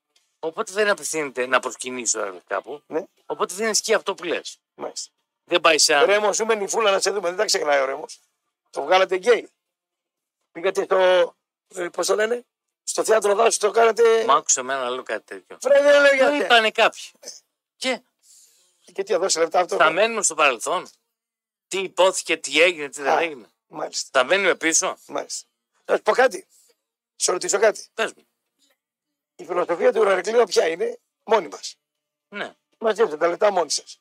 [0.45, 2.83] οπότε δεν απευθύνεται να προσκυνήσει ο Ηράκλης κάπου.
[2.87, 4.59] Ναι, Οπότε δεν ισχύει αυτό που λες.
[4.75, 5.11] μάλιστα.
[5.43, 6.05] Δεν πάει σε ένα.
[6.05, 7.27] Ρέμο, ζούμε νυφούλα να σε δούμε.
[7.27, 8.05] Δεν τα ξεχνάει ο Ρέμο.
[8.69, 9.49] Το βγάλατε γκέι.
[10.51, 10.97] Πήγατε στο.
[11.75, 12.45] Ε, Πώς το λένε,
[12.83, 14.25] στο θέατρο δάσου το κάνατε.
[14.25, 15.57] Μ' άκουσε εμένα λέω κάτι τέτοιο.
[15.61, 16.37] Φρέ, δεν λέω Το γιατί.
[16.37, 17.01] είπανε κάποιοι.
[17.75, 18.01] Και
[18.93, 20.87] Και τι θα δώσει λεφτά αυτό; θα μένουμε στο παρελθόν.
[21.67, 23.19] Τι υπόθηκε, τι έγινε, τι δεν Α.
[23.19, 23.47] έγινε.
[23.67, 24.19] Μάλιστα.
[24.19, 24.97] Θα μένουμε πίσω.
[25.07, 25.47] Μάλιστα.
[25.85, 26.47] Να σου πω κάτι.
[27.15, 27.87] Σε ρωτήσω κάτι.
[27.93, 28.27] Πες μου.
[29.35, 31.75] Η φιλοσοφία του Ηρακλείου ποια είναι, μόνοι μας.
[32.27, 32.53] Ναι.
[32.77, 33.99] Μαζέψτε τα λεφτά μόνοι σας.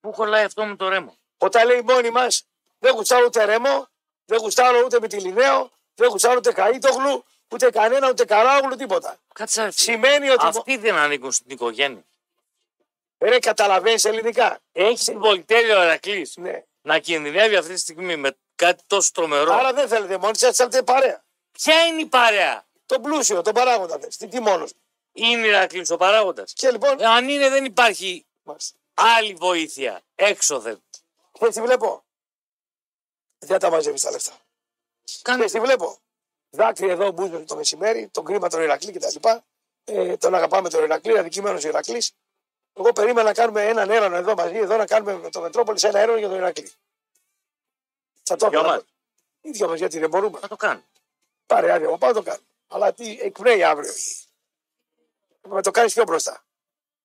[0.00, 2.46] Πού κολλάει αυτό με το ρέμο; Όταν λέει μόνοι μας,
[2.78, 3.88] δεν γουστάρω ούτε ρέμο,
[4.24, 9.18] δεν γουστάρω ούτε με τη Λινέο, δεν γουστάρω ούτε Καΐτογλου, ούτε κανένα, ούτε Καράγλου, τίποτα.
[9.34, 9.92] Κάτσε ρε φίλε.
[9.92, 10.46] Σημαίνει ότι.
[10.46, 12.02] Αυτοί δεν ανήκουν στην οικογένεια.
[13.18, 14.60] Ρε, καταλαβαίνεις ελληνικά.
[14.72, 16.62] Έχεις την πολυτέλεια ο Ερακλής Ναι.
[16.80, 20.82] να κινδυνεύει αυτή τη στιγμή με κάτι τόσο τρομερό; Άρα δεν θέλετε μόνοι σας, θέλετε
[20.82, 21.24] παρέα.
[21.52, 24.16] Ποια είναι η παρέα; Τον πλούσιο, τον παράγοντα θες.
[24.16, 24.72] Τι, τι μόνος.
[25.12, 26.52] Είναι Ηρακλής ο παράγοντας.
[26.52, 27.02] Και λοιπόν.
[27.02, 28.76] Αν είναι δεν υπάρχει Μάλιστα.
[28.94, 30.00] άλλη βοήθεια.
[30.14, 30.82] Έξωθεν.
[31.32, 32.04] Και τι βλέπω.
[33.38, 34.32] Δεν τα μαζεύει τα λεφτά.
[35.22, 35.98] Κάνε Και τι βλέπω.
[36.50, 39.28] Δάκρυ εδώ μπούζο το μεσημέρι, τον κρίμα τον Ηρακλή κτλ.
[39.84, 42.12] Ε, τον αγαπάμε τον Ηρακλή, αδικημένος Ηρακλής.
[42.72, 45.98] Εγώ περίμενα να κάνουμε έναν έρανο εδώ μαζί, εδώ να κάνουμε με το Μετρόπολης ένα
[45.98, 46.72] έρανο για τον Ηρακλή.
[48.22, 48.74] Θα το Δυο έκανα.
[48.74, 48.84] μας.
[49.40, 50.38] Οι δυο μας, γιατί δεν μπορούμε.
[50.42, 50.82] να το κάνω.
[51.46, 52.42] Πάρε άδεια, εγώ πάω να το κάνω.
[52.68, 53.92] Αλλά τι εκπνέει αύριο.
[55.48, 56.44] Να το κάνεις πιο μπροστά.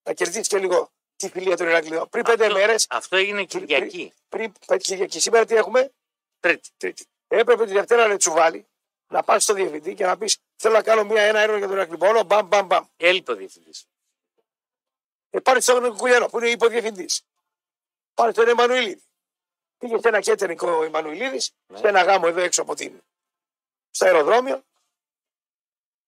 [0.04, 2.10] Να κερδίσεις και λίγο τη φιλία των Ηρακλείων.
[2.10, 4.14] Πριν πέντε Αυτό- μέρε, Αυτό έγινε Κυριακή.
[4.30, 5.92] πριν πέντε Κυριακή, σήμερα τι έχουμε,
[6.40, 6.70] Τρίτη.
[6.78, 7.06] Τρίτη.
[7.28, 8.68] Έπρεπε τη Δευτέρα να τσουβάλει,
[9.08, 11.76] να πας στο διευθυντή και να πεις: Θέλω να κάνω μία, ένα έργο για τον
[11.76, 11.96] Ηρακλή.
[11.96, 12.86] Μπορώ, μπαμ, μπαμ, μπαμ.
[12.98, 13.86] Έλειπε ο διευθυντής.
[15.30, 17.22] Ε, πάρε στον Κουκουλιανό που είναι υποδιευθυντής.
[18.14, 19.04] Πάρε στον Εμμανουηλίδη.
[19.78, 21.78] Πήγε σε ένα κέτερινγκ ο Εμμανουηλίδης, Ναι.
[21.78, 23.04] σε ένα γάμο εδώ έξω από την.
[23.92, 24.64] στο αεροδρόμιο.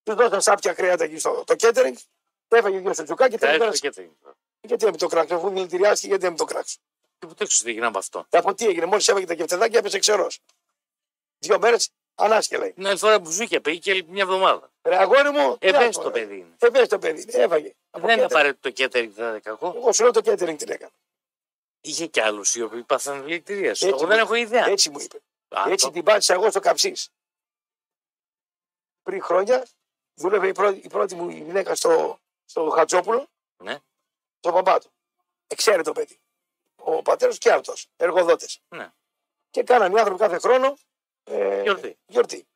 [0.06, 1.96] Τους δώσαν σάπια κρέατα εκεί στο το κέτερινγκ.
[2.48, 3.92] Έφαγε δύο σουτζουκάκι και Θα έρθει τελικά.
[3.92, 4.36] το κέντρο.
[4.62, 6.78] Γιατί να μην το κράξω, αφού δηλητηριάστηκε, γιατί να μην το κράξω.
[7.20, 8.26] Και που το έξω τι έγινε από αυτό.
[8.30, 10.40] Από τι έγινε, μόλις έφαγε τα κεφτεδάκια έπεσε ξερός.
[11.40, 12.72] Δύο μέρες ανάσκελα.
[12.72, 14.72] Την άλλη φορά που ζούκια πήγε και έλειπε μια εβδομάδα.
[14.84, 16.20] Ρε αγόρι μου, τι να Ευαίσθητο πω, ρε.
[16.26, 16.56] παιδί είναι.
[16.60, 17.74] Ευαίσθητο παιδί, είναι, έφαγε.
[17.90, 18.32] Από Δεν είναι catering.
[18.32, 19.74] απαραίτητο το κέντρο δεν είναι κακό.
[19.76, 20.92] Εγώ σου λέω το catering την έκανα.
[21.82, 23.70] Είχε κι άλλους οι οποίοι πάθαν δηλητηρία.
[23.70, 24.66] Έτσι Εγώ μου- δεν έχω ιδέα.
[24.66, 25.18] Έτσι μου είπε.
[25.50, 26.94] Α, Έτσι το- την πάτησα εγώ στο καψί.
[29.04, 29.66] Πριν χρόνια
[30.16, 33.80] δούλευε η πρώτη, η πρώτη μου γυναίκα στο, στο Χατζόπουλο, Ναι,
[34.40, 34.90] το παπά του.
[35.48, 36.20] Εξαίρετο παιδί.
[36.76, 38.46] Ο πατέρας και αυτό, εργοδότε.
[38.70, 38.92] ναι.
[39.50, 40.78] Και κάναν οι άνθρωποι κάθε χρόνο
[41.24, 41.98] ε, Γιορτή.
[42.06, 42.48] γιορτή.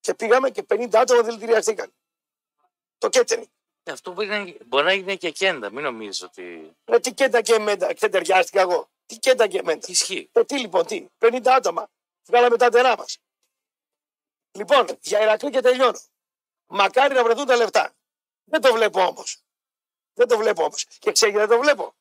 [0.00, 1.92] Και πήγαμε και 50 άτομα δηλητηριαστήκαν.
[2.98, 3.44] Το catering.
[3.82, 5.70] Ε, Αυτό μπορεί να, μπορεί να είναι και κέντα.
[5.70, 8.88] Μην νομίζεις ότι Ρε τι κέντα και μέντα, ξετεριάστηκα εγώ.
[9.06, 9.86] Τι κέντα και μέντα.
[9.90, 10.28] ισχύει.
[10.32, 11.88] Ε, τι λοιπόν, τι, 50 άτομα.
[12.24, 13.18] Βγάλαμε τα τερά μας.
[14.52, 15.98] Λοιπόν, για Ηρακλή και τελειώνω.
[16.66, 17.94] Μακάρι να βρεθούν τα λεφτά.
[18.44, 19.42] Δεν το βλέπω όμως.
[20.14, 20.86] Δεν το βλέπω όμως.
[20.98, 21.94] Και ξέρει γιατί δεν το βλέπω.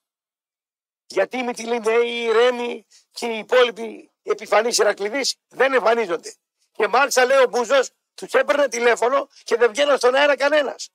[1.07, 6.35] Γιατί οι Μυτιλίνοι, οι Ρέμοι και οι υπόλοιποι επιφανείς Ηρακλειδεί δεν εμφανίζονται.
[6.71, 7.79] Και μάλιστα λέει ο Μπούζο
[8.15, 10.89] Τους έπαιρνε τηλέφωνο και δεν βγαίναν στον αέρα κανένας.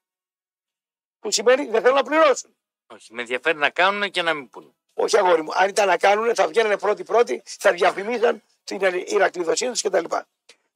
[1.19, 2.57] Που σημαίνει δεν θέλουν να πληρώσουν.
[2.87, 4.75] Όχι, με ενδιαφέρει να κάνουν και να μην πούνε.
[4.95, 5.51] Όχι αγόρι μου.
[5.55, 10.05] Αν ήταν να κάνουν, θα βγαίνανε πρώτοι-πρώτοι, θα διαφημίζαν την Ηρακλειδοσύνη τους κτλ.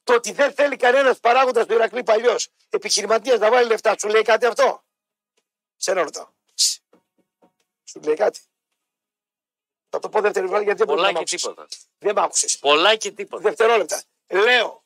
[0.04, 4.22] Το ότι δεν θέλει κανένας παράγοντας του Ηρακλή παλιός επιχειρηματίας να βάλει λεφτά, σου λέει
[4.22, 4.84] κάτι αυτό;
[5.76, 6.28] Σε ένα ρωτάω.
[7.84, 8.40] Σου λέει κάτι.
[9.88, 11.40] Θα το πω δεύτερη φορά γιατί δεν μπορεί Πολλά να μ' και άκουσες.
[11.42, 11.66] τίποτα.
[11.98, 12.58] Δεν μ' άκουσες.
[12.58, 13.42] Πολλά και τίποτα.
[13.42, 14.02] Δευτερόλεπτα.
[14.28, 14.84] Λέω.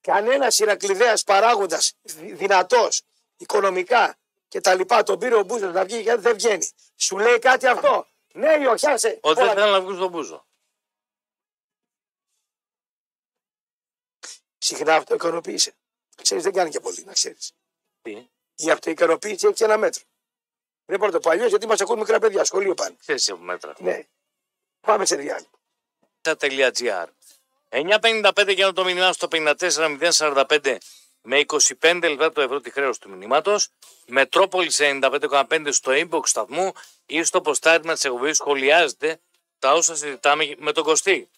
[0.00, 1.92] Κανένας Ηρακλειδέας παράγοντας
[2.32, 3.02] δυνατός
[3.36, 4.18] οικονομικά
[4.48, 6.68] και τα λοιπά, τον πήρε ο Μπούζος να βγει γιατί δεν βγαίνει.
[6.96, 9.18] Σου λέει κάτι αυτό; Ναι, ή όχι, άσε.
[9.22, 9.54] Ότι δεν Όλα.
[9.54, 10.46] θέλουν να βγουν στον Μπούζο.
[14.62, 15.74] Συχνά αυτοικανοποίησε.
[16.22, 17.52] Ξέρεις, δεν κάνει και πολύ, να ξέρεις.
[18.02, 20.02] Τι, Η αυτοικανοποίηση έχει και ένα μέτρο.
[20.84, 22.44] Δεν μπορεί να το πω αλλιώς γιατί μας ακούν μικρά παιδιά.
[22.44, 22.96] Σχολείο πάνε.
[22.98, 23.74] ξέρεις από μέτρα.
[23.78, 24.02] Ναι.
[24.80, 25.50] Πάμε σε διάλειμμα.
[26.20, 27.06] Στα.gr
[27.68, 30.76] 9.55 για το μηνύμα στο 54.045
[31.22, 33.68] με 25 λεπτά το ευρώ τη χρέωση του μηνύματος.
[34.06, 36.72] Μετρόπολης 95,5 στο inbox σταθμού
[37.06, 39.20] ή στο ποστάρισμα τη εκπομπή σχολιάζεται
[39.58, 41.28] τα όσα συζητάμε με τον Κωστή.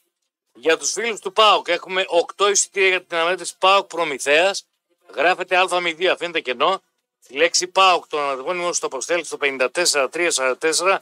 [0.55, 2.05] Για τους φίλους του ΠΑΟΚ έχουμε
[2.37, 4.67] 8 εισιτήρια για την αναμέτρηση ΠΑΟΚ Προμηθέας.
[5.15, 6.83] Γράφεται Α02, αφήνεται κενό.
[7.27, 10.99] Τη λέξη ΠΑΟΚ τον αναδεγόνιμο στο αποστέλει στο 54-344.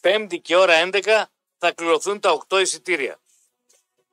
[0.00, 1.24] Πέμπτη και ώρα 11
[1.58, 3.18] θα κληρωθούν τα 8 εισιτήρια.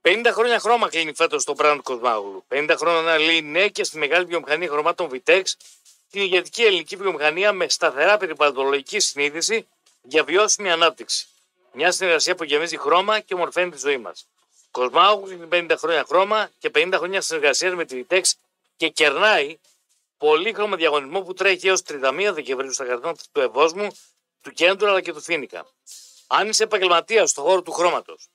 [0.01, 2.45] 50 χρόνια χρώμα κλείνει φέτος το brand Κοσμάγουλου.
[2.49, 5.43] 50 χρόνια λέει ναι και στη μεγάλη βιομηχανία χρωμάτων Vitex,
[6.11, 9.67] την ηγετική ελληνική βιομηχανία με σταθερά περιβαλλοντολογική συνείδηση
[10.01, 11.27] για βιώσιμη ανάπτυξη.
[11.73, 14.27] Μια συνεργασία που γεμίζει χρώμα και ομορφαίνει τη ζωή μας.
[14.77, 18.21] Κοσμάγουλου κλείνει 50 χρόνια χρώμα και 50 χρόνια συνεργασίας με τη Vitex
[18.75, 19.57] και κερνάει
[20.17, 23.87] πολύχρωμο διαγωνισμό που τρέχει έως 31 Δεκεμβρίου στα καρτώνα του Ευόσμου,
[24.41, 25.67] του Κέντρου αλλά και του Φίνικα.
[26.27, 28.29] Αν είσαι επαγγελματίας στον χώρο του χρώματος,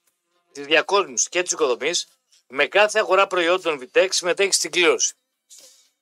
[0.52, 2.06] της διακόσμησης και της οικοδομής,
[2.46, 5.14] με κάθε αγορά προϊόντων Vitex συμμετέχεις στην κλήρωση.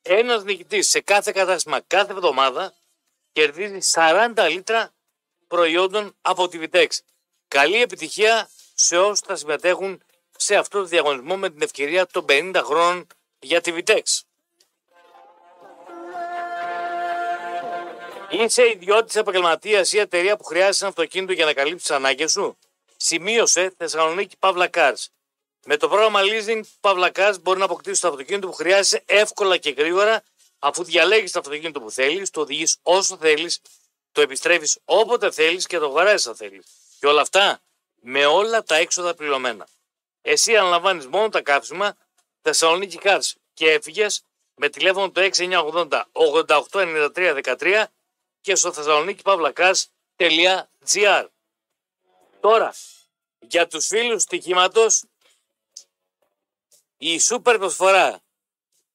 [0.03, 2.75] Ένας νικητής σε κάθε κατάστημα κάθε εβδομάδα
[3.33, 4.93] κερδίζει 40 λίτρα
[5.47, 6.87] προϊόντων από τη Vitex.
[7.49, 10.03] Καλή επιτυχία σε όσους θα συμμετέχουν
[10.41, 13.07] σε αυτό το διαγωνισμό με την ευκαιρία των 50 χρόνων
[13.39, 14.03] για τη Vitex.
[18.31, 22.59] Είσαι ιδιώτης επαγγελματίας ή εταιρεία που χρειάζεται ένα αυτοκίνητο για να καλύψεις τις ανάγκες σου;
[22.97, 25.05] Σημείωσε Θεσσαλονίκη Παύλα Cars.
[25.67, 29.71] Με το πρόγραμμα Leasing Παύλα Cars μπορεί να αποκτήσει το αυτοκίνητο που χρειάζεσαι εύκολα και
[29.71, 30.23] γρήγορα
[30.59, 33.61] αφού διαλέγεις το αυτοκίνητο που θέλεις, το οδηγείς όσο θέλεις,
[34.13, 36.67] το επιστρέφεις όποτε θέλεις και το αγοράζει αν θέλεις.
[36.99, 37.61] Και όλα αυτά
[38.01, 39.67] με όλα τα έξοδα πληρωμένα.
[40.23, 41.97] Εσύ αναλαμβάνεις μόνο τα κάψιμα
[42.43, 47.85] Θεσσαλονίκη Cars και έφυγες με τηλέφωνο το 6980 8893 13
[48.41, 51.27] και στο Θεσσαλονίκη Παύλακάς.gr.
[52.41, 52.75] Τώρα,
[53.39, 55.05] για τους φίλους στοιχήματος,
[56.99, 58.21] η σούπερ προσφορά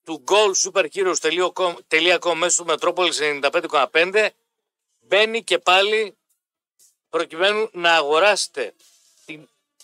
[0.03, 4.30] του goalsuperheroes.com μέσω του Μετρόπολης 95,5
[4.99, 6.17] μπαίνει και πάλι
[7.09, 8.86] προκειμένου να αγοράσετε την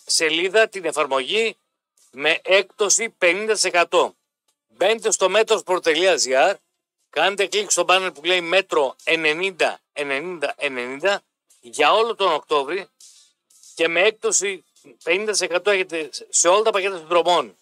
[0.06, 1.56] σελίδα, την εφαρμογή
[2.10, 4.08] με έκπτωση 50%.
[4.68, 6.54] Μπαίνετε στο μέτρος.gr
[7.12, 9.54] Κάντε κλικ στο banner που λέει μέτρο 90
[9.92, 10.38] 90
[11.00, 11.16] 90
[11.60, 12.88] για όλο τον Οκτώβρη
[13.74, 14.64] και με έκπτωση
[15.04, 17.56] 50% έχετε σε όλα τα πακέτα συνδρομών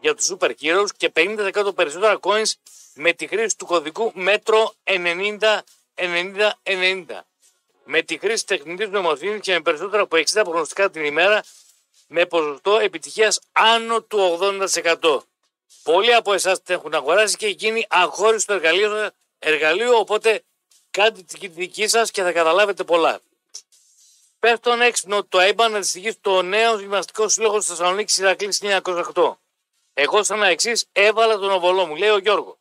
[0.00, 2.52] για τους Super Heroes και 50% περισσότερα coins
[2.94, 5.58] με τη χρήση του κωδικού μέτρο 90
[5.94, 7.04] 90 90.
[7.88, 11.42] Με τη χρήση τεχνητής νοημοσύνης και με περισσότερα από 60 προγνωστικά την ημέρα
[12.06, 14.38] με ποσοστό επιτυχίας άνω του
[15.02, 15.18] 80%.
[15.82, 20.42] Πολλοί από εσάς την έχουν αγοράσει και γίνει αγόριστο εργαλείο, εργαλείο οπότε
[20.90, 23.20] κάντε τη δική σας και θα καταλάβετε πολλά.
[24.38, 28.48] Πέφτον έξυπνο το ΕΙΜΠΑ να δυστυχεί στο νέο γυμναστικό σύλλογο στη Θεσσαλονίκη Ηρακλή
[29.14, 29.32] 1908.
[29.94, 32.56] Εγώ σαν εξή έβαλα τον οβολό μου, λέει ο Γιώργος.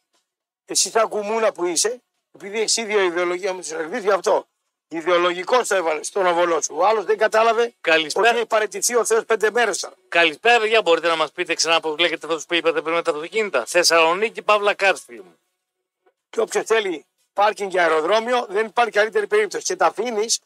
[0.65, 2.01] Εσύ σαν κουμούνα που είσαι,
[2.31, 4.47] επειδή έχεις ίδια ιδεολογία με τους Ηρακλεί, γι' αυτό.
[4.87, 6.75] Ιδεολογικό το έβαλε στον οβολό σου.
[6.77, 8.27] Ο άλλος δεν κατάλαβε Καλησπέρα.
[8.29, 9.95] ότι έχει παραιτηθεί ο Θεός πέντε μέρες τώρα.
[10.07, 10.81] Καλησπέρα, παιδιά.
[10.81, 13.63] Μπορείτε να μας πείτε ξανά πώς λέγεται αυτό που είπατε πριν με τα αυτοκίνητα.
[13.67, 15.35] Θεσσαλονίκη Παύλα Κάρτ, φίλοι μου.
[16.29, 19.63] Και όποιος θέλει πάρκινγκ για αεροδρόμιο, δεν υπάρχει καλύτερη περίπτωση.
[19.65, 20.39] Και τα αφήνεις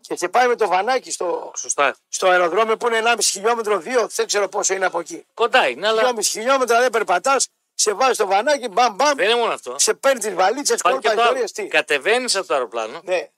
[0.00, 1.96] και σε πάει με το βανάκι στο, Σωστά.
[2.08, 5.26] στο αεροδρόμιο που είναι 1,5 χιλιόμετρο, 2, δεν ξέρω πόσο είναι από εκεί.
[5.34, 9.38] Κοντά είναι, αλλά 2,5 χιλιόμετρα δεν περπατάς, σε βάζεις το βανάκι, μπαμ μπαμ, δεν είναι
[9.38, 9.74] μόνο αυτό.
[9.78, 11.42] σε παίρνεις τις βαλίτσες, Υπάρχει κόλπα και το άλλο.
[11.44, 11.64] ιστορίε.
[11.70, 11.76] Τι.
[11.76, 13.28] Κατεβαίνεις από το αεροπλάνο, Ναι,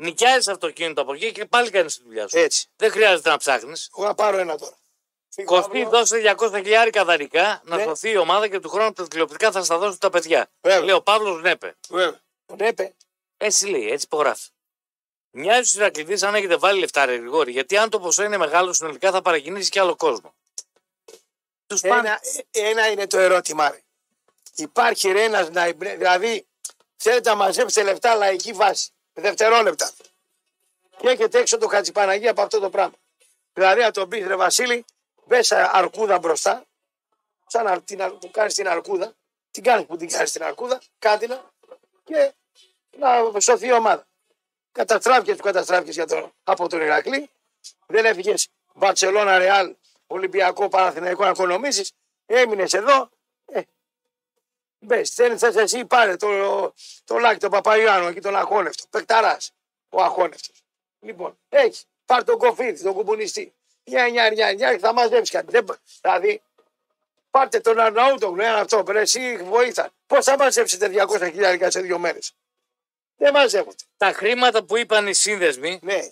[0.00, 2.38] νοικιάζεις αυτοκίνητο από εκεί και πάλι κάνεις τη δουλειά σου.
[2.38, 2.66] έτσι.
[2.76, 3.90] Δεν χρειάζεται να ψάχνεις.
[3.96, 4.74] Εγώ να πάρω ένα τώρα.
[5.32, 5.88] Φύγω Κωστή, αύριο.
[5.88, 7.82] δώσε 200 χιλιάρικα δανεικά να Ναι.
[7.82, 10.50] σωθεί η ομάδα και του χρόνου τα τηλεοπτικά θα στα δώσουν τα παιδιά.
[10.60, 10.80] Βέβαια.
[10.80, 11.76] Λέει ο Παύλος Νέπε.
[11.88, 12.20] Βέβαια.
[12.46, 12.94] Τον έπε.
[13.36, 14.48] Έτσι λέει, έτσι υπογράφει.
[15.30, 18.72] Μοιάζει στους Ηρακλήδη αν έχετε βάλει λεφτά, ρε Γρηγόρη, γιατί αν το ποσό είναι μεγάλο
[18.72, 20.34] συνολικά θα παρακινήσει και άλλο κόσμο.
[21.66, 22.08] Τους πάνε.
[22.08, 22.20] Ένα,
[22.50, 23.70] ένα είναι το ερώτημα.
[23.70, 23.82] Ρε.
[24.54, 26.46] Υπάρχει ρε ένας να εμπνε- δηλαδή
[26.96, 29.90] θέλετε να μαζέψετε λεφτά λαϊκή βάση, δευτερόλεπτα.
[30.96, 32.94] Και έχετε έξω το Χατζηπαναγία από αυτό το πράγμα.
[33.52, 34.84] Δηλαδή να τον πεις ρε Βασίλη,
[35.26, 36.64] μπες αρκούδα μπροστά,
[37.46, 39.14] σαν να την, αρ- που κάνεις την αρκούδα,
[39.50, 41.50] την κάνεις που την κάνεις την αρκούδα, κάτι να,
[42.04, 42.32] και
[42.96, 44.06] να σωθεί η ομάδα.
[44.72, 47.30] Καταστράφηκες που καταστράφηκες για τον, από τον Ηρακλή,
[47.86, 49.74] δεν έφυγες Μπαρσελόνα, Ρεάλ,
[50.06, 51.92] Ολυμπιακό, Παναθηναϊκό να οικονομήσεις.
[52.26, 53.10] Έμεινες εδώ.
[53.46, 53.60] Ε,
[54.82, 56.28] Μπες, θέλει θες εσύ, πάρε το,
[57.04, 58.84] το Λάκη, τον Παπαϊάνο εκεί, τον Αχώνευτο.
[58.90, 59.52] Πεκταράς.
[59.88, 60.62] Ο Αχώνευτος.
[61.00, 61.84] Λοιπόν, έχει.
[62.06, 63.54] Πάρε τον κοφίδι, τον κουμπουνιστή.
[63.84, 65.50] Μια, μια, μια, μια, θα μαζέψει κάτι.
[65.50, 65.66] Δεν,
[66.00, 66.42] δηλαδή,
[67.30, 69.90] πάρτε τον Αρναούτογλου, ένα αυτό, ρε, εσύ βοήθα.
[70.06, 72.32] Πώς θα μαζέψετε 200 χιλιάρικα σε δύο μέρες;
[73.16, 73.84] Δεν μαζεύονται.
[73.96, 76.08] Τα χρήματα που είπαν οι σύνδεσμοι Ναι,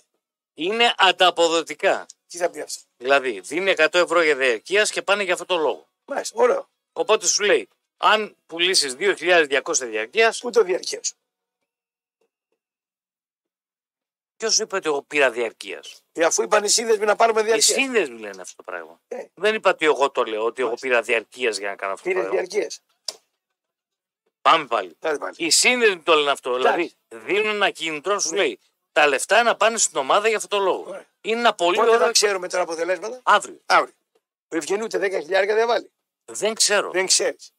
[0.53, 2.05] είναι ανταποδοτικά.
[2.27, 5.57] τι θα πει αυτό; Δηλαδή, δίνει 100 ευρώ για διαρκείας και πάνε για αυτό το
[5.57, 5.87] λόγο.
[6.05, 6.69] Μάλιστα, ωραίο.
[6.93, 7.69] Οπότε σου λέει,
[8.01, 11.15] αν πουλήσεις 2.200 διαρκεία, Πού το διαρκείας; Σου.
[14.37, 17.43] ποιο σου είπε ότι εγώ πήρα διαρκείας; Ε, αφού είπαν οι σύνδεσμοι να πάρουμε Οι
[17.43, 17.77] διαρκείας.
[17.77, 18.99] σύνδεσμοι λένε αυτό το πράγμα.
[19.07, 19.25] Ε.
[19.33, 22.09] Δεν είπα ότι εγώ το λέω, ότι εγώ πήρα διαρκείας για να κάνω αυτό το
[22.15, 22.47] Πήρες πράγμα.
[22.47, 22.81] διαρκείας.
[24.41, 24.95] Πάμε πάλι.
[24.99, 25.33] πάλι.
[25.37, 26.55] Οι σύνδεσμοι το λένε αυτό.
[26.55, 28.59] Δηλαδή, δίνουν ένα κίνητρο, σου λέει,
[28.91, 30.85] τα λεφτά να πάνε στην ομάδα για αυτό το λόγο.
[30.89, 31.05] Ωραία.
[31.21, 32.05] Είναι ένα πολύ Πότε ωραίο.
[32.05, 33.61] θα ξέρουμε τώρα αποτελέσματα; Αύριο.
[33.65, 33.93] Αύριο.
[34.47, 35.91] Ο Ευγενή ούτε 10 χιλιάρικα δεν βάλει.
[36.25, 36.91] Δεν ξέρω.
[36.91, 37.51] Δεν ξέρεις.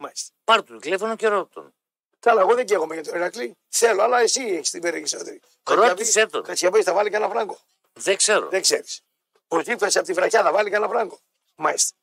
[0.00, 0.32] Μάλιστα.
[0.44, 1.74] Πάρ' του τηλέφωνο και ρώτα τον.
[2.20, 3.56] Καλά, εγώ δεν καίγομαι για τον Ερακλή.
[3.68, 5.40] Θέλω, αλλά εσύ έχεις την περισσότερη.
[5.62, 6.42] Ρώτησέ τον.
[6.42, 7.58] Κατσιαμπή θα βάλει κανένα φράγκο.
[7.92, 8.48] Δεν ξέρω.
[8.48, 9.00] Δεν ξέρεις.
[9.48, 11.18] Ο Ζήφα από τη βραχιά θα βάλει κανένα φράγκο.
[11.54, 11.96] Μάλιστα.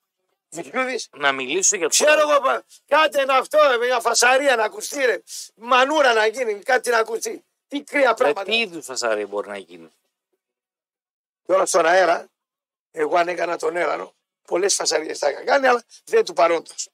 [0.50, 1.00] Βιτιούδη.
[1.18, 1.92] Να μιλήσω για το.
[1.92, 5.22] Ξέρω εγώ, πα- κάτι είναι αυτό, ε, μια φασαρία να ακουστεί, ρε.
[5.56, 7.44] Μανούρα να γίνει, κάτι να ακουστεί.
[7.68, 8.44] Τι κρύα Ε, πράγματα.
[8.44, 9.92] τι είδους φασαρία μπορεί να γίνει;
[11.46, 12.28] Τώρα στον αέρα,
[12.92, 14.14] εγώ αν έκανα τον έρανο,
[14.48, 16.90] πολλές φασαρίες θα είχα κάνει, αλλά δεν του παρόντος.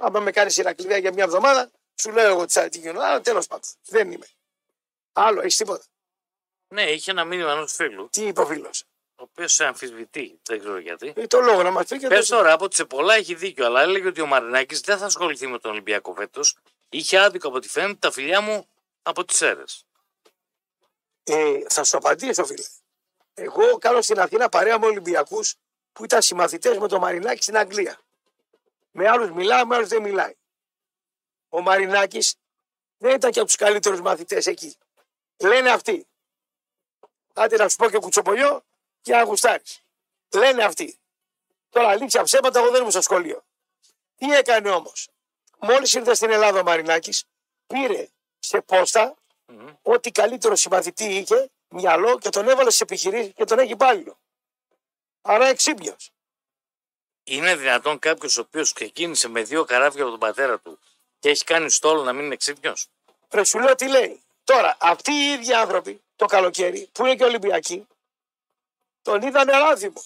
[0.00, 3.00] Άμα με κάνεις Ηρακλήδια για μια εβδομάδα, σου λέω εγώ τι θα τι γίνω.
[3.00, 4.26] Αλλά τέλος πάντων, δεν είμαι.
[5.12, 5.84] Άλλο, έχεις τίποτα.
[6.68, 8.84] Ναι, είχε ένα μήνυμα ενός φίλου, Τι είπε ο φίλος;
[9.16, 10.40] ο οποίος σε αμφισβητεί.
[10.42, 11.12] Δεν ξέρω γιατί.
[11.16, 12.36] Ε, το λόγο να μα πει και Πες το...
[12.36, 15.58] τώρα, από τι πολλά έχει δίκιο, αλλά έλεγε ότι ο Μαρινάκης δεν θα ασχοληθεί με
[15.58, 16.56] τον Ολυμπιακό φέτος.
[16.88, 18.68] Είχε άδικο από ό,τι φαίνεται τα φιλιά μου
[19.02, 19.64] από τις αίρε.
[21.24, 22.64] ε, θα σου απαντήσω, φίλε.
[23.34, 25.54] Εγώ κάνω στην Αθήνα παρέα με Ολυμπιακούς
[25.92, 27.98] που ήταν συμμαθητές με τον Μαρινάκη στην Αγγλία.
[29.00, 30.34] Με άλλους μιλάει, με άλλους δεν μιλάει.
[31.48, 32.34] Ο Μαρινάκης
[32.96, 34.76] δεν ήταν και από τους καλύτερους μαθητές εκεί.
[35.36, 36.06] Λένε αυτοί.
[37.34, 38.64] Άντε να σου πω και κουτσοπολιό
[39.00, 39.62] και να γουστάρει.
[40.34, 40.98] Λένε αυτοί.
[41.68, 43.44] Τώρα αλήθεια ψέματα, εγώ δεν ήμουν στο σχολείο.
[44.16, 45.08] Τι έκανε όμως;
[45.58, 47.24] Μόλις ήρθε στην Ελλάδα ο Μαρινάκης,
[47.66, 49.14] πήρε σε πόστα
[49.82, 54.18] ό,τι καλύτερο συμμαθητή είχε, μυαλό και τον έβαλε σε επιχειρήσεις και τον έχει υπάλληλο.
[55.20, 55.96] Άρα εξήπιο.
[57.30, 60.78] Είναι δυνατόν κάποιος ο οποίος ξεκίνησε με δύο καράβια από τον πατέρα του
[61.18, 62.86] και έχει κάνει στόλο να μην είναι ξύπνιος;
[63.30, 64.22] Ρε σου λέω τι λέει.
[64.44, 67.86] Τώρα, αυτοί οι ίδιοι άνθρωποι το καλοκαίρι που είναι και Ολυμπιακοί,
[69.02, 70.02] τον είδανε ράδιμο.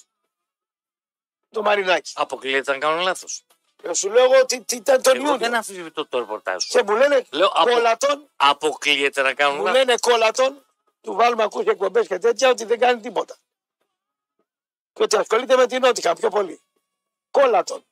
[1.51, 2.13] Το Μαρινάκι.
[2.15, 3.45] Αποκλείεται να κάνω λάθος.
[3.83, 5.57] Ρε σου λέω εγώ τι, τι ήταν τον Εγώ δεν Ιούνιο.
[5.57, 6.69] αμφισβητώ το ρεπορτάζ σου.
[6.71, 9.79] Και μου λένε Λέω, απο- κόλατον, Αποκλείεται να κάνω μου λάθος.
[9.79, 10.65] λένε κόλατον,
[11.01, 13.37] του βάλουμε ακούς εκπομπές και τέτοια ότι δεν κάνει τίποτα.
[14.93, 16.62] Και ότι ασχολείται με την Νότιχα πιο πολύ.
[17.33, 17.85] Κόλατον.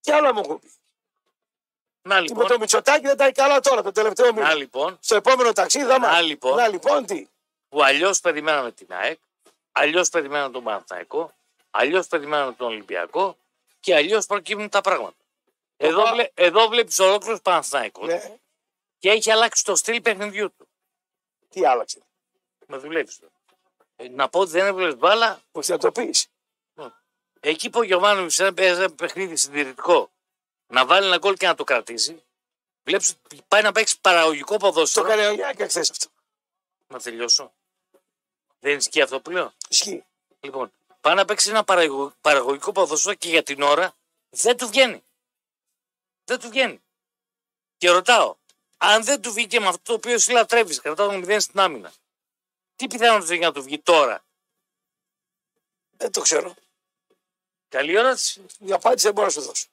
[0.00, 0.72] Τι άλλο μου έχουν πει.
[2.02, 4.46] Να Και με λοιπόν, το Μητσοτάκι δεν τα έχει καλά τώρα, το τελευταίο μήνα.
[4.48, 6.24] να λοιπόν, Στο επόμενο ταξίδι θα Να, μάθει.
[6.24, 6.56] λοιπόν.
[6.56, 7.28] Να λοιπόν τι;
[7.68, 9.18] που αλλιώς περιμέναμε την ΑΕΚ,
[9.72, 11.34] αλλιώς περιμέναμε τον Παναθηναϊκό,
[11.70, 13.36] αλλιώς περιμέναμε τον Ολυμπιακό
[13.80, 15.16] και αλλιώς προκύπτουν τα πράγματα.
[15.76, 18.38] Εδώ, Πα- βλέ, εδώ βλέπεις ολόκληρος Παναθηναϊκός Ναι.
[18.98, 20.68] και έχει αλλάξει το στυλ παιχνιδιού του.
[21.48, 21.98] Τι άλλαξε;
[22.66, 23.32] Με δουλεύει τώρα.
[24.00, 26.26] Ε, να πω ότι δεν έβλεπες μπάλα, Πώς θα το πεις.
[27.40, 30.10] εκεί που ο Γιωβάνο παίζει ένα παιχνίδι συντηρητικό
[30.66, 32.22] να βάλει ένα γκολ και να το κρατήσει,
[32.82, 35.06] βλέπεις ότι πάει να παίξει παραγωγικό Το ποδόσφαιρο.
[35.06, 36.06] έκανε ο Γιάννη χθες αυτό.
[36.86, 37.52] Να τελειώσω.
[38.58, 39.52] Δεν ισχύει αυτό που λέω.
[39.68, 40.04] Ισχύει.
[40.40, 43.94] Λοιπόν, πάει να παίξει ένα παραγω- παραγωγικό ποδόσφαιρο και για την ώρα
[44.30, 45.04] δεν του βγαίνει.
[46.24, 46.82] Δεν του βγαίνει.
[47.76, 48.36] Και ρωτάω,
[48.76, 51.92] αν δεν του βγήκε με αυτό το οποίο εσύ λατρεύεις, κρατάω το 0 στην άμυνα,
[52.78, 54.24] τι πιθανότητα έχει να του βγει τώρα;
[55.96, 56.54] Δεν το ξέρω.
[57.68, 58.46] Καλή ερώτηση.
[58.58, 59.66] Η απάντηση δεν μπορώ να σου δώσω.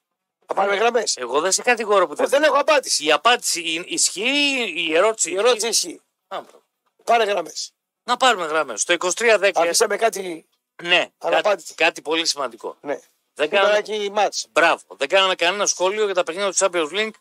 [0.46, 1.16] Θα πάμε γραμμές.
[1.16, 2.28] Εγώ δεν σε κατηγορώ που δεν.
[2.28, 3.04] Δεν έχω απάντηση.
[3.04, 5.30] Η απάντηση είναι- ισχύει, η ερώτηση.
[5.30, 6.00] Η ερώτηση ισχύει.
[6.28, 6.62] Α, μπράβο.
[7.04, 7.72] Πάρε γραμμές.
[8.04, 8.80] Να πάρουμε γραμμές.
[8.80, 9.50] Στο 23-10.
[9.62, 10.46] Αφήσαμε κάτι.
[10.82, 11.74] Ναι, κάτι, Αναπάντητη.
[11.74, 12.76] κάτι πολύ σημαντικό.
[12.80, 12.94] Ναι.
[13.34, 14.46] Δεν Σήμερα κάναμε, εκεί μάτς.
[14.50, 14.82] μπράβο.
[14.88, 17.14] Δεν κάναμε κανένα σχόλιο για τα παιχνίδια του Champions League.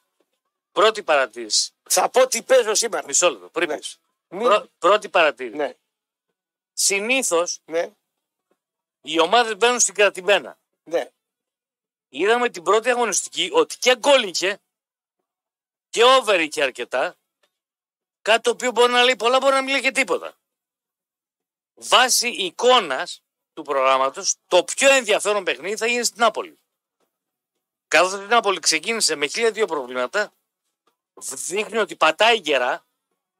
[0.71, 1.71] Πρώτη παρατήρηση.
[1.89, 3.05] Θα πω τι παίζω σήμερα.
[3.07, 3.47] Μισό λεπτό.
[3.49, 3.77] Πριν Ναι.
[3.77, 3.99] πεις.
[4.35, 5.55] Μην- Πρω- πρώτη παρατήρηση.
[5.55, 5.73] Ναι.
[6.73, 7.91] Συνήθως Ναι.
[9.01, 10.57] οι ομάδες μπαίνουν στην κρατημένα.
[10.83, 11.09] Ναι.
[12.09, 14.59] Είδαμε την πρώτη αγωνιστική ότι και γκολ είχε
[15.89, 17.15] και over είχε αρκετά.
[18.21, 20.37] Κάτι το οποίο μπορεί να λέει πολλά, μπορεί να μην λέει και τίποτα.
[21.73, 23.23] Βάσει εικόνας
[23.53, 26.59] του προγράμματος, το πιο ενδιαφέρον παιχνίδι θα γίνει στην Νάπολη.
[27.87, 30.33] Καθώς η Νάπολη ξεκίνησε με χίλια δύο προβλήματα,
[31.47, 32.85] δείχνει ότι πατάει γερά.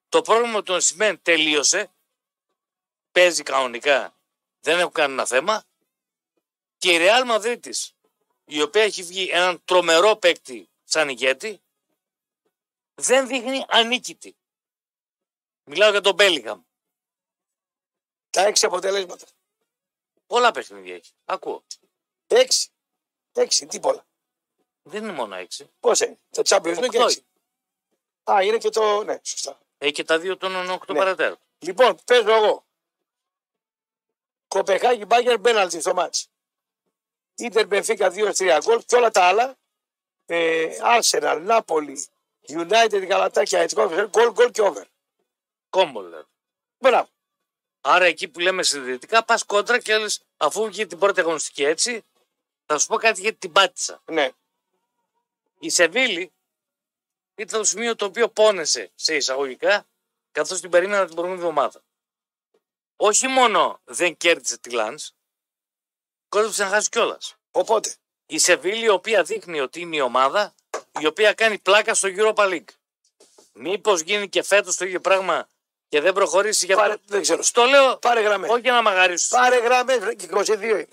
[0.10, 1.92] Το πρόβλημα του Σιμέν τελείωσε.
[3.12, 4.16] Παίζει κανονικά.
[4.60, 5.64] Δεν έχουν κανένα θέμα.
[6.78, 7.96] Και η Ρεάλ Μαδρίτης,
[8.46, 11.62] η οποία έχει βγει έναν τρομερό παίκτη σαν ηγέτη,
[12.96, 14.36] δεν δείχνει ανίκητη.
[15.64, 16.62] Μιλάω για τον Μπέλιγαμ.
[18.30, 19.26] Τα έξι αποτελέσματα.
[20.28, 21.12] Πολλά παιχνίδια έχει.
[21.26, 21.64] Ακούω.
[22.28, 22.70] Έξι.
[23.32, 24.06] Έξι, τι πολλά.
[24.84, 25.70] Δεν είναι μόνο έξι.
[25.80, 27.04] Πώς είναι; Το Champions League Οκτώ.
[27.04, 27.26] έξι.
[28.32, 29.04] Α, είναι και το.
[29.04, 29.60] Ναι, σωστά.
[29.78, 31.00] Έχει και τα δύο των οκτώ Ναι.
[31.00, 31.38] παρατέρων.
[31.58, 32.66] Λοιπόν, παίζω εγώ.
[34.48, 36.30] Κοπεχάγη Μπάγκερ Μπέναλτι στο μάτς.
[37.36, 39.58] Ίντερ Μπενφίκα 2-3 γκολ και όλα τα άλλα.
[40.26, 42.08] Ε, Arsenal, Νάπολη,
[42.48, 44.84] United, Γαλατάκια, έτσι γκολ, γκολ και over.
[45.70, 46.28] Κόμπο δηλαδή.
[46.80, 47.10] Μπράβο.
[47.82, 52.06] Άρα εκεί που λέμε συντηρητικά πας κόντρα και λες, αφού βγήκε την πρώτη αγωνιστική έτσι,
[52.66, 54.02] θα σου πω κάτι γιατί την πάτησα.
[54.06, 54.30] Ναι.
[55.60, 56.32] Η Σεβίλη
[57.36, 59.86] ήταν το σημείο το οποίο πόνεσε σε εισαγωγικά,
[60.32, 61.82] καθώς την περίμενα την προηγούμενη εβδομάδα.
[62.96, 65.00] Όχι μόνο δεν κέρδισε τη Λαντ,
[66.30, 67.36] κόντεψε να χάσει κιόλας.
[67.52, 67.94] Οπότε,
[68.26, 70.54] Η Σεβίλη, η οποία δείχνει ότι είναι η ομάδα
[71.00, 72.70] η οποία κάνει πλάκα στο Europa League.
[73.54, 75.48] Μήπως γίνει και φέτος το ίδιο πράγμα
[75.88, 77.06] και δεν προχωρήσει για πάρε, αυτό.
[77.08, 77.42] δεν ξέρω.
[77.44, 78.48] Στο λέω Πάρε γραμμέ.
[78.48, 79.28] όχι για να μαγαρίσω.
[79.36, 80.88] Πάρε γραμμέ και 22 είναι.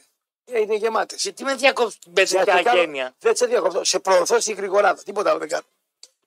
[0.44, 1.22] Ε, Είναι γεμάτες.
[1.22, 3.84] Γιατί με διακόψει την πετσιά γένεια; Δεν σε διακόπτω.
[3.84, 5.02] Σε προωθώ στην γρηγοράδα.
[5.02, 5.64] Τίποτα άλλο δεν κάνω.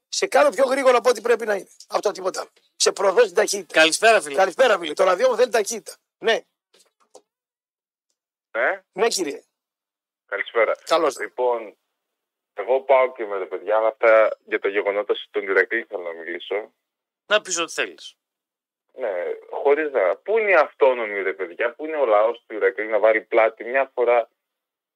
[0.09, 1.67] Σε κάνω πιο γρήγορα από ό,τι πρέπει να είναι.
[1.89, 2.49] Αυτό τίποτα άλλο.
[2.75, 3.73] Σε προωθώ στην ταχύτητα.
[3.79, 4.35] Καλησπέρα, φίλε.
[4.35, 4.93] Καλησπέρα, φίλε.
[4.93, 5.93] Το ραδιό θέλει ταχύτητα.
[6.17, 6.39] Ναι,
[8.57, 9.41] Ναι, ναι, κύριε.
[10.25, 10.75] καλησπέρα.
[10.85, 11.19] Καλώς.
[11.19, 11.77] Λοιπόν,
[12.53, 16.11] εγώ πάω και με τα παιδιά, αλλά αυτά για τα γεγονότα στον Ηρακλή θέλω να
[16.13, 16.73] μιλήσω.
[17.25, 18.15] Να πεις ό,τι θέλεις.
[18.97, 19.13] Ναι,
[19.49, 20.15] χωρίς να.
[20.15, 23.63] Πού είναι η αυτόνομη, ρε παιδιά, πού είναι ο λαός του Ηρακλή να βάλει πλάτη
[23.63, 24.29] μια φορά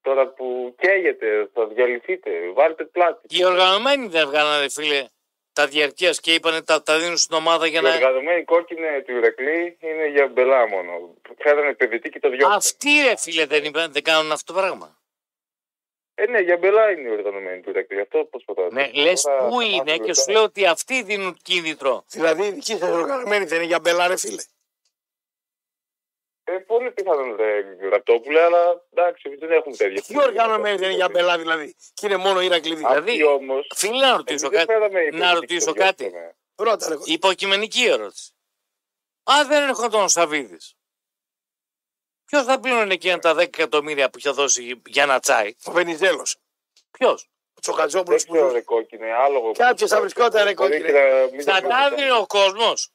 [0.01, 2.29] τώρα που καίγεται, θα διαλυθείτε.
[2.53, 3.27] Βάλτε πλάτη.
[3.27, 5.05] Και οι οργανωμένοι δεν βγάλανε, φίλε,
[5.53, 7.93] τα διαρκείας και είπανε τα, τα δίνουν στην ομάδα για Η να.
[7.93, 11.13] οργανωμένη κόκκινη του Ηρακλή είναι για μπελά μόνο.
[11.37, 12.55] Φέρανε παιδιτή και το διώξανε.
[12.55, 14.97] Αυτοί, ρε φίλε, δεν, είπαν, δεν κάνουν αυτό το πράγμα.
[16.15, 17.99] Ε, ναι, για μπελά είναι η οργανωμένη του Ηρακλή.
[18.01, 18.61] Αυτό προσπαθώ.
[18.61, 18.99] να Ναι, πω.
[18.99, 20.33] λες Τώρα, πού θα είναι μάθουμε και σου τώρα.
[20.37, 22.03] λέω ότι αυτοί δίνουν κίνητρο.
[22.09, 24.41] Δηλαδή η δική σα οργανωμένη δεν είναι για μπελάρε, φίλε.
[26.51, 30.01] Ε, πολύ πιθανόν ρε Ραπτόπουλε, αλλά εντάξει, δεν έχουμε τέτοια.
[30.01, 32.75] Τι οργανωμένη δεν είναι για μπελά, δηλαδή; Και είναι μόνο ήρα κλειδί.
[32.75, 34.71] Δηλαδή, Αυτοί όμως, Φίλε, να ρωτήσω εμείς δεν κάτι.
[34.71, 36.03] φέραμε Να υπηρετική ρωτήσω στο κάτι.
[36.09, 36.33] διάστημα.
[36.55, 36.95] Ρώτα, ρε.
[37.03, 38.31] Υποκειμενική ερώτηση.
[39.23, 40.57] Αν δεν έρχονταν ο Σαββίδη,
[42.25, 46.37] ποιος θα πλήρωνε εκείνα τα 10 εκατομμύρια που είχε δώσει για ένα τσάι; Ο Βενιζέλος.
[46.91, 48.57] Ποιος; Ο Τσοκατζόπουλος Δεν που ξέρω ζούσε.
[48.59, 49.51] ρε κόκκινε, άλογο.
[49.51, 50.87] Κάποιος θα βρισκόταν, ρε, Μπορεί κόκκινε.
[50.87, 51.95] και να μην Θα το τα βλέπετε.
[51.95, 52.91] δίνει ο κόσμος.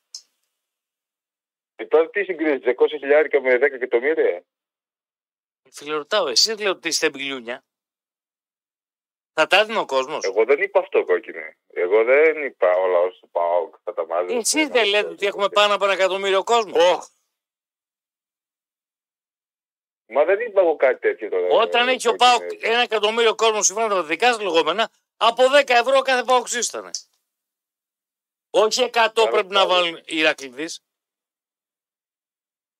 [1.76, 4.44] Ε, Τώρα τι συγκρίνεις, 200 χιλιάρικα με 10 εκατομμύρια;
[5.70, 7.64] Φίλε, ρωτάω, εσύ λέω ότι είστε μπιλιούνια.
[9.32, 10.24] Θα τα δίνει ο κόσμος.
[10.24, 11.56] Εγώ δεν είπα αυτό κόκκινε.
[11.66, 14.36] Εγώ δεν είπα όλα όσα πάω θα τα μάζω.
[14.36, 16.80] Εσείς δεν λέτε ότι έχουμε πάνω από ένα εκατομμύριο κόσμο.
[16.80, 17.00] Ω,
[20.06, 21.46] Μα δεν είπα εγώ κάτι τέτοιο τώρα.
[21.48, 22.38] Όταν ε, έχει ο κόκκινε.
[22.38, 26.46] Πάοκ ένα εκατομμύριο κόσμο σύμφωνα με τα δικά σας λεγόμενα, από 10 ευρώ κάθε Πάοκ
[26.50, 26.90] ήταν.
[28.50, 30.66] Όχι 100 πρέπει να βάλουν οι Ηρακλειδεί.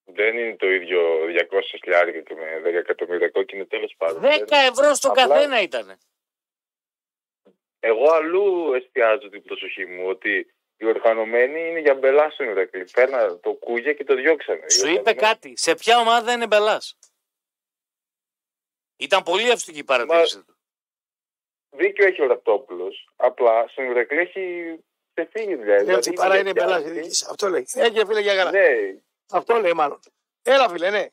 [0.04, 4.22] Δεν είναι το ίδιο 200 χιλιάρικα και με 10 εκατομμύρια κόκκινε τέλος πάντων.
[4.22, 5.98] 10 ευρώ στον Απλά- καθένα ήταν.
[7.80, 12.86] Εγώ αλλού εστιάζω την προσοχή μου ότι οι οργανωμένοι είναι για μπελά στον Ηρακλή.
[12.86, 14.68] Φέρνα το κούγια και το διώξανε.
[14.70, 15.52] Σου Οι είπε οργανωμένοι- κάτι.
[15.56, 16.98] Σε ποια ομάδα είναι μπελάς;
[18.96, 20.56] Ήταν πολύ αυστική η παρατήρηση του.
[21.70, 23.08] Δίκιο έχει ο Ραπτόπουλος.
[23.16, 24.74] Απλά στον Ηρακλή έχει
[25.14, 25.84] ξεφύγει δηλαδή.
[25.84, 27.28] λέει ότι παρά είναι μπελάς η γιατί- δική σας.
[27.30, 27.66] Αυτό λέει.
[27.74, 28.50] Έχει φίλε για καλά.
[28.50, 28.66] Ναι,
[29.32, 30.00] Αυτό λέει μάλλον.
[30.42, 31.06] Έλα, φίλε, ναι.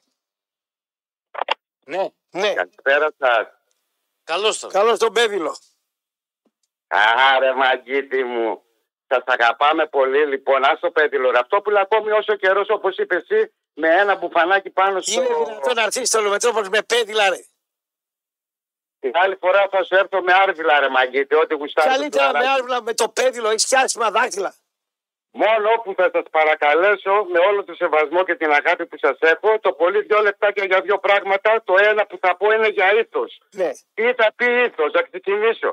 [1.86, 2.53] Ναι, Ναι.
[2.53, 3.47] Καλησπέρα σας.
[4.24, 4.68] καλώς το.
[4.68, 5.57] Καλώς τον Πέδηλο.
[6.88, 8.64] Άρε μαγκίτη μου.
[9.07, 10.64] Σας αγαπάμε πολύ λοιπόν.
[10.66, 11.32] Α το πέτυλο.
[11.39, 15.12] Αυτό που λέει ακόμη όσο καιρός όπως είπες εσύ με ένα μπουφανάκι πάνω στο.
[15.24, 17.45] Είναι δυνατόν να αρχίσει το Λομετρόπολο με πέδηλα, ρε.
[18.99, 21.36] Την άλλη φορά θα σου έρθω με άρβιλα ρε μαγκίτη.
[21.36, 21.91] Ό,τι γουστάρεις.
[21.93, 22.53] το Καλύτερα με πλαράκι.
[22.53, 24.55] άρβουλα με το πέδηλο, έχεις πιάσιμα δάχτυλα.
[25.32, 29.59] Μόνο όπου θα σας παρακαλέσω με όλο το σεβασμό και την αγάπη που σας έχω,
[29.59, 31.61] το πολύ δύο λεπτάκια για δύο πράγματα.
[31.63, 33.41] Το ένα που θα πω είναι για ήθος.
[33.51, 33.69] Ναι.
[33.93, 35.71] Τι θα πει ήθος, θα ξεκινήσω.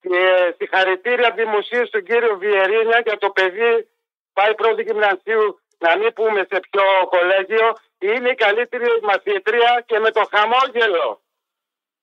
[0.00, 3.88] Και συγχαρητήρια δημοσίω στον κύριο Βιερίνια για το παιδί
[4.32, 10.10] πάει πρώτη γυμνασίου, να μην πούμε σε ποιο κολέγιο, είναι η καλύτερη μαθήτρια και με
[10.10, 11.20] το χαμόγελο.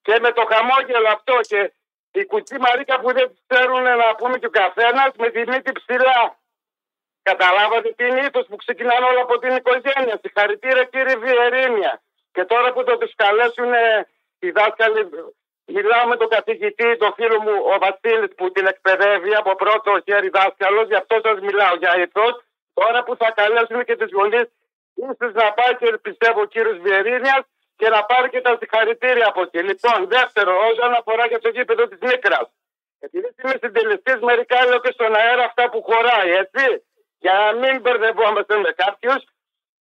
[0.02, 1.74] Και με το χαμόγελο αυτό και
[2.12, 6.39] η κουτσή Μαρίκα που δεν ξέρουν να πούμε και ο καθένας με τη μύτη ψηλά.
[7.24, 10.20] Καταλάβατε τι είναι ήθος που ξεκινάνε όλα από την οικογένεια.
[10.22, 12.02] Συγχαρητήρια κύριε Βιερίνια.
[12.32, 13.72] Και τώρα που το τους καλέσουν
[14.40, 15.10] οι δάσκαλοι,
[15.66, 20.30] μιλάω με τον καθηγητή, τον φίλο μου ο Βασίλης που την εκπαιδεύει από πρώτο χέρι
[20.30, 22.34] δάσκαλος, γι' αυτό σας μιλάω για ήθος.
[22.74, 24.48] Τώρα που θα καλέσουν και τις γονείς,
[24.94, 27.44] ίσως να πάει και πιστεύω ο κύριος Βιερίνιας
[27.80, 29.62] και να πάρει και τα συγχαρητήρια από εκεί.
[29.70, 32.52] Λοιπόν, δεύτερο, όσον αφορά και το γήπεδο της Μίκρα.
[33.00, 36.66] Επειδή είμαι συντελεστής, μερικά λέω και στον αέρα αυτά που χωράει, έτσι.
[37.24, 39.22] Για να μην μπερδευόμαστε με κάποιους.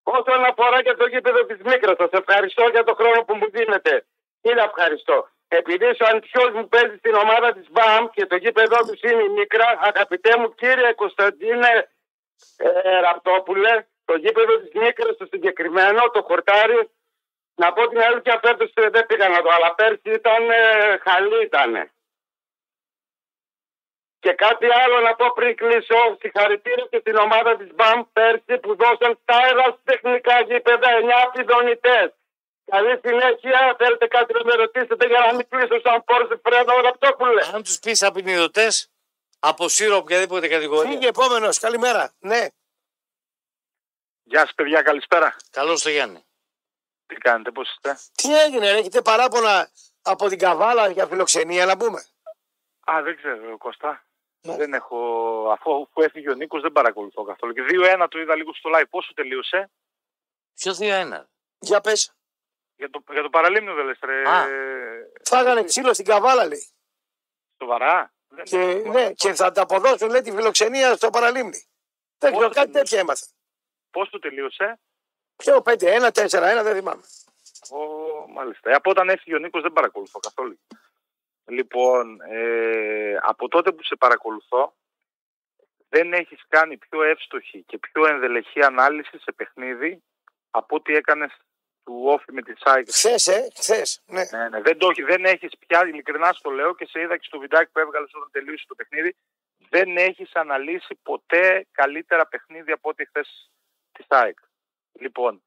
[0.02, 4.06] Όσον αφορά και το γήπεδο της Μίκρας, σας ευχαριστώ για το χρόνο που μου δίνετε.
[4.42, 5.28] Είναι ευχαριστώ.
[5.48, 9.28] Επειδή ο αντιό μου παίζει στην ομάδα της ΜΠΑΜ και το γήπεδο τους είναι η
[9.28, 11.88] Μίκρα, αγαπητέ μου κύριε Κωνσταντίνε
[12.56, 16.90] ε, Ραπτόπουλε, το γήπεδο της Μίκρας το συγκεκριμένο, το χορτάρι,
[17.54, 21.90] να πω την αλήθεια, φέτο δεν πήγα να το, αλλά πέρσι ήταν ε, χαλή ήταν.
[24.20, 26.00] Και κάτι άλλο να πω πριν κλείσω.
[26.20, 30.88] Συγχαρητήρια και στην ομάδα της ΜΠΑΜ πέρσι που δώσαν τα τεχνικά γήπεδα
[31.28, 32.14] 9 φιδονητέ.
[32.70, 33.74] Καλή συνέχεια.
[33.78, 37.78] Θέλετε κάτι να με ρωτήσετε για να μην κλείσω σαν πόρσε φρένο Ραπτόπουλε; Αν τους
[37.78, 38.90] πεις απεινιδωτές,
[39.38, 40.90] αποσύρω οποιαδήποτε κατηγορία.
[40.90, 41.58] Φύγε επόμενος.
[41.58, 42.12] Καλημέρα.
[42.18, 42.46] Ναι.
[44.22, 45.36] Γεια σας, παιδιά, καλησπέρα.
[45.50, 46.26] Καλώς το Γιάννη.
[47.06, 49.70] Τι κάνετε, πώς είστε; Τι έγινε, ρε, έχετε παράπονα
[50.02, 52.04] από την Καβάλα για φιλοξενία να πούμε;
[52.84, 54.02] Α, δεν ξέρω, Κώστα.
[54.50, 54.56] Ναι.
[54.56, 54.96] Δεν έχω.
[55.50, 57.52] Αφού, αφού έφυγε ο Νίκος, δεν παρακολουθώ καθόλου.
[57.52, 58.84] Και 2-1 το είδα λίγο στο live.
[58.90, 59.70] Πόσο τελείωσε;
[60.54, 61.24] Ποιος 2-1.
[61.58, 62.12] Για πες.
[62.76, 64.28] Για το, για το παραλίμνιο δεν λες, ρε.
[64.28, 64.46] Α.
[65.24, 66.66] Φάγανε ξύλο στην Καβάλα λέει.
[67.62, 68.12] Σοβαρά.
[68.28, 71.64] Δεν Και, έχω- ναι, και θα τα αποδώσουν λέει τη φιλοξενία στο παραλίμνη.
[72.18, 73.26] Δεν ξέρω, Πόσο κάτι τελείωσε; τέτοια έμαθα.
[73.90, 74.80] Πώς το τελείωσε;
[75.36, 77.02] Ποιο 5-1, 4-1, δεν θυμάμαι.
[77.70, 77.78] Ο,
[78.32, 78.70] μάλιστα.
[78.70, 80.58] Ε, Από όταν έφυγε ο Νίκος δεν παρακολουθώ καθόλου.
[81.48, 84.74] Λοιπόν, ε, από τότε που σε παρακολουθώ
[85.88, 90.02] δεν έχεις κάνει πιο εύστοχη και πιο ενδελεχή ανάλυση σε παιχνίδι
[90.50, 91.36] από ό,τι έκανες
[91.84, 92.88] του όφη με τη Σάικ.
[92.90, 94.02] Χθες, ε, χθες.
[94.06, 94.22] Ναι.
[94.30, 97.26] Ναι, ναι, δεν, το, έχει- δεν έχεις πια, ειλικρινά στο λέω και σε είδα και
[97.26, 99.16] στο βιντεάκι που έβγαλες όταν τελείωσε το παιχνίδι,
[99.68, 103.50] δεν έχεις αναλύσει ποτέ καλύτερα παιχνίδι από ό,τι χθες
[103.92, 104.38] τη ΑΕΚ.
[104.92, 105.42] Λοιπόν,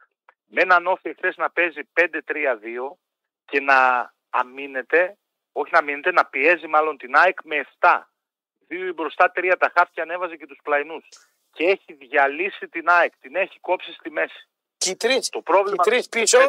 [0.46, 2.98] με έναν όφη χθες να παίζει 5-3-2
[3.46, 5.18] και να αμήνεται,
[5.52, 8.02] όχι να αμήνεται, να πιέζει μάλλον την ΑΕΚ με 7.
[8.68, 11.06] Δύο μπροστά, τρία τα χάφια ανέβαζε και τους πλαϊνούς.
[11.52, 14.50] Και έχει διαλύσει την ΑΕΚ, την έχει κόψει στη μέση.
[14.78, 15.84] Και οι τρει Το πρόβλημα...
[15.84, 16.40] τρεις πίσω.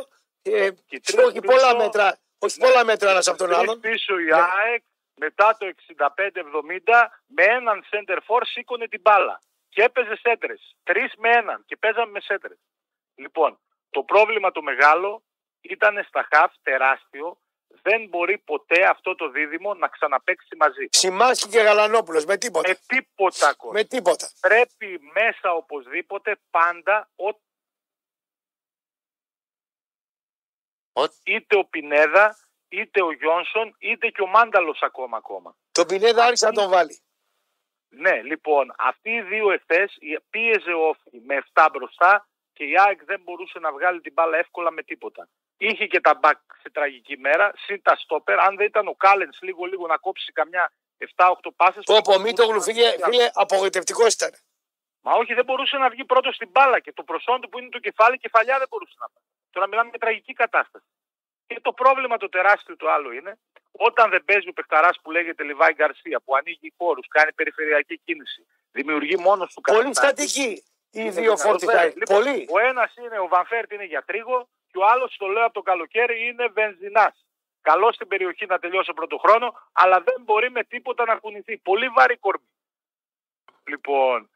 [0.42, 2.18] Ε, Και οι τρεις όχι πολλά πίσω- μέτρα.
[2.38, 2.66] Όχι Ναι.
[2.68, 3.80] πολλά μέτρα ένας από τον Τρεις άλλον.
[3.80, 4.34] πίσω η Ναι.
[4.34, 4.82] ΑΕΚ
[5.14, 10.76] μετά το 65-70 με έναν center for σήκωνε την μπάλα και έπαιζε σέντρες.
[10.82, 12.58] Τρεις με έναν και παίζαμε με σέντρες.
[13.14, 13.58] Λοιπόν,
[13.90, 15.22] το πρόβλημα το μεγάλο
[15.60, 17.38] ήταν στα χαφ τεράστιο.
[17.82, 20.86] Δεν μπορεί ποτέ αυτό το δίδυμο να ξαναπαίξει μαζί.
[20.90, 22.24] Σιμάσκι και Γαλανόπουλος.
[22.24, 22.68] Με τίποτα.
[22.68, 23.72] Με τίποτα κόμμα.
[23.72, 24.30] Με τίποτα.
[24.40, 27.28] Πρέπει μέσα οπωσδήποτε πάντα ο...
[30.92, 35.56] Ο- είτε ο Πινέδα, είτε ο Γιόνσον, είτε και ο Μάνταλος ακόμα ακόμα.
[35.72, 37.00] Τον Πινέδα άρχισε να τον βάλει.
[37.88, 39.98] Ναι, λοιπόν, αυτοί οι δύο εχθές
[40.30, 44.38] πίεζε ο Όφη με 7 μπροστά και η ΑΕΚ δεν μπορούσε να βγάλει την μπάλα
[44.38, 45.28] εύκολα με τίποτα.
[45.66, 48.38] Είχε και τα μπακ σε τραγική μέρα, συν τα στόπερ.
[48.40, 51.84] Αν δεν ήταν ο Κάλενς λίγο-λίγο να κόψει καμιά 7-8 πάσες.
[51.84, 54.30] Πω πω Μίτογλου φίλε, φίλε απογοητευτικός ήταν.
[55.00, 57.68] Μα όχι, δεν μπορούσε να βγει πρώτος στην μπάλα και το προσόν του που είναι
[57.68, 59.24] το κεφάλι, κεφαλιά δεν μπορούσε να πάει.
[59.50, 60.84] Τώρα μιλάμε για τραγική κατάσταση.
[61.46, 63.38] Και το πρόβλημα το τεράστιο το άλλο είναι
[63.72, 68.46] όταν δεν παίζει ο παιχταράς που λέγεται Λιβάη Γκαρσία, που ανοίγει χώρους, κάνει περιφερειακή κίνηση,
[68.70, 70.30] δημιουργεί μόνος του Πολύ καταστάσεις.
[70.30, 71.36] στατική οι Είναι δύο δυνατό.
[71.42, 71.96] φόρτι Βέβαια, σάιτ.
[71.96, 72.46] λοιπόν, Πολύ.
[72.50, 75.62] Ο ένας είναι ο Βανφέρτ είναι για τρίγο και ο άλλος, το λέω από το
[75.62, 77.26] καλοκαίρι, είναι βενζινάς.
[77.60, 81.58] Καλό στην περιοχή να τελειώσει ο πρώτο χρόνο, αλλά δεν μπορεί με τίποτα να κουνηθεί.
[81.58, 82.50] Πολύ βαρύ κορμί.
[83.64, 84.30] Λοιπόν,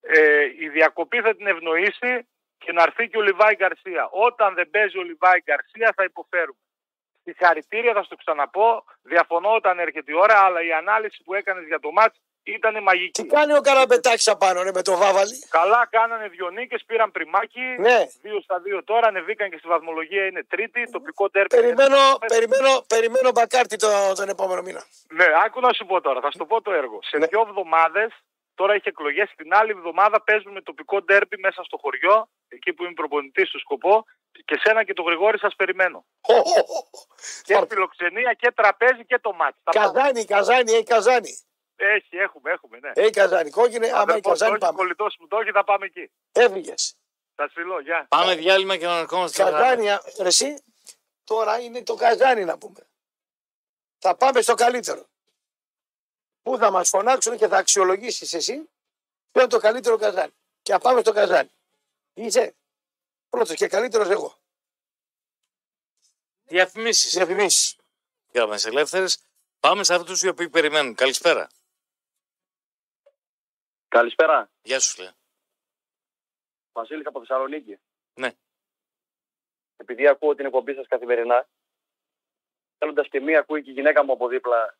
[0.00, 4.08] ε, η διακοπή θα την ευνοήσει και να έρθει και ο Λιβάη Γκαρσία.
[4.10, 6.58] Όταν δεν παίζει ο Λιβάη Γκαρσία θα υποφέρουμε.
[7.22, 8.84] Συγχαρητήρια, θα στο ξαναπώ.
[9.02, 13.22] Διαφωνώ όταν έρχεται η ώρα, αλλά η ανάλυση που έκανες για το μάτς ήταν μαγική.
[13.22, 15.38] Τι κάνει ο Καραμπετάκης απάνω ρε, με το Βάβαλι.
[15.48, 17.60] Καλά κάνανε δύο νίκες, πήραν πριμάκι.
[17.60, 18.06] Ναι.
[18.22, 20.90] Δύο στα δύο τώρα, ανεβήκαν και στη βαθμολογία είναι τρίτη.
[20.90, 21.56] Τοπικό τέρπι.
[21.56, 24.82] Περιμένω, περιμένω, περιμένω μπακάρτι το, τον επόμενο μήνα.
[25.12, 26.98] Ναι, άκου να σου πω τώρα, θα σου το πω το έργο.
[27.02, 27.26] Σε Ναι.
[27.26, 28.10] δύο εβδομάδες,
[28.54, 32.92] τώρα έχει εκλογές, την άλλη εβδομάδα παίζουμε τοπικό ντέρμπι μέσα στο χωριό, εκεί που είμαι
[32.92, 34.04] προπονητής στο σκοπό,
[34.44, 36.04] και σένα και το Γρηγόρη σας περιμένω.
[36.20, 36.84] Χω, χω, χω.
[37.42, 37.74] Και Πάρ' το.
[37.74, 39.56] φιλοξενία και τραπέζι και το μάτι.
[39.64, 39.86] Τα πάμε.
[39.92, 41.38] Καζάνι, καζάνι, έχει καζάνι.
[41.76, 42.90] Έχει, έχουμε, έχουμε, ναι.
[42.94, 43.50] Έχει καζάνι.
[43.50, 44.76] Κόκκινη, άμα έχει Αδερφός καζάνι το έχει, πάμε.
[44.78, 46.10] κολλητός μου το έχει, θα πάμε εκεί.
[46.32, 46.96] Έφυγες.
[47.34, 48.06] Τα φιλώ, γεια.
[48.08, 49.42] Πάμε διάλειμμα και αναρχόμαστε.
[49.42, 49.74] στα γράμματα.
[49.76, 50.64] Καζάνι, ρε εσύ,
[51.24, 52.88] τώρα είναι το καζάνι να πούμε.
[53.98, 55.06] Θα πάμε στο καλύτερο.
[56.42, 58.52] Πού θα μας φωνάξουν και θα αξιολογήσεις εσύ
[59.32, 60.32] ποιο είναι το καλύτερο καζάνι.
[60.62, 61.50] Και θα πάμε στο καζάνι.
[62.14, 62.54] Είσαι
[63.28, 64.38] πρώτος και καλύτερος εγώ.
[66.44, 67.12] Διαφημίσεις.
[67.12, 67.76] Διαφημίσεις.
[68.32, 69.18] Γραμμές ελεύθερες.
[69.60, 70.94] Πάμε σε αυτούς οι οποίοι περιμένουν.
[70.94, 71.48] Καλησπέρα.
[73.96, 74.50] Καλησπέρα.
[74.62, 75.10] Γεια σου, λέει.
[76.72, 77.78] Βασίλης από Θεσσαλονίκη.
[78.14, 78.30] Ναι.
[79.76, 81.48] Επειδή ακούω την εκπομπή σας καθημερινά,
[82.78, 84.76] θέλοντας και μία ακούει και η γυναίκα μου από δίπλα.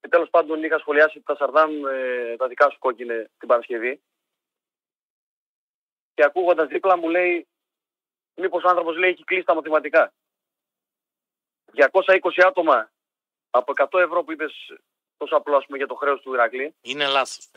[0.00, 4.02] Και τέλος πάντων είχα σχολιάσει τα Σαρδάμ, ε, τα δικά σου κόκκινε την Παρασκευή.
[6.14, 7.48] Και ακούγοντας δίπλα μου λέει,
[8.34, 10.12] Μήπως ο άνθρωπος λέει έχει κλείσει τα μαθηματικά.
[11.72, 12.90] 220 άτομα
[13.50, 14.52] από 100 ευρώ που είπες
[15.16, 16.74] τόσο απλό ας πούμε, για το χρέος του Ηρακλή.
[16.80, 17.50] Είναι λάθος.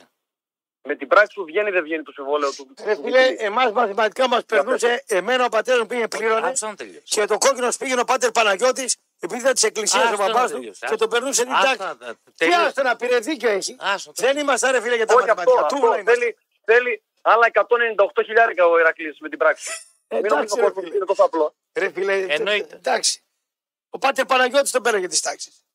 [0.84, 0.92] Ναι.
[0.94, 2.74] Με την πράξη σου βγαίνει δεν βγαίνει το συμβόλαιο του.
[2.84, 7.02] Ρε φίλε, εμάς μαθηματικά μας περνούσε, εμένα ο πατέρας μου πήγε πλήρωνε Άψα να τελειώσει.
[7.04, 10.52] και το κόκκινο πήγαινε ο πάτερ Παναγιώτης επειδή ήταν της εκκλησίας ο Άστο να παπάς
[10.52, 10.98] του τελειώσει, και άστο.
[10.98, 11.98] τον περνούσε την Άστα, τάξη.
[12.00, 12.62] τα- Τι τελείωσε.
[12.62, 13.76] άστο να πήρε δίκιο έχει.
[13.80, 15.66] Άστο, Δεν είμαστε ρε φίλε για τα Όχι αυτό, μαθηματικά.
[15.66, 15.76] αυτό.
[15.80, 16.20] Τούβλα είμαστε.
[16.20, 19.72] Θέλει, θέλει άλλα 198 χιλιάρικα ο Ηρακλής με την πράξη.
[20.08, 20.96] Ε, Μην Εντάξει νομίζω ρε πως φίλε.
[20.96, 21.56] είναι τόσο απλό.
[21.74, 22.76] Ρε φίλε, Εννοείται.
[22.76, 23.22] εντάξει.
[23.90, 25.66] Ο πάτερ Παναγιώτης τον πέραγε τις τάξεις.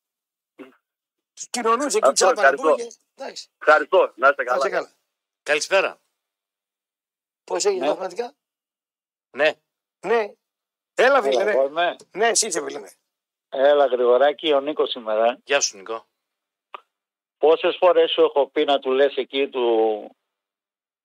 [1.33, 2.75] Τους κοινωνούσε εκεί Αυτό, τσάπα να πούμε ευχαριστώ.
[3.15, 3.23] και...
[3.23, 4.13] Εντάξει, Ευχαριστώ.
[4.15, 4.89] Να είστε να είσαι καλά.
[5.43, 5.43] Καλά.
[5.43, 6.01] Καλησπέρα.
[7.43, 8.35] Πώς έχεις μαθηματικά;
[9.31, 9.51] Ναι.
[9.99, 10.33] Ναι.
[10.95, 11.51] Έλα φίλε, ναι.
[11.51, 11.95] Εγώ είμαι.
[12.11, 12.89] Ναι, εσύ είσαι φίλε, ναι.
[13.49, 15.39] Έλα γρηγοράκι, ο Νίκος σήμερα.
[15.43, 16.07] Γεια σου, Νικό.
[17.37, 20.15] Πόσες φορές σου έχω πει να του λες εκεί του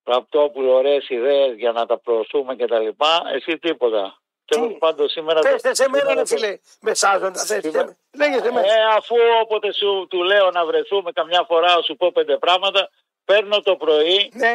[0.03, 2.89] Ραπτόπουλου ωραίες ιδέες για να τα προωθούμε κτλ.
[3.32, 4.18] Εσύ τίποτα.
[4.45, 5.41] Τέλο πάντων σήμερα.
[5.41, 7.62] Πες σε μένα ρε φίλε, μεσάζοντα θες.
[7.64, 8.72] Σήμερα- Λέγε σε μένα.
[8.72, 12.91] Ε, αφού όποτε σου του λέω να βρεθούμε καμιά φορά, σου πω πέντε πράγματα,
[13.25, 14.55] παίρνω το πρωί Ναι,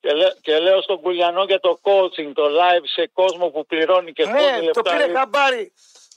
[0.00, 4.12] και, λέ- και λέω στον Κουλιανό για το coaching, το live σε κόσμο που πληρώνει
[4.12, 4.96] και ναι, χώνει το λεφτά.
[4.96, 5.72] πήρε χαμπάρι.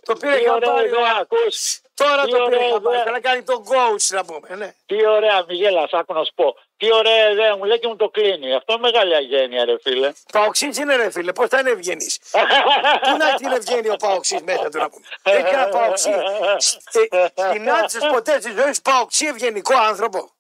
[0.06, 0.88] Το πήρε Τι ωραία χαμπάρι.
[0.88, 1.82] ιδέα, ο- ακούς.
[1.94, 2.94] Τώρα Τι το πήρε ωραία χαμπάρι.
[2.96, 3.04] ιδέα.
[3.04, 4.56] Θέλει να κάνει τον coach να πούμε.
[4.56, 4.74] Ναι.
[4.86, 6.56] Τι ωραία, μη γελάς, άκου να σου πω.
[6.78, 8.54] Τι ωραία ιδέα μου λέει και μου το κλείνει.
[8.54, 10.12] Αυτό είναι μεγάλη αγένεια, ρε φίλε.
[10.32, 12.20] Παοξής είναι ρε φίλε, πώς θα είναι ευγενής.
[13.04, 15.06] Πού να έχει την ευγένεια ο Παοξής μέσα του να πούμε.
[15.24, 16.10] Έχει ένα Παοξή.
[17.54, 20.32] Συνάντησες ποτέ στη ζωή σου Παοξή ευγενικό άνθρωπο.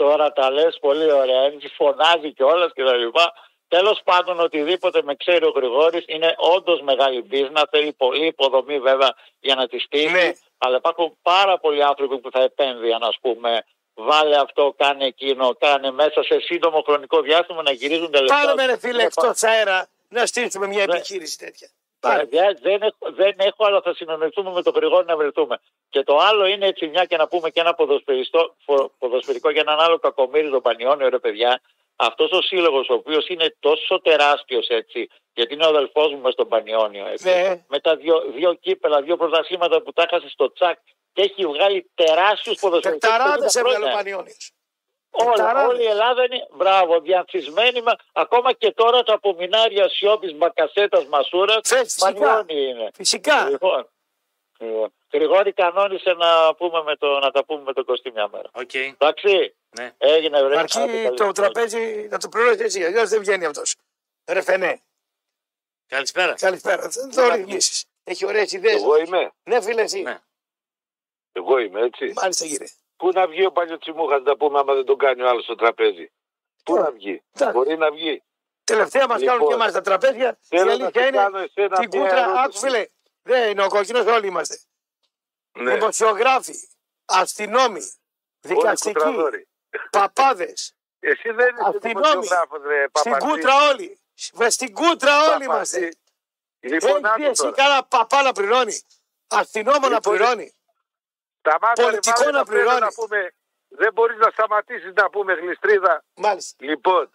[0.00, 3.32] Τώρα τα λες πολύ ωραία, έτσι φωνάζει και όλα και τα λοιπά.
[3.68, 7.68] Τέλος πάντων, οτιδήποτε με ξέρει ο Γρηγόρης είναι όντως μεγάλη μπίζνα.
[7.70, 10.10] Θέλει πολύ υποδομή βέβαια για να της στείλει.
[10.10, 10.32] Ναι.
[10.58, 13.64] Αλλά υπάρχουν πάρα πολλοί άνθρωποι που θα επένδυαν, ας πούμε.
[13.94, 18.40] Βάλε αυτό, κάνε εκείνο, κάνε μέσα σε σύντομο χρονικό διάστημα να γυρίζουν τα λεφτά.
[18.40, 20.94] Πάρε με ρε φίλε Είναι εκτός αέρα να στήσουμε μια Ναι.
[20.94, 21.68] επιχείρηση τέτοια.
[22.00, 22.18] Πάρε.
[22.20, 25.60] Παιδιά, δεν, έχω, δεν έχω, αλλά θα συνονιστούμε με τον Γρηγόρη να βρεθούμε.
[25.88, 29.60] Και το άλλο είναι έτσι μια και να πούμε και ένα ποδοσφαιριστό- φο- ποδοσφαιρικό για
[29.66, 31.60] έναν άλλο κακομίρι τον Πανιόνιο, ρε παιδιά.
[31.96, 36.32] Αυτός ο σύλλογος, ο οποίος είναι τόσο τεράστιος έτσι, γιατί είναι ο αδελφός μου μες
[36.32, 37.06] στον Πανιόνιο.
[37.06, 37.64] Έτσι, Ναι.
[37.68, 40.78] Με τα δύο, δύο κύπελα, δύο πρωταθλήματα που τα έχασε στο τσακ
[41.12, 43.10] και έχει βγάλει τεράστιους ποδοσφαιριστές.
[43.10, 44.52] Τεκταράδες έβγαλε ο Πανιόνιος.
[45.10, 45.68] Όλα, Τεκταράδες.
[45.68, 47.82] όλη η Ελλάδα είναι μπράβο, διανθισμένη.
[47.82, 52.12] μα- Ακόμα και τώρα τα απομεινάρια Σιώπη, Μπακασέτας, Μασούρας, Θες, φυσικά.
[52.12, 52.90] Πανιόνι είναι.
[52.94, 53.48] Φυσικά.
[53.50, 53.88] Λοιπόν,
[54.58, 54.92] λοιπόν.
[55.12, 58.48] Γρηγόρη κανόνισε να, πούμε με το, να τα πούμε με τον Κωστή μια μέρα.
[58.52, 58.74] Οκ.
[58.74, 59.94] Εντάξει, Ναι.
[59.98, 60.46] έγινε βρε.
[60.46, 61.32] Άντε, Αρκεί καλή το νύχτα.
[61.32, 62.84] τραπέζι να το πληρώσει εσύ.
[62.84, 63.74] Αλλιώς δεν βγαίνει αυτός.
[64.30, 64.82] Ρεφενέ.
[65.86, 66.34] Καλησπέρα.
[66.34, 66.88] Καλησπέρα.
[66.88, 67.84] Δεν το ρυθμίσεις.
[68.04, 68.74] Έχει ωραίες ιδέες.
[68.82, 69.32] Εγώ είμαι.
[69.44, 70.02] Ναι, φίλε, εσύ.
[70.02, 70.18] Ναι.
[71.32, 72.12] Εγώ είμαι έτσι.
[72.16, 72.66] Μάλιστα, κύριε.
[73.00, 75.54] Πού να βγει ο Παλιοτσιμούχα να τα πούμε άμα δεν τον κάνει ο άλλος στο
[75.54, 76.12] τραπέζι;
[76.64, 77.54] Πού Ε, να βγει; εντάξει.
[77.56, 78.22] Μπορεί να βγει.
[78.64, 80.38] Τελευταία μας Λοιπόν, κάνουν και εμάς τα τραπέζια.
[80.40, 82.18] Η Θέλω να αλήθεια σου είναι κάνω εσένα την μια κούτρα.
[82.22, 82.42] ερώτηση.
[82.44, 82.86] Άκου, φίλε.
[83.22, 84.58] Δεν είναι ο κόκκινος, όλοι είμαστε.
[85.58, 85.74] Ναι.
[85.74, 86.54] Δημοσιογράφοι,
[87.04, 87.90] αστυνόμοι, Όλοι
[88.40, 89.48] δικαστικοί, κουτραδόροι.
[89.90, 90.74] παπάδες.
[91.00, 92.02] Εσύ δεν είσαι Αστυνόμοι.
[92.10, 93.24] δημοσιογράφος ρε Στην Παπαντή.
[93.32, 94.00] κούτρα όλοι.
[94.32, 95.44] Βρε, Στην κούτρα όλοι Παπαντή.
[95.44, 95.88] είμαστε.
[96.60, 97.52] Λοιπόν, Έχει δει άκου εσύ τώρα.
[97.54, 98.80] κάνα παπά να πληρώνει.
[99.28, 100.54] Αστυνόμο να Λοιπόν, πληρώνει.
[101.40, 102.80] Σταμάτα, ρε, πολιτικό βάλε να να πρέπει πληρώνεις.
[102.96, 103.32] Να πούμε,
[103.68, 106.04] δεν μπορείς να σταματήσεις να πούμε γλιστρίδα.
[106.16, 106.64] Μάλιστα.
[106.66, 107.10] Λοιπόν,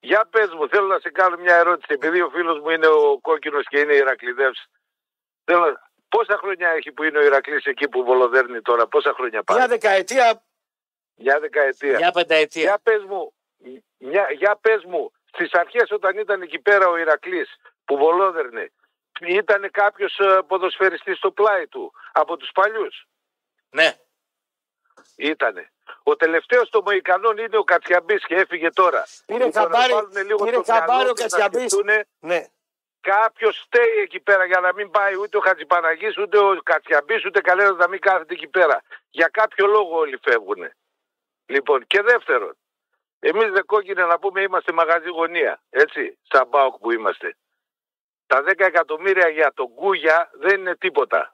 [0.00, 1.86] για πες μου, θέλω να σε κάνω μια ερώτηση.
[1.92, 4.66] Επειδή ο φίλος μου είναι ο κόκκινος και είναι Ηρακλειδεύς.
[5.44, 5.60] Θέλω...
[5.60, 9.56] να- Πόσα χρόνια έχει που είναι ο Ηρακλής εκεί που βολοδέρνει τώρα, πόσα χρόνια πάει;
[9.56, 10.42] Μια δεκαετία
[11.14, 11.96] Μια δεκαετία.
[11.96, 12.62] Μια πενταετία.
[12.62, 13.34] Για πες μου,
[13.98, 17.54] μια, για πες μου, στις αρχές όταν ήταν εκεί πέρα ο Ηρακλής
[17.84, 18.72] που βολόδερνε,
[19.20, 23.06] ήταν κάποιος ε, ποδοσφαιριστής στο πλάι του από τους παλιούς;
[23.74, 23.98] Ναι.
[25.16, 25.68] Ήτανε.
[26.02, 29.04] Ο τελευταίος των Μοϊκανών είναι ο Κατσιαμπής και έφυγε τώρα.
[29.26, 31.70] Πήρε Λοιπόν, να χαμπάρι- βάλουνε λίγο πήρε στο μυαλό χαμπάρι ο τους να Κατσιαμπής.
[31.72, 32.46] σκεφτούνε Ναι.
[33.00, 37.40] Κάποιος στέει εκεί πέρα για να μην πάει ούτε ο Χατζηπαναγής, ούτε ο Κατσιαμπής, ούτε
[37.40, 38.82] κανένα να μην κάθεται εκεί πέρα.
[39.10, 40.70] Για κάποιο λόγο όλοι φεύγουν.
[41.46, 42.56] Λοιπόν, και δεύτερον,
[43.26, 45.62] Εμείς δε κόκκινε να πούμε είμαστε μαγαζί γωνία.
[45.70, 47.36] Έτσι, σαν ΠΑΟΚ που είμαστε.
[48.26, 51.33] Τα 10 εκατομμύρια για τον Κούγια δεν είναι τίποτα.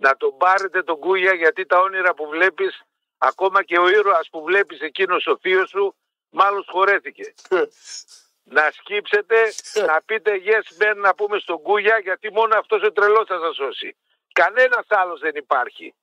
[0.00, 2.82] Να τον πάρετε τον Κούγια γιατί τα όνειρα που βλέπεις,
[3.18, 5.96] ακόμα και ο ήρωας που βλέπεις εκείνος ο θείος σου,
[6.30, 7.34] μάλλον χωρέθηκε.
[8.56, 9.52] να σκύψετε,
[9.86, 13.54] να πείτε yes man να πούμε στον Κούγια γιατί μόνο αυτός ο τρελός θα σας
[13.56, 13.96] σώσει.
[14.32, 15.94] Κανένας άλλος δεν υπάρχει.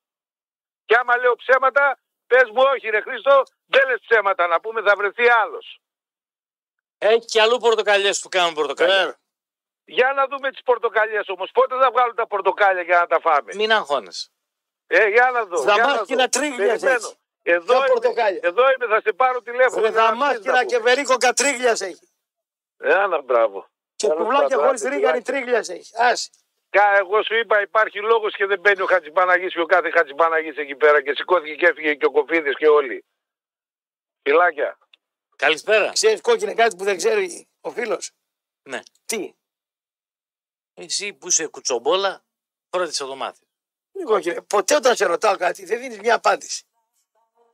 [0.86, 4.96] Και άμα λέω ψέματα, πες μου όχι ρε Χρήστο, δεν λες ψέματα να πούμε θα
[4.96, 5.80] βρεθεί άλλος.
[6.98, 9.20] Έχει και αλλού πορτοκαλιές που κάνουν πορτοκαλιά.
[9.90, 11.52] Ε, Για να δούμε τις πορτοκαλιές όμως.
[11.52, 14.30] Πότε θα βγάλουν τα πορτοκάλια για να τα φάμε; Μην αγχώνεσαι.
[14.88, 15.64] Ε, για να δω.
[15.64, 16.30] για να Δαμάσκηνα δω.
[16.30, 17.08] τρίγλιας Περιμένω.
[17.08, 17.18] έχει.
[17.44, 19.82] Εδώ Ποια είμαι, πορτοκάλια; εδώ είμαι, θα σε πάρω τηλέφωνο.
[19.82, 20.90] Ρε για να πεις δαμάσκηνα να και πούμε.
[20.90, 22.10] βερίκο κατρίγλια έχει.
[22.78, 23.68] Ε, Άνα, μπράβο.
[23.96, 25.34] Και Άρα, κουβλάκια μπράβο, χωρίς άντε, ρίγανη τουλάχιστον.
[25.36, 25.92] τρίγλιας έχει.
[25.96, 26.30] Άσε.
[26.70, 30.58] Κα, εγώ σου είπα υπάρχει λόγος και δεν μπαίνει ο Χατζηπαναγής και ο κάθε Χατζηπαναγής
[30.58, 33.06] εκεί πέρα και σηκώθηκε και έφυγε και ο Κοφίδης και όλοι.
[34.24, 34.78] Φιλάκια.
[35.36, 35.92] Καλησπέρα.
[35.92, 38.12] Ξέρεις κόκκινε κάτι που δεν ξέρει ο φίλος;
[38.64, 38.80] Ναι.
[39.06, 39.34] Τι;
[40.80, 42.24] Εσύ που είσαι κουτσομπόλα,
[42.70, 43.40] πρώτη το μάθει.
[43.92, 44.42] Μη κόκκινε.
[44.42, 46.64] Ποτέ όταν σε ρωτάω κάτι δεν δίνεις μια απάντηση.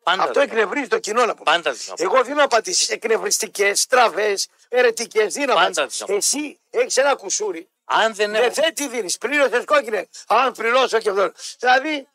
[0.03, 0.24] Πάντα.
[0.24, 1.43] Αυτό εκνευρίζει το κοινό να πούμε.
[1.43, 1.93] Πάντα δίνω.
[1.97, 5.34] Εγώ δίνω απαντήσεις εκνευριστικές, στραβές, ερετικές.
[5.34, 6.05] Δίνω Πάντα απαντήσεις.
[6.05, 7.69] τις Εσύ έχεις ένα κουσούρι.
[7.86, 8.53] Αν δεν Δεν έχω.
[8.53, 10.09] θε τι δίνεις; Πλήρωσε κόκκινε.
[10.28, 11.32] Αν πληρώσω και αυτό.
[11.59, 12.07] Δηλαδή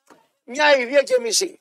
[0.45, 1.61] μια ιδέα και μισή.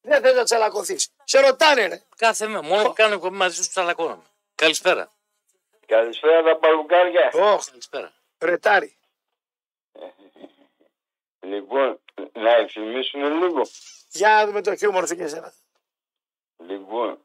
[0.00, 1.08] Δεν θες να τσαλακωθείς.
[1.24, 2.02] Σε ρωτάνε, ρε.
[2.16, 2.62] Κάθε μέρα.
[2.62, 4.22] Μόνο που κάνω εκπομπή μαζί σου, τσαλακώνομαι.
[4.54, 5.10] Καλησπέρα.
[5.86, 7.30] Καλησπέρα τα παλουκάρια.
[7.34, 8.12] Ωχ, Καλησπέρα.
[8.40, 8.98] Ρετάρι.
[11.40, 12.00] Λοιπόν,
[12.32, 13.62] να εξηγήσουμε λίγο.
[14.10, 15.52] Για να δούμε το χιούμορ σου και εσένα.
[16.58, 17.24] Λοιπόν,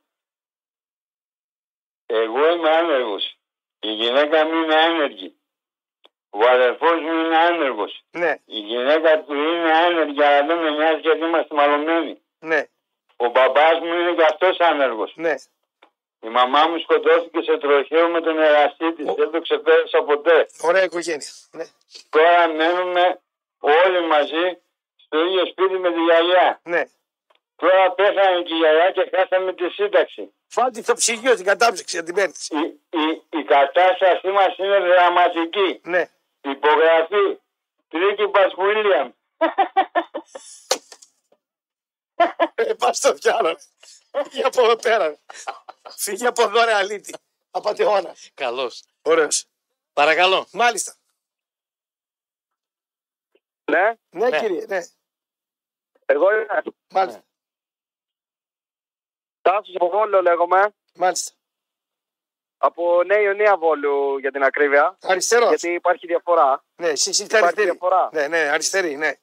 [2.05, 3.37] εγώ είμαι άνεργος.
[3.79, 5.37] Η γυναίκα μου είναι άνεργη.
[6.29, 8.05] Ο αδερφός μου είναι άνεργος.
[8.11, 12.21] Ναι, Η γυναίκα του είναι άνεργη, αλλά δεν με νοιάζει γιατί είμαστε μαλωμένοι.
[12.39, 12.63] ναι,
[13.15, 15.13] Ο μπαμπάς μου είναι και αυτός άνεργος.
[15.15, 15.33] ναι.
[16.23, 19.05] Η μαμά μου σκοτώθηκε σε τροχαίο με τον εραστή της.
[19.05, 20.47] Δεν το ξεπέρασα ποτέ.
[20.61, 21.27] Ωραία οικογένεια.
[21.51, 21.65] Ναι,
[22.09, 23.19] Τώρα μένουμε
[23.59, 24.45] όλοι μαζί
[25.05, 26.59] στο ίδιο σπίτι με τη γιαγιά.
[26.63, 26.83] ναι.
[27.55, 30.33] Τώρα πέθανε και η γιαγιά και χάσαμε τη σύνταξη.
[30.47, 32.47] Φάτε στο ψυγείο την κατάψυξη να την παίρνεις.
[32.49, 32.57] Η,
[32.89, 35.79] η, η κατάστασή μας είναι δραματική.
[35.83, 36.09] Ναι.
[36.41, 37.39] Υπογραφή
[37.89, 39.11] Τρίκυπας Βίλιαμ.
[42.55, 43.55] Ε, πας στο διάλογο.
[44.13, 45.07] Φύγε από εδώ πέρα.
[45.07, 45.15] ρε.
[45.89, 47.13] Φύγε από εδώ, ρε αλήτη.
[47.51, 48.29] Απαταιώνας.
[48.33, 48.83] Καλώς.
[49.01, 49.45] Ωραίος.
[49.93, 50.47] Παρακαλώ.
[50.51, 50.95] Μάλιστα.
[53.71, 54.39] Ναι, Ναι, Ναι.
[54.39, 54.81] κύριε, ναι.
[56.05, 56.45] εγώ είμαι.
[56.89, 57.23] Μάλιστα.
[59.41, 60.73] Τάσος από Βόλο λέγομαι.
[60.95, 61.31] Μάλιστα.
[62.57, 64.97] Από Νέα Ιωνία Βόλου για την ακρίβεια.
[65.01, 65.49] Αριστερός.
[65.49, 66.63] Γιατί υπάρχει διαφορά.
[66.75, 67.69] Ναι, εσύ εσύ είστε Υπάρχει αριστερή.
[67.69, 68.09] διαφορά.
[68.13, 69.13] Ναι, ναι, αριστερή, ναι.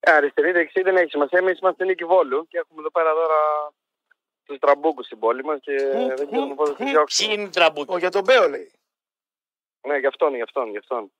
[0.00, 1.38] Ε, αριστερή, δεξί δεν έχει σημασία.
[1.38, 3.72] Εμείς είμαστε νίκη Βόλου και έχουμε εδώ πέρα τώρα
[4.44, 5.76] τους τραμπούκους στην πόλη μας και
[6.16, 7.32] δεν ξέρουμε πώ θα του Ποιοι διώξουμε.
[7.32, 8.72] είναι οι τραμπούκοι; Ο, για τον Μπέο λέει.
[9.86, 11.12] Ναι, γι' αυτόν, γι' αυτόν, γι' αυτόν.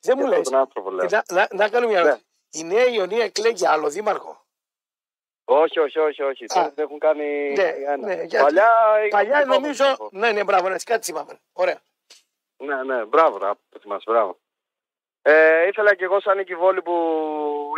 [0.00, 0.38] Δεν μου Για λες.
[0.38, 1.08] αυτόν τον άνθρωπο λέω.
[1.10, 2.06] Να, να, να κάνω μια Ναι.
[2.08, 2.26] ερώτηση.
[2.50, 4.44] Η Νέα Ιωνία εκλέγει άλλο δήμαρχο;
[5.44, 6.46] Όχι, όχι, όχι, όχι.
[6.46, 7.96] Τώρα δεν έχουν κάνει Ναι, ένα.
[7.96, 8.70] ναι, γιατί- Παλιά,
[9.10, 9.84] Παλιά είχαν νομίζω.
[9.96, 10.08] κόσμο.
[10.12, 11.40] Ναι, ναι, μπράβο, ναι, κάτι θυμάμαι.
[11.52, 11.80] Ωραία.
[12.56, 14.38] Ναι, ναι, μπράβο, να το θυμάσαι, μπράβο.
[15.28, 16.92] Ε, ήθελα και εγώ σαν νίκη Βόλου που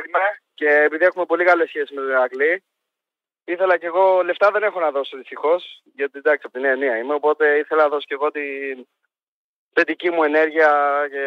[0.07, 0.19] είμαι
[0.55, 2.63] και επειδή έχουμε πολύ καλές σχέσεις με τον Ηρακλή,
[3.45, 6.97] ήθελα και εγώ λεφτά δεν έχω να δώσω δυστυχώς, γιατί εντάξει από τη Νέα Νέα
[6.99, 8.87] είμαι, οπότε ήθελα να δώσω και εγώ την
[9.73, 10.71] θετική μου ενέργεια
[11.11, 11.25] και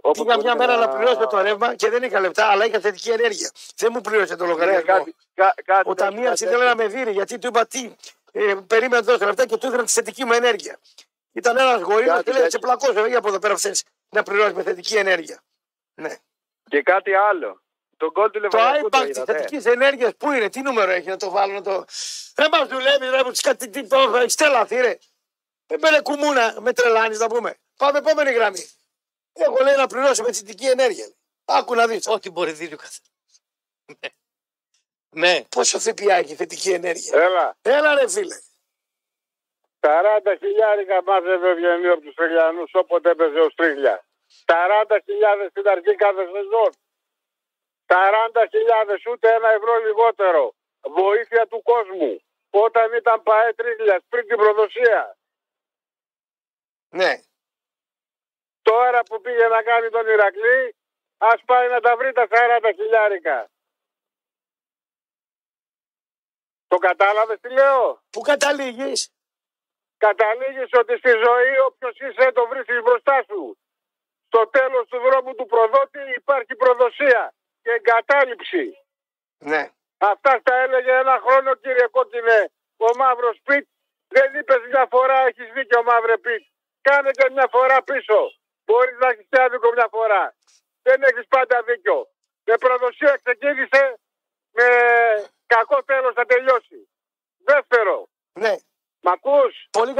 [0.00, 2.80] όπου Πήγα μια μπορείτε μέρα να πληρώσω το ρεύμα και δεν είχα λεφτά, αλλά είχα
[2.80, 3.50] θετική ενέργεια.
[3.76, 4.84] Δεν μου πλήρωσε το Ναι, λογαριασμό.
[4.86, 7.94] κάτι, κα, κάτι Ο τέτοιο, ταμείευση κάτι ήθελε να με δίνει γιατί του είπα τι.
[8.32, 10.78] Ε, περίμενε να δώσω λεφτά και του έδωσα τη θετική μου ενέργεια.
[11.32, 12.58] Ήταν ένας γορίλα Κάτι και λέει: Σε τέτοιο.
[12.58, 15.42] πλακώσω, όχι από εδώ πέρα θες να πληρώσει με θετική ενέργεια.
[15.94, 16.16] Ναι.
[16.68, 17.62] Και κάτι άλλο.
[17.96, 19.32] Το γκολ του Το Λεβαδιακού το iPad της είδατε.
[19.32, 21.84] θετικής ενέργειας πού είναι, τι νούμερο έχει να το βάλω να το.
[22.34, 24.98] Δεν μας δουλεύει, ρε, τι κάτι τι το έχεις στέλαθει, ρε.
[25.66, 27.58] Δεν μπαίνε κουμούνα, με τρελάνεις να πούμε.
[27.76, 28.70] Πάμε επόμενη γραμμή.
[29.32, 31.12] Έχω λέει να πληρώσω με θετική ενέργεια.
[31.44, 32.06] Άκου να δεις.
[32.06, 33.12] Ό,τι μπορεί δίνει ο καθένας.
[35.14, 35.44] Ναι.
[35.48, 37.18] Πόσο ΦΠΑ έχει η θετική ενέργεια.
[37.22, 37.56] Έλα.
[37.62, 38.40] Έλα ρε φίλε.
[39.84, 44.04] 40 χιλιάρικα μάζευε ο Ευγενίου από τους Τριγλιανού όποτε έπαιζε ο Στρίγλια.
[44.46, 46.72] 40 χιλιάδες στην αρχή κάθε σεζόν.
[47.86, 50.54] 40 χιλιάδες ούτε ένα ευρώ λιγότερο.
[50.80, 52.22] Βοήθεια του κόσμου.
[52.50, 55.16] Όταν ήταν ΠαΕ Τρίγλια πριν την προδοσία.
[56.88, 57.12] Ναι.
[58.62, 60.76] Τώρα που πήγε να κάνει τον Ηρακλή,
[61.18, 63.50] ας πάει να τα βρει τα 40 χιλιάρικα.
[66.68, 69.11] Το κατάλαβες τι λέω; Πού καταλήγεις;
[70.06, 73.42] Καταλήγεις ότι στη ζωή όποιος είσαι το βρίσκεις μπροστά σου.
[74.26, 78.64] Στο τέλος του δρόμου του προδότη υπάρχει προδοσία και εγκατάλειψη.
[79.50, 79.62] Ναι.
[79.98, 82.38] Αυτά τα έλεγε ένα χρόνο κύριε Κόκκινε
[82.76, 83.66] ο Μαύρος Πιτ.
[84.08, 86.42] Δεν είπες μια φορά έχεις δίκιο Μαύρε Πιτ.
[86.80, 88.18] Κάνε και μια φορά πίσω.
[88.64, 90.34] Μπορείς να έχεις και άδικο μια φορά.
[90.82, 91.98] Δεν έχεις πάντα δίκιο.
[92.44, 93.82] Με προδοσία ξεκίνησε
[94.56, 94.66] με
[95.46, 96.88] κακό τέλος θα τελειώσει.
[97.44, 98.54] Δεύτερο, Ναι,
[99.00, 99.08] μ'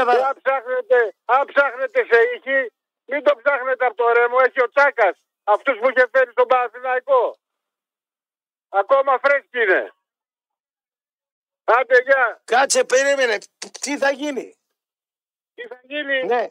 [0.03, 0.29] ακούς; πολύ Και καλά.
[0.29, 2.73] αν ψάχνετε, αν ψάχνετε σε ήχη,
[3.07, 4.37] μην το ψάχνετε από το ρέμο.
[4.47, 5.17] Έχει ο Τσάκας.
[5.45, 7.37] Αυτούς που είχε φέρει στον Παναθηναϊκό.
[8.69, 9.93] Ακόμα φρέσκι είναι.
[11.65, 12.43] Άντε, γεια.
[12.45, 13.39] Κάτσε, περίμενε.
[13.81, 14.57] Τι θα γίνει;
[15.55, 16.45] Τι θα γίνει; Ναι,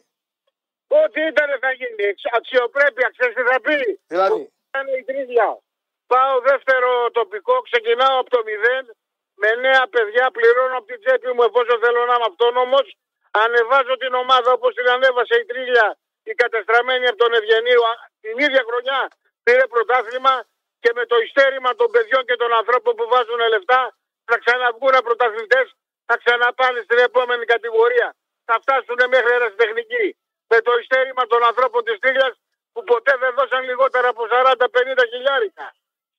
[0.88, 2.02] Ό,τι ήταν θα γίνει.
[2.12, 4.52] Εξ- Αξιοπρέπεια, ξέρεις τι θα πει; δηλαδή.
[4.78, 5.58] Είναι η τρίδια.
[6.06, 8.94] Πάω δεύτερο τοπικό, ξεκινάω από το μηδέν.
[9.34, 12.96] Με νέα παιδιά πληρώνω από την τσέπη μου εφόσον θέλω να είμαι αυτόνομος.
[13.40, 17.82] Ανεβάζω την ομάδα όπως την ανέβασε η τρίλια η κατεστραμμένη από τον Ευγενείο.
[17.90, 19.00] Α, Την ίδια χρονιά
[19.42, 20.44] πήρε πρωτάθλημα
[20.82, 23.82] και με το ιστέρημα των παιδιών και των ανθρώπων που βάζουν λεφτά
[24.24, 25.66] θα ξαναβγούν πρωταθλητές,
[26.06, 28.08] θα ξαναπάνε στην επόμενη κατηγορία.
[28.48, 30.06] Θα φτάσουν μέχρι ερασιτεχνική.
[30.52, 32.34] Με το ιστέρημα των ανθρώπων της τρίλιας
[32.72, 35.66] που ποτέ δεν δώσαν λιγότερα από 40-50 χιλιάρικα.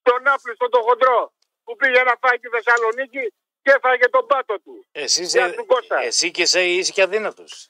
[0.08, 1.34] Τον άπλιστο τον χοντρό
[1.64, 3.26] που πήγε να φάει τη Θεσσαλονίκη
[3.64, 4.86] και έφαγε τον πάτο του.
[4.92, 6.00] Εσύ, Γεια είσαι, σου, Κώστα.
[6.02, 7.70] εσύ και εσύ είσαι και αδύνατος.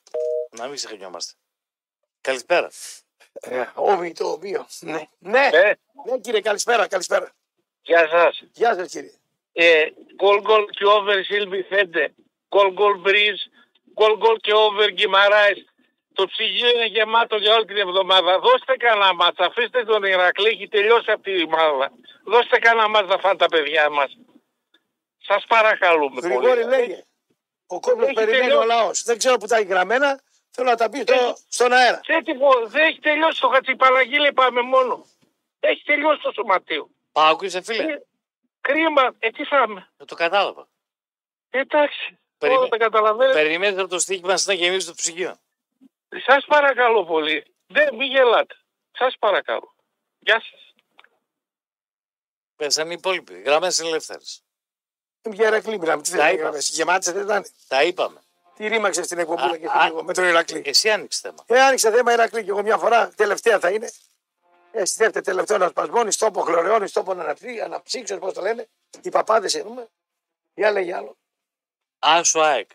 [0.50, 1.34] Να μην ξεχνιόμαστε.
[2.22, 2.70] Καλησπέρα.
[3.42, 4.68] Ε, Όμοι το ομοίο.
[4.80, 5.02] Ναι.
[5.20, 5.50] Ναι.
[5.54, 5.74] Ε,
[6.06, 7.32] ναι, κύριε, καλησπέρα, καλησπέρα.
[7.82, 8.44] γεια σας.
[8.54, 9.12] Γεια σας, κύριε.
[9.54, 12.14] Ε, γκολ γκολ και over Σίλβι Φέντε.
[12.56, 13.42] Γκολ γκολ Μπρίζ.
[13.94, 15.66] Γκολ γκολ και over Γκυμαράης.
[16.14, 18.40] Το ψυγείο είναι γεμάτο για όλη την εβδομάδα.
[18.40, 19.40] Δώστε κανένα μάτς.
[19.40, 20.48] Αφήστε τον Ηρακλή.
[20.50, 21.92] Έχει τελειώσει αυτή η ομάδα.
[22.26, 24.18] Δώστε κανένα μάτς να φάνε τα παιδιά μας.
[25.28, 26.64] Σας παρακαλούμε Γρηγόρη, πολύ.
[26.64, 27.04] λέγε.
[27.68, 28.64] Ο κόσμος Έχει περιμένει τελειώσει.
[28.64, 29.04] ο λαός.
[29.04, 30.22] Δεν ξέρω που τα έχει γραμμένα.
[30.52, 31.34] Θέλω να τα πει στο, Έχει.
[31.48, 32.00] στον αέρα.
[32.06, 35.06] Δεν, τίπο- δεν έχει τελειώσει το Χατσιπαραγγείλη πάμε μόνο.
[35.60, 36.90] Έχει τελειώσει το σωματείο.
[37.12, 38.02] Πάω είσαι φίλε; Ε,
[38.62, 39.16] Κρίμα.
[39.20, 39.90] Ε, τι θα είμαι.
[39.98, 40.68] Δεν το κατάλαβα.
[41.50, 42.18] Εντάξει.
[42.38, 42.62] Περίμενε.
[42.62, 43.42] Όλα τα καταλαβαίνετε.
[43.42, 45.36] Περιμένετε από το στοίχημα να γεμίσει το ψυγείο.
[46.26, 47.46] Σας παρακαλώ πολύ.
[47.68, 48.56] Δεν μην γελάτε.
[48.92, 49.76] Σας παρακαλώ.
[50.20, 50.74] Γεια σας.
[52.56, 53.42] Πέσανε οι υπόλοιποι.
[53.42, 54.43] Γραμμές ελεύθερες.
[55.32, 56.02] Για Ηρακλή μιλάμε.
[56.02, 56.50] Τις Τα θέλει είπα.
[56.50, 57.46] να Γεμάτες δεν ήταν.
[57.68, 58.22] Τα είπαμε.
[58.56, 59.86] Τι ρήμαξε στην εκπομπή Α, και α.
[59.86, 60.62] λίγο με τον Ηρακλή.
[60.66, 61.44] Εσύ άνοιξε θέμα.
[61.48, 63.92] Ε, άνοιξε θέμα Ηρακλή και εγώ μια φορά, τελευταία θα είναι.
[64.72, 67.12] Ε, στη δεύτερη τελευταίο να σπασμώνεις, στόπο χλωρεώνει, στόπο
[67.64, 68.68] αναψύξεω, πώς το λένε.
[69.02, 69.88] Οι παπάδες εννοούμε.
[70.54, 71.18] Για λέγε άλλο.
[72.00, 72.70] Άσο ΑΕΚ.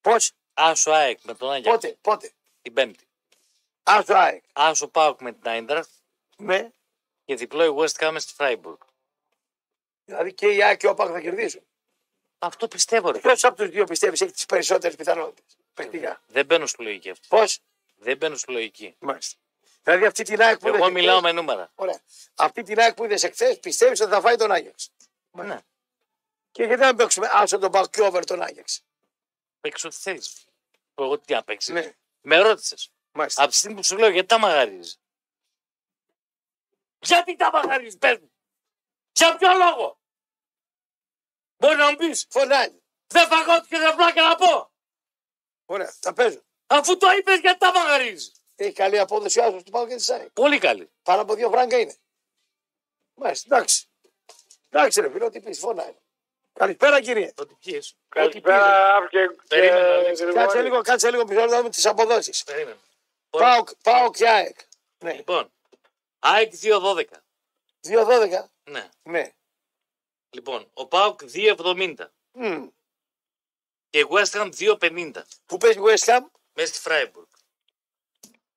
[0.00, 1.70] Πώς, Άσο ΑΕΚ με τον Άγια.
[1.72, 2.32] πότε, πότε;
[2.62, 3.08] Την Πέμπτη.
[3.82, 4.42] Άσο ΑΕΚ.
[4.52, 5.90] Άσο Πάουκ με την Άιντραχτ
[6.36, 6.70] Ναι.
[7.24, 8.76] και διπλό η West Ham στη Φράιμπουργκ.
[10.04, 11.62] Δηλαδή και η ΑΕΚ και ο ΟΠΑΚ θα κερδίσουν.
[12.38, 13.18] Αυτό πιστεύω ρε.
[13.18, 16.20] Ποιος από τους δύο πιστεύεις έχει τις περισσότερες πιθανότητες; Παιχτικά.
[16.26, 17.28] Δεν μπαίνω στη λογική αυτή.
[17.28, 17.58] Πώς,
[17.96, 18.96] Δεν μπαίνω στη λογική.
[18.98, 19.38] μάλιστα.
[19.82, 21.70] Δηλαδή αυτή την ΑΕΚ που Εγώ είδες μιλάω εχθές- με νούμερα.
[21.74, 22.00] Ωραία.
[22.34, 24.90] Αυτή την ΑΕΚ που είδες εχθές πιστεύεις ότι θα φάει τον Άγιαξ;
[25.30, 25.58] Ναι.
[26.50, 28.84] Και γιατί να παίξουμε άσο τον Πάουκ και over τον Άγιαξ;
[29.60, 30.44] Παίξει ό,τι θέλεις.
[30.94, 31.72] Εγώ τι να παίξεις.
[31.74, 31.94] Ναι.
[32.20, 32.90] Με ρώτησες.
[33.12, 33.42] Μάλιστα.
[33.42, 34.98] Από τη στιγμή που σου λέω γιατί τα μαγαρίζεις;
[36.98, 38.32] Γιατί τα μαγαρίζεις, πες μου;
[39.12, 39.98] Για ποιο λόγο;
[41.64, 42.82] Μπορεί να μου πεις, Φωνάζει.
[43.06, 44.70] δεν φαγώθηκε δεν πλάκα να πω.
[45.64, 46.42] Ωραία, τα παίζω.
[46.66, 50.30] Αφού το είπες γιατί τα μαγαρίζεις; Έχει καλή απόδοση άσο του Πάουκ και τη ΑΕΚ.
[50.30, 50.90] Πολύ καλή.
[51.02, 51.96] Πάνω από δύο φράγκα είναι.
[53.14, 53.86] Μάλιστα, εντάξει.
[54.70, 55.94] Εντάξει, ρε φίλο, τι πεις, φωνάει.
[56.52, 57.32] Καλησπέρα, κύριε.
[57.36, 57.96] Ότι πιες.
[58.08, 60.24] Καλησπέρα και, Περίμενε, και Αλέξη.
[60.32, 62.44] Κάτσε λίγο, κάτσε λίγο πίσω να δούμε τις αποδόσεις.
[62.44, 62.78] Περίμενε.
[63.30, 64.56] Πάω, πάω και ΑΕΚ.
[64.98, 65.12] Ναι.
[65.12, 65.52] Λοιπόν,
[66.18, 67.04] ΑΕΚ 2-12.
[67.80, 68.50] 2-12.
[68.64, 68.88] Ναι.
[69.02, 69.32] Ναι.
[70.34, 71.94] Λοιπόν, ο ΠΑΟΚ 2,70
[72.32, 72.66] Μμ.
[73.90, 75.12] και η West Ham 2,50
[75.46, 76.20] Που παίζει West Ham;
[76.52, 77.26] Μέσα στη Φράιμπουργκ.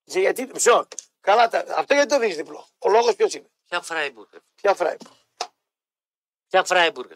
[0.04, 0.46] και γιατί.
[0.54, 0.88] Μισό.
[1.22, 4.28] Καλά, τα, αυτό γιατί το δίνεις διπλό; Ο λόγος ποιος είναι; Ποια Φράιμπουργκ.
[4.34, 4.40] ρε.
[4.56, 5.14] Ποια Φράιμπουργκ;
[6.50, 7.12] Ποια Φράιμπουργκ.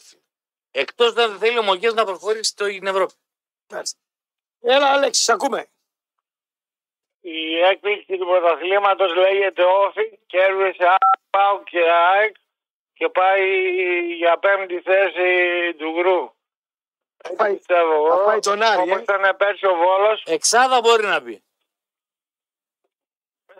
[0.71, 3.13] Εκτός να δεν θέλει ο Μογιός να προχωρήσει στην Ευρώπη.
[3.67, 3.99] Μάλιστα.
[4.59, 5.69] Έλα, Αλέξη, σ' ακούμε.
[7.23, 10.85] Η έκπληξη του πρωταθλήματος λέγεται Όφη, κέρδισε
[11.29, 12.35] Πάου και ΑΕΚ
[13.01, 13.43] και πάει
[14.15, 15.29] για πέμπτη θέση
[15.77, 16.33] του γκρου.
[17.23, 18.17] Θα πάει, Πιστεύω εγώ.
[18.17, 19.01] θα πάει τον Άρη, Όπως ε.
[19.01, 21.43] ήταν πέρσι ο Βόλος, Εξάδα μπορεί να μπει.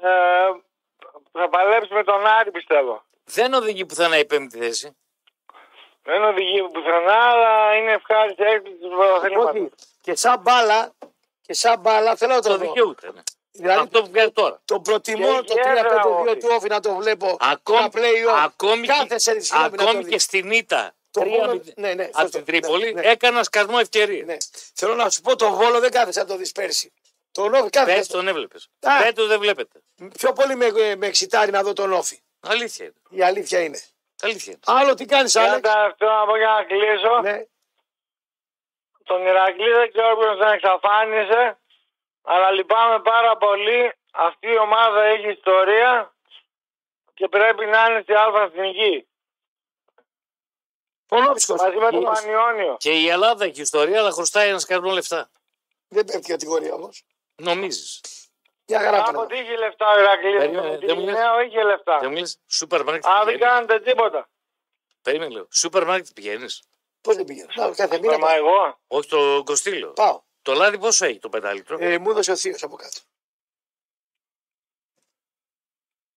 [0.01, 0.47] ε,
[1.31, 3.03] θα παλέψει με τον Άρη πιστεύω.
[3.23, 4.97] Δεν οδηγεί πουθενά η πέμπτη θέση.
[6.03, 9.49] Δεν οδηγεί πουθενά, αλλά είναι ευχάριστη έκπληξη του πρωταθλήματος.
[9.55, 9.71] Όχι.
[10.01, 10.91] Και σαν μπάλα,
[11.41, 12.65] και σαν μπάλα θέλω να το Το δω.
[12.65, 13.11] δικαιούται.
[13.11, 13.21] Ναι.
[13.51, 14.61] Δηλαδή Αυτό που βγάζει τώρα.
[14.65, 18.43] το προτιμώ Και το 3-5-2 γέδρα, του Όφη να το βλέπω Ακόμη, στα play-off.
[18.43, 20.09] ακόμη, Κάθε και, σε συγγνώμη να το ακόμη δει.
[20.11, 22.37] και στην ήττα Το 3-0 Βόλο- ναι, ναι, από σωστό.
[22.37, 23.07] την Τρίπολη Ναι, ναι.
[23.09, 24.25] έκανα σκασμό ευκαιρίας.
[24.25, 24.37] Ναι.
[24.75, 26.91] Θέλω να σου πω το Βόλο δεν κάθεσαι να το δεις πέρσι.
[27.31, 27.97] Τον Όφη κάθεσαι.
[27.97, 28.69] Πες τον έβλεπες.
[28.79, 28.91] Α.
[29.01, 29.79] Φέτο δεν βλέπετε.
[30.17, 32.19] Πιο πολύ με, με εξητάρει να δω τον Όφη.
[32.39, 32.93] Αλήθεια είναι.
[33.09, 33.81] Η αλήθεια είναι.
[34.21, 34.51] Αλήθεια.
[34.53, 34.79] είναι.
[34.79, 37.21] Άλλο τι κάνεις, Ένα Άλεξ; τελευταίο να πω για να κλείσω.
[37.21, 37.45] Ναι.
[39.03, 41.57] Τον Ηρακλή δεν ξέρω ποιος τον εξαφάνισε.
[42.23, 43.93] Αλλά λυπάμαι πάρα πολύ.
[44.11, 46.13] Αυτή η ομάδα έχει ιστορία
[47.13, 49.07] και πρέπει να είναι στη Αλφα Εθνική.
[51.05, 51.55] Πονόψικο.
[51.55, 52.75] Μαζί με τον Πανιόνιο.
[52.79, 55.29] Και η Ελλάδα έχει ιστορία, αλλά χρωστάει ένας καρδόν λεφτά.
[55.87, 57.03] Δεν πέφτει η κατηγορία όμως.
[57.35, 58.01] Νομίζεις.
[58.65, 59.33] Για χαρά Από πράγματα.
[59.35, 61.13] τι είχε λεφτά ο Ηρακλής; Περίμενε, Με δεν μου λες.
[61.15, 61.97] Νέο είχε λεφτά.
[61.99, 63.51] Δεν μου λες, σούπερ μάρκετ Α, δεν πηγαίνει.
[63.51, 64.29] κάνετε τίποτα.
[65.01, 65.47] Περίμενε λίγο.
[65.51, 66.61] Σούπερ μάρκετ πηγαίνεις.
[67.01, 68.35] Πώς δεν πήγαινε; Να, κάθε μήνα Μα πάω.
[68.35, 68.79] εγώ.
[68.87, 69.89] Όχι το κοστίλο.
[69.91, 70.21] πάω.
[70.41, 72.99] Το λάδι πόσο έχει το πεντάλιτρο; Ε, μου έδωσε ο Θείος από κάτω.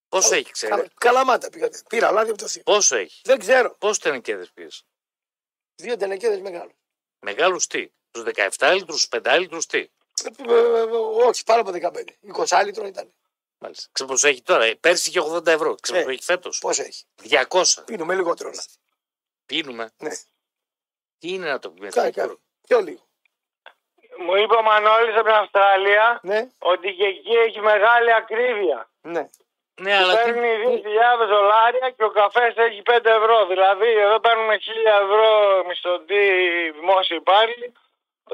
[0.08, 0.72] Πόσο έχει, ξέρει.
[0.74, 1.68] Κα- Καλαμάτα πήγα.
[1.88, 2.62] Πήρα λάδι από το Θείο.
[2.62, 3.74] Πόσο έχει; Δεν ξέρω.
[3.78, 4.68] Πόσο τενεκέδες πήγε.
[5.74, 6.72] Δύο τενεκέδες μεγάλο.
[7.18, 8.22] Μεγάλους τι; Τους
[8.58, 9.88] 17 λίτρου, τους 5 λίτρου τι; Ε,
[10.38, 10.82] ε, ε,
[11.26, 12.04] όχι, πάνω από 15.
[12.48, 13.14] 20 λίτρο ήταν.
[13.58, 13.88] Μάλιστα.
[13.92, 15.74] Ξέρω πόσο έχει τώρα; Ε, Πέρσι είχε 80 ευρώ.
[15.74, 16.02] Ξέρω Ε.
[16.02, 17.04] πόσο έχει φέτος; Πόσο έχει;
[17.48, 17.84] 200.
[17.84, 18.68] Πίνουμε λιγότερο λάδι.
[19.46, 19.92] Πίνουμε.
[19.98, 20.10] Ναι.
[21.18, 21.88] Τι είναι να το πούμε.
[21.88, 22.36] Κάνει, κάνει.
[22.66, 23.08] Πιο λίγο.
[24.18, 28.88] Μου είπε ο Μανώλης από την Αυστραλία Ναι, ότι και εκεί έχει μεγάλη ακρίβεια.
[29.00, 29.28] ναι.
[29.80, 30.32] Ναι, αλλά τι...
[30.32, 30.48] Παίρνει
[31.22, 33.46] 2.000 δολάρια και ο καφές έχει 5 ευρώ.
[33.46, 35.28] Δηλαδή εδώ παίρνουμε 1.000 ευρώ
[35.68, 36.22] μισθωτή
[36.70, 37.72] δημόσιο υπάλληλοι.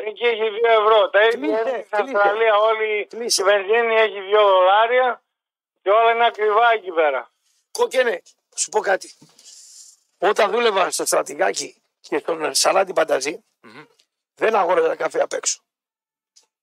[0.07, 1.11] Εκεί έχει 2 ευρώ.
[1.11, 2.17] Τα ίδια Κλείσε, είναι στην κλείσε.
[2.17, 2.57] Αυστραλία.
[2.57, 3.43] Όλη η Κλείσε.
[3.43, 5.23] βενζίνη έχει 2 δολάρια
[5.83, 7.31] και όλα είναι ακριβά εκεί πέρα.
[7.73, 8.23] Κόκκινε,
[8.57, 9.13] σου πω κάτι.
[10.19, 13.85] Όταν δούλευα στο στρατηγάκι και στον Σαλάτι Πανταζή, Μμμ.
[14.35, 15.61] δεν αγόραζα καφέ απ' έξω.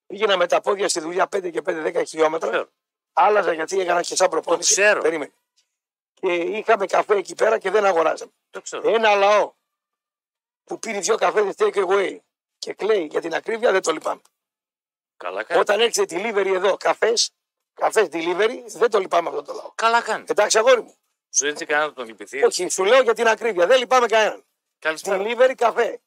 [0.07, 2.49] Πήγαινα με τα πόδια στη δουλειά 5 και 5-10 χιλιόμετρα.
[2.49, 2.69] Ξέρω.
[3.13, 4.75] Άλλαζα γιατί έκανα και σαν προπόνηση.
[4.75, 5.01] Το ξέρω.
[5.01, 5.31] Περίμενε.
[6.13, 8.31] Και είχαμε καφέ εκεί πέρα και δεν αγοράζαμε.
[8.49, 8.89] Το ξέρω.
[8.89, 9.53] Ένα λαό
[10.63, 12.17] που πήρε δύο καφέδες take away
[12.57, 14.21] και κλαίει για την ακρίβεια δεν το λυπάμαι.
[15.17, 15.59] Καλά κάνει.
[15.59, 17.31] Όταν έρχεται delivery εδώ, καφές,
[17.73, 19.71] καφές delivery, δεν το λυπάμαι αυτό το λαό.
[19.75, 20.25] Καλά κάνει.
[20.27, 20.95] Εντάξει, αγόρι μου.
[21.29, 22.43] Σου έτσι κανένα να τον λυπηθεί.
[22.43, 23.67] Όχι, σου λέω για την ακρίβεια.
[23.67, 24.45] Δεν λυπάμαι κανέναν.
[24.79, 25.23] Καλησπέρα.
[25.23, 26.01] Delivery καφέ.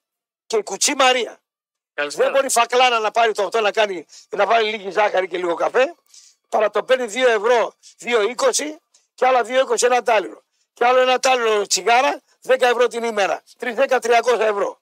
[0.46, 1.40] Και η κουτσή Μαρία.
[1.94, 2.30] Δεν Καλησπέρα.
[2.30, 5.54] μπορεί η φακλάνα να πάρει το αυτό να κάνει να βάλει λίγη ζάχαρη και λίγο
[5.54, 5.94] καφέ.
[6.48, 8.80] Παρά το παίρνει 2 ευρώ, 2,20
[9.14, 10.42] και άλλα 2,20 ένα τάλιρο.
[10.72, 13.42] Και άλλο ένα τάλιρο τσιγάρα, 10 ευρώ την ημέρα.
[13.58, 14.80] 3-10-300 ευρώ.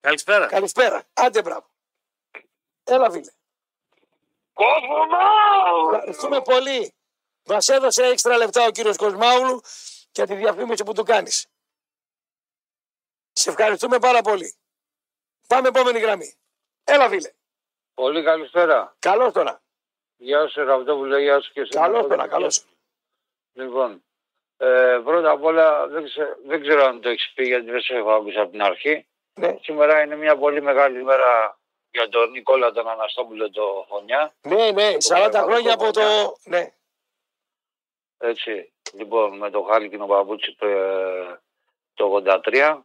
[0.00, 0.46] Καλησπέρα.
[0.46, 1.02] Καλησπέρα.
[1.14, 1.70] Άντε μπράβο.
[2.84, 3.30] Έλα φίλε.
[4.52, 4.96] Κόσμο
[5.92, 6.94] Ευχαριστούμε πολύ.
[7.44, 9.62] Μας έδωσε έξτρα λεπτά ο κύριος Κοσμάουλου
[10.12, 11.46] για τη διαφήμιση που του κάνεις.
[13.32, 14.54] Σε ευχαριστούμε πάρα πολύ.
[15.46, 16.34] Πάμε επόμενη γραμμή.
[16.84, 17.30] Έλα φίλε.
[17.94, 18.96] Πολύ καλησπέρα.
[18.98, 19.62] Καλώς τώρα.
[20.16, 21.70] Γεια σου Ραυτόπουλε, γεια σου και εσύ.
[21.70, 22.64] Καλώς τώρα, καλώς.
[23.52, 24.04] Λοιπόν,
[24.56, 27.94] ε, πρώτα απ' όλα δεν, ξε- δεν ξέρω αν το έχεις πει γιατί δεν σε
[27.94, 29.06] έχω ακούσει από την αρχή.
[29.34, 31.58] Ναι, Σήμερα είναι μια πολύ μεγάλη ημέρα
[31.90, 34.34] για τον Νικόλα τον Αναστόπουλο το Χωνιά.
[34.42, 34.96] ναι, ναι.
[34.98, 36.00] 40 μεγάλο χρόνια από το.
[36.00, 36.40] κομμάτι.
[36.50, 36.72] Ναι,
[38.18, 41.40] Έτσι, λοιπόν, με το Χάλκινο Παπούτσι το, ε,
[41.94, 42.80] το 83.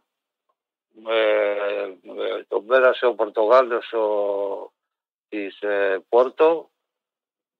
[1.08, 4.72] Ε, ε, τον πέρασε ο Πορτογάλος ο,
[5.28, 6.70] της ε, Πόρτο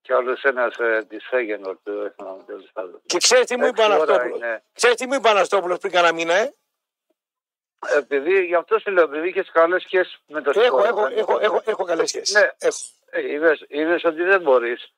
[0.02, 1.76] και άλλος ένας ε, της Φέγενορ.
[1.82, 3.00] του θυμάμαι, τέλος πάντων.
[3.06, 4.36] Και ξέρεις τι μου είπε ο Έξι ώρα Αναστόπουλο.
[4.36, 4.62] είναι.
[4.72, 6.54] Ξέρεις τι μου είπε ο Αναστόπουλο πριν κάνα μήνα, ε;
[7.96, 10.84] Επειδή, γι' αυτό σου λέω, επειδή είχες καλές σχέσεις με το Έχω, σπορ.
[10.86, 12.34] έχω, έχω, έχω, έχω καλές σχέσεις.
[12.34, 12.50] Ναι.
[12.58, 12.76] Έχω.
[13.10, 14.92] Ε, είδες, είδες ότι δεν μπορείς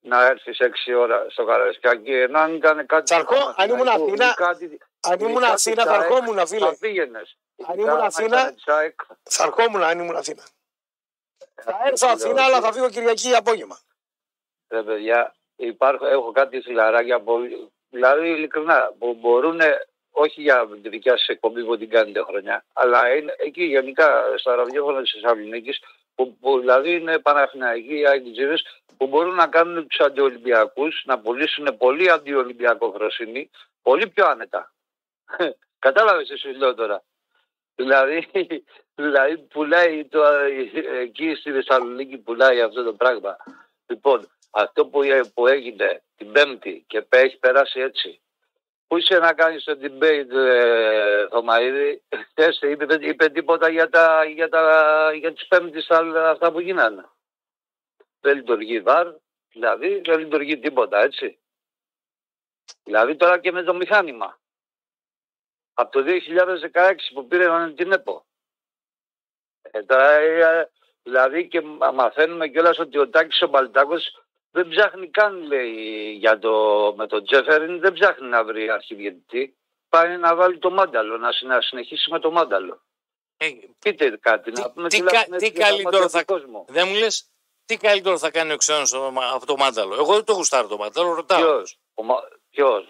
[0.00, 3.12] να έρθεις 6 ώρα στο Καραϊσκάκι ενώ αν ήταν κάτι...
[3.12, 6.10] Θα ερχό- αν ήμουν Αθηναϊκό ή Αθήνα, κάτι- Αν ήμουν Ειδικά Αθήνα, της θα ΑΕΚ,
[6.10, 6.66] ερχόμουν, φίλε.
[6.66, 7.36] Θα πήγαινες.
[7.64, 10.42] Αν Ειδικά ήμουν άμα Αθήνα, ήταν της ΑΕΚ, Θα ερχόμουν αν ήμουν Αθήνα.
[11.54, 13.78] Θα έρθω λέω Αθήνα, αλλά ότι- θα φύγω Κυριακή απόγευμα.
[14.68, 17.40] Ρε παιδιά, υπάρχω, έχω κάτι φιλαράκια που,
[17.90, 19.60] δηλαδή ειλικρινά, που μπορούν,
[20.10, 24.54] όχι για τη δικιά σας εκπομπή που την κάνετε χρονιά, αλλά είναι εκεί γενικά στα
[24.54, 25.80] ραδιόφωνα της Θεσσαλονίκης,
[26.14, 28.64] που, που δηλαδή είναι Παναθηναϊκοί, οι Αγγλιτζίδες,
[28.96, 33.50] που μπορούν να κάνουν τους αντιολυμπιακούς, να πουλήσουν πολύ αντιολυμπιακό χροσύνη,
[33.82, 34.72] πολύ πιο άνετα.
[35.78, 37.02] Κατάλαβες τι σου λέω τώρα.
[37.76, 38.28] Δηλαδή,
[38.94, 40.24] δηλαδή πουλάει το,
[41.00, 43.36] εκεί στη Θεσσαλονίκη πουλάει αυτό το πράγμα.
[43.86, 48.20] Λοιπόν, αυτό που, ε- που έγινε την Πέμπτη και πέ- έχει περάσει έτσι.
[48.86, 54.24] Πού είσαι να κάνεις το debate, ε, Θωμαίδη, χθες είπε, δεν είπε τίποτα για, τα,
[54.24, 57.08] για, τα, για τις Πέμπτες άλλα- αυτά που γίνανε.
[58.20, 59.12] Δεν λειτουργεί βαρ,
[59.52, 61.38] δηλαδή δεν λειτουργεί τίποτα, έτσι.
[62.84, 64.38] Δηλαδή τώρα και με το μηχάνημα.
[65.78, 66.04] Από το
[66.72, 68.26] 2016 που πήρε την ΕΠΟ.
[69.62, 70.70] Ε, τώρα, ε,
[71.02, 74.18] δηλαδή και μα- μαθαίνουμε κιόλας ότι ο Τάκης ο Μπαλτάκος
[74.50, 76.52] δεν ψάχνει καν λέει για το,
[76.96, 79.56] με τον Τζέφεριν, δεν ψάχνει να βρει αρχιδιαιτητή.
[79.88, 82.82] Πάει να βάλει το μάνταλο, να, συ- να συνεχίσει με το μάνταλο.
[83.36, 83.46] Ε,
[83.78, 86.24] Πείτε κάτι, Τι- να πούμε τι τουλάχιστον κα- τι έτσι για τα καλύτερο μάτια θα-
[86.24, 86.64] του κόσμου.
[86.68, 87.30] δεν μου λες
[87.64, 88.92] τι καλύτερο θα κάνει ο ξένος
[89.32, 89.94] από το μάνταλο.
[89.94, 91.38] Εγώ δεν το γουστάρω το μάνταλο, ρωτάω.
[91.40, 92.86] Ποιος, ο, Μα- ποιος,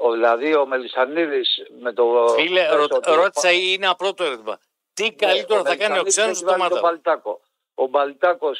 [0.00, 2.28] ο, Ο, δηλαδή ο Μελισανίδης με το.
[2.36, 4.58] Φίλε, πέσω ρω- του- ρώτησα ή είναι απλό το ερώτημα.
[4.94, 6.74] Τι καλύτερο Ναι, θα κάνει ο Μελισσανίδης ξένος έχει στο βάλει μάτα.
[6.74, 7.40] τον Παλτάκο.
[7.74, 8.50] Ο Παλτάκο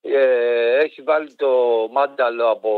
[0.00, 1.48] ε, έχει βάλει το
[1.90, 2.72] μάνταλο από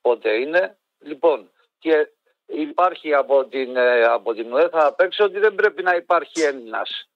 [0.00, 0.76] πότε είναι.
[1.00, 2.08] Λοιπόν, και
[2.46, 7.08] υπάρχει από την, ε, από την ΟΕΘΑ απ' έξω ότι δεν πρέπει να υπάρχει Έλληνας.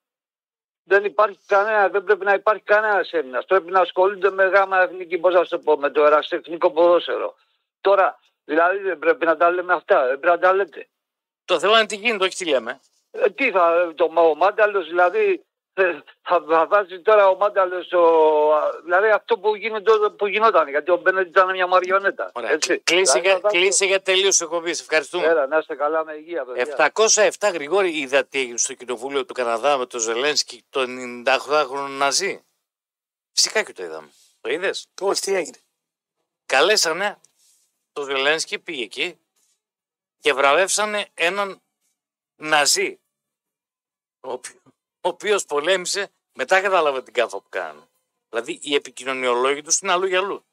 [0.85, 3.45] Δεν υπάρχει κανένα, δεν πρέπει να υπάρχει κανένας Έλληνας.
[3.45, 7.35] Πρέπει να ασχολούνται με γάμα εθνική, πώς να σου το πω, με το ερασιτεχνικό ποδόσφαιρο.
[7.81, 8.19] Τώρα,
[8.49, 10.89] δηλαδή δεν πρέπει να τα λέμε αυτά, δεν πρέπει να τα λέτε.
[11.45, 12.81] Το θέμα είναι τι γίνεται, όχι τι λέμε.
[13.11, 15.45] Ε, τι θα, το, ο Μάνταλος δηλαδή
[15.75, 18.03] ε, θα, θα βάζει τώρα ο Μάνταλος ο,
[18.85, 22.31] δηλαδή αυτό που, γίνεται, που γινόταν γιατί ο Μπένετ ήταν μια μαριονέτα.
[22.35, 22.51] Ωραία.
[22.51, 22.79] Έτσι.
[22.79, 24.71] Κλείσε, Δηλαδή, για, θα βάζει- κλείσε για τελείωση εκπομπή.
[24.71, 25.27] Ευχαριστούμε.
[25.27, 26.93] Έλα, να είστε καλά με υγεία παιδιά.
[27.39, 32.45] 707 Γρηγόρη είδα τι έγινε στο κοινοβούλιο του Καναδά με τον Ζελένσκι τον 98χρονο Ναζί.
[33.33, 34.09] Φυσικά και το είδαμε.
[34.41, 35.59] Το είδες; Το τι έγινε.
[36.47, 37.21] Καλέσανε
[37.93, 39.19] τον Ζελένσκι, πήγε εκεί
[40.21, 41.63] και βραβεύσανε έναν
[42.37, 42.99] Ναζί.
[44.21, 44.61] Ο, οποιο-
[45.01, 47.89] ο οποίος πολέμησε, μετά κατάλαβε την κάφα που κάνανε.
[48.29, 50.45] Δηλαδή οι επικοινωνιολόγοι τους είναι αλλού για αλλού.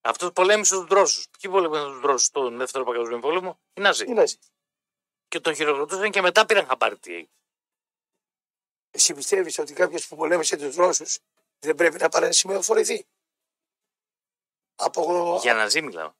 [0.00, 1.30] Αυτός πολέμησε του Δρόσου.
[1.40, 4.04] Ποιοι πολέμησαν του Δρόσου στον Δεύτερο Παγκόσμιο Πόλεμο, οι Ναζί.
[4.04, 4.36] Τι να ζει.
[5.28, 7.28] Και τον χειροκροτούσαν και μετά πήραν χαμπάρι τι έγινε.
[8.90, 11.18] Εσύ πιστεύεις ότι κάποιος που πολέμησε τους Ρώσους
[11.58, 13.06] δεν πρέπει να παρασημειοφορηθεί.
[14.74, 15.38] Από.
[15.42, 16.12] Για Ναζί μιλάω.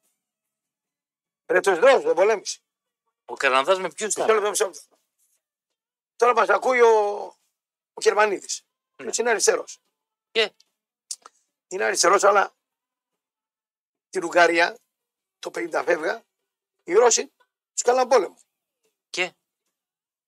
[1.46, 2.60] Ρε τους Ρώσου δεν πολέμησε.
[3.24, 4.50] Ο Καναδά με ποιους Μισό λεπτό, ήταν.
[4.50, 4.98] μισό λεπτό.
[6.16, 6.88] Τώρα μας ακούει ο,
[7.94, 8.46] ο Γερμανίδη.
[8.96, 9.08] Ναι.
[9.08, 9.78] Έτσι είναι αριστερός.
[10.30, 10.52] Και;
[11.68, 12.54] Είναι αριστερός, αλλά
[14.08, 14.78] την Ουγγαρία
[15.38, 16.24] το 50 φεύγα
[16.84, 17.32] οι Ρώσοι
[17.72, 18.36] τους κάναν πόλεμο.
[19.10, 19.34] Και;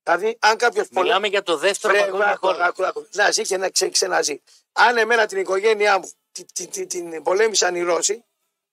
[0.03, 2.65] Δηλαδή, αν κάποιος μιλάμε για το δεύτερο Βρε, παγκόσμιο άκου, πόλεμο.
[2.65, 3.09] άκου, άκου.
[3.13, 4.43] Να ζει και να ξέ, ξεναζεί.
[4.73, 8.25] Αν εμένα την οικογένειά μου την, την, την, την πολέμησαν οι Ρώσοι,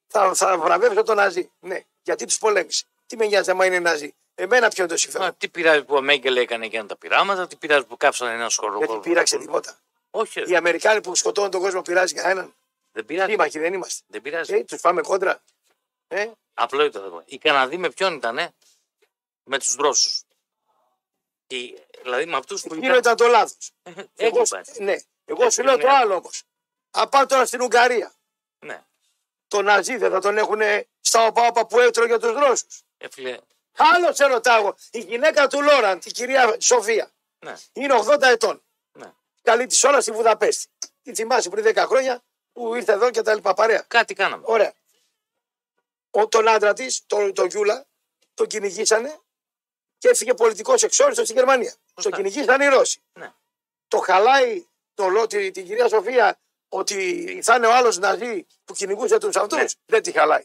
[0.07, 1.51] θα, θα βραβεύσω τον Ναζί.
[1.59, 2.85] Ναι, γιατί τους πολέμησε.
[3.05, 4.13] Τι με νοιάζει άμα είναι Ναζί.
[4.35, 5.27] Εμένα ποιο είναι το συμφέρον.
[5.27, 8.49] Μα, τι πειράζει που ο Μέγκελ έκανε εκείνα τα πειράματα, τι πειράζει που κάψαν ένα
[8.49, 8.77] σχολείο.
[8.77, 9.79] Γιατί πείραξε τίποτα.
[10.11, 12.55] Όχι, ρε, Οι Αμερικάνοι που σκοτώνουν τον κόσμο πειράζει κανέναν.
[12.91, 13.31] δεν πειράζει.
[13.31, 14.03] Σύμμαχοι δεν είμαστε.
[14.07, 14.53] Δεν πειράζει.
[14.55, 15.43] Ε, τους πάμε κόντρα.
[16.07, 17.23] Ε, Απλό είναι το θέμα.
[17.25, 18.39] Οι Καναδοί με ποιον ήταν,
[19.43, 20.23] Με τους Ρώσους.
[22.01, 23.71] Δηλαδή με αυτούς που εκείνο ήταν το λάθος.
[23.83, 24.83] Εκεί Εγώ, υπάρχει.
[24.83, 24.95] ναι.
[25.25, 26.43] Εγώ σου λέω Είναι- το άλλο όμως.
[26.91, 28.11] Αν πάω τώρα στην Ουγγαρία, Ναι.
[29.47, 30.59] Τον Ναζί δεν θα τον έχουν
[31.01, 32.81] στα οπάπα που έτρωγε τους Ρώσους.
[32.97, 33.37] Ε, φίλε,
[33.77, 34.73] Άλλο σε ρωτάω.
[34.91, 37.55] Η γυναίκα του Λόραντ, η κυρία Σοφία, ναι.
[37.73, 38.63] είναι 80 ετών.
[38.91, 39.13] Ναι.
[39.41, 40.67] Καλή τη ώρα στη Βουδαπέστη.
[41.03, 42.23] Τη θυμάσαι πριν 10 χρόνια
[42.53, 43.53] που ήρθε εδώ και τα λοιπά.
[43.53, 43.83] Παρέα.
[43.87, 44.43] Κάτι κάναμε.
[44.47, 44.73] Ωραία.
[46.11, 47.85] Ο, τον άντρα της, τον, τον Γιούλα,
[48.33, 49.19] τον κυνηγήσανε
[49.97, 51.75] και έφυγε πολιτικός εξόριστος στη Γερμανία.
[51.93, 53.01] Τον κυνηγήσανε οι Ρώσοι.
[53.13, 53.33] Ναι.
[53.87, 56.39] Το χαλάει το, λό- τη- την κυρία Σοφία
[56.77, 59.57] ότι θα είναι ο άλλος Ναζί που κυνηγούσε τους αυτούς.
[59.57, 59.65] Ναι.
[59.85, 60.43] Δεν τη χαλάει.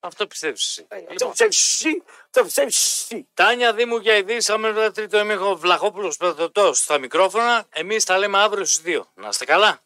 [0.00, 0.86] Αυτό πιστεύεις εσύ.
[0.88, 3.28] Το Λοιπόν, πιστεύεις εσύ, το πιστεύεις εσύ.
[3.34, 7.66] Τάνια Δήμου για ειδήσει, αμέσω τρίτο εμίχο Βλαχόπουλος Πρωτοτός στα μικρόφωνα.
[7.70, 9.12] Εμείς τα λέμε αύριο στις 2.
[9.14, 9.82] Να είστε καλά.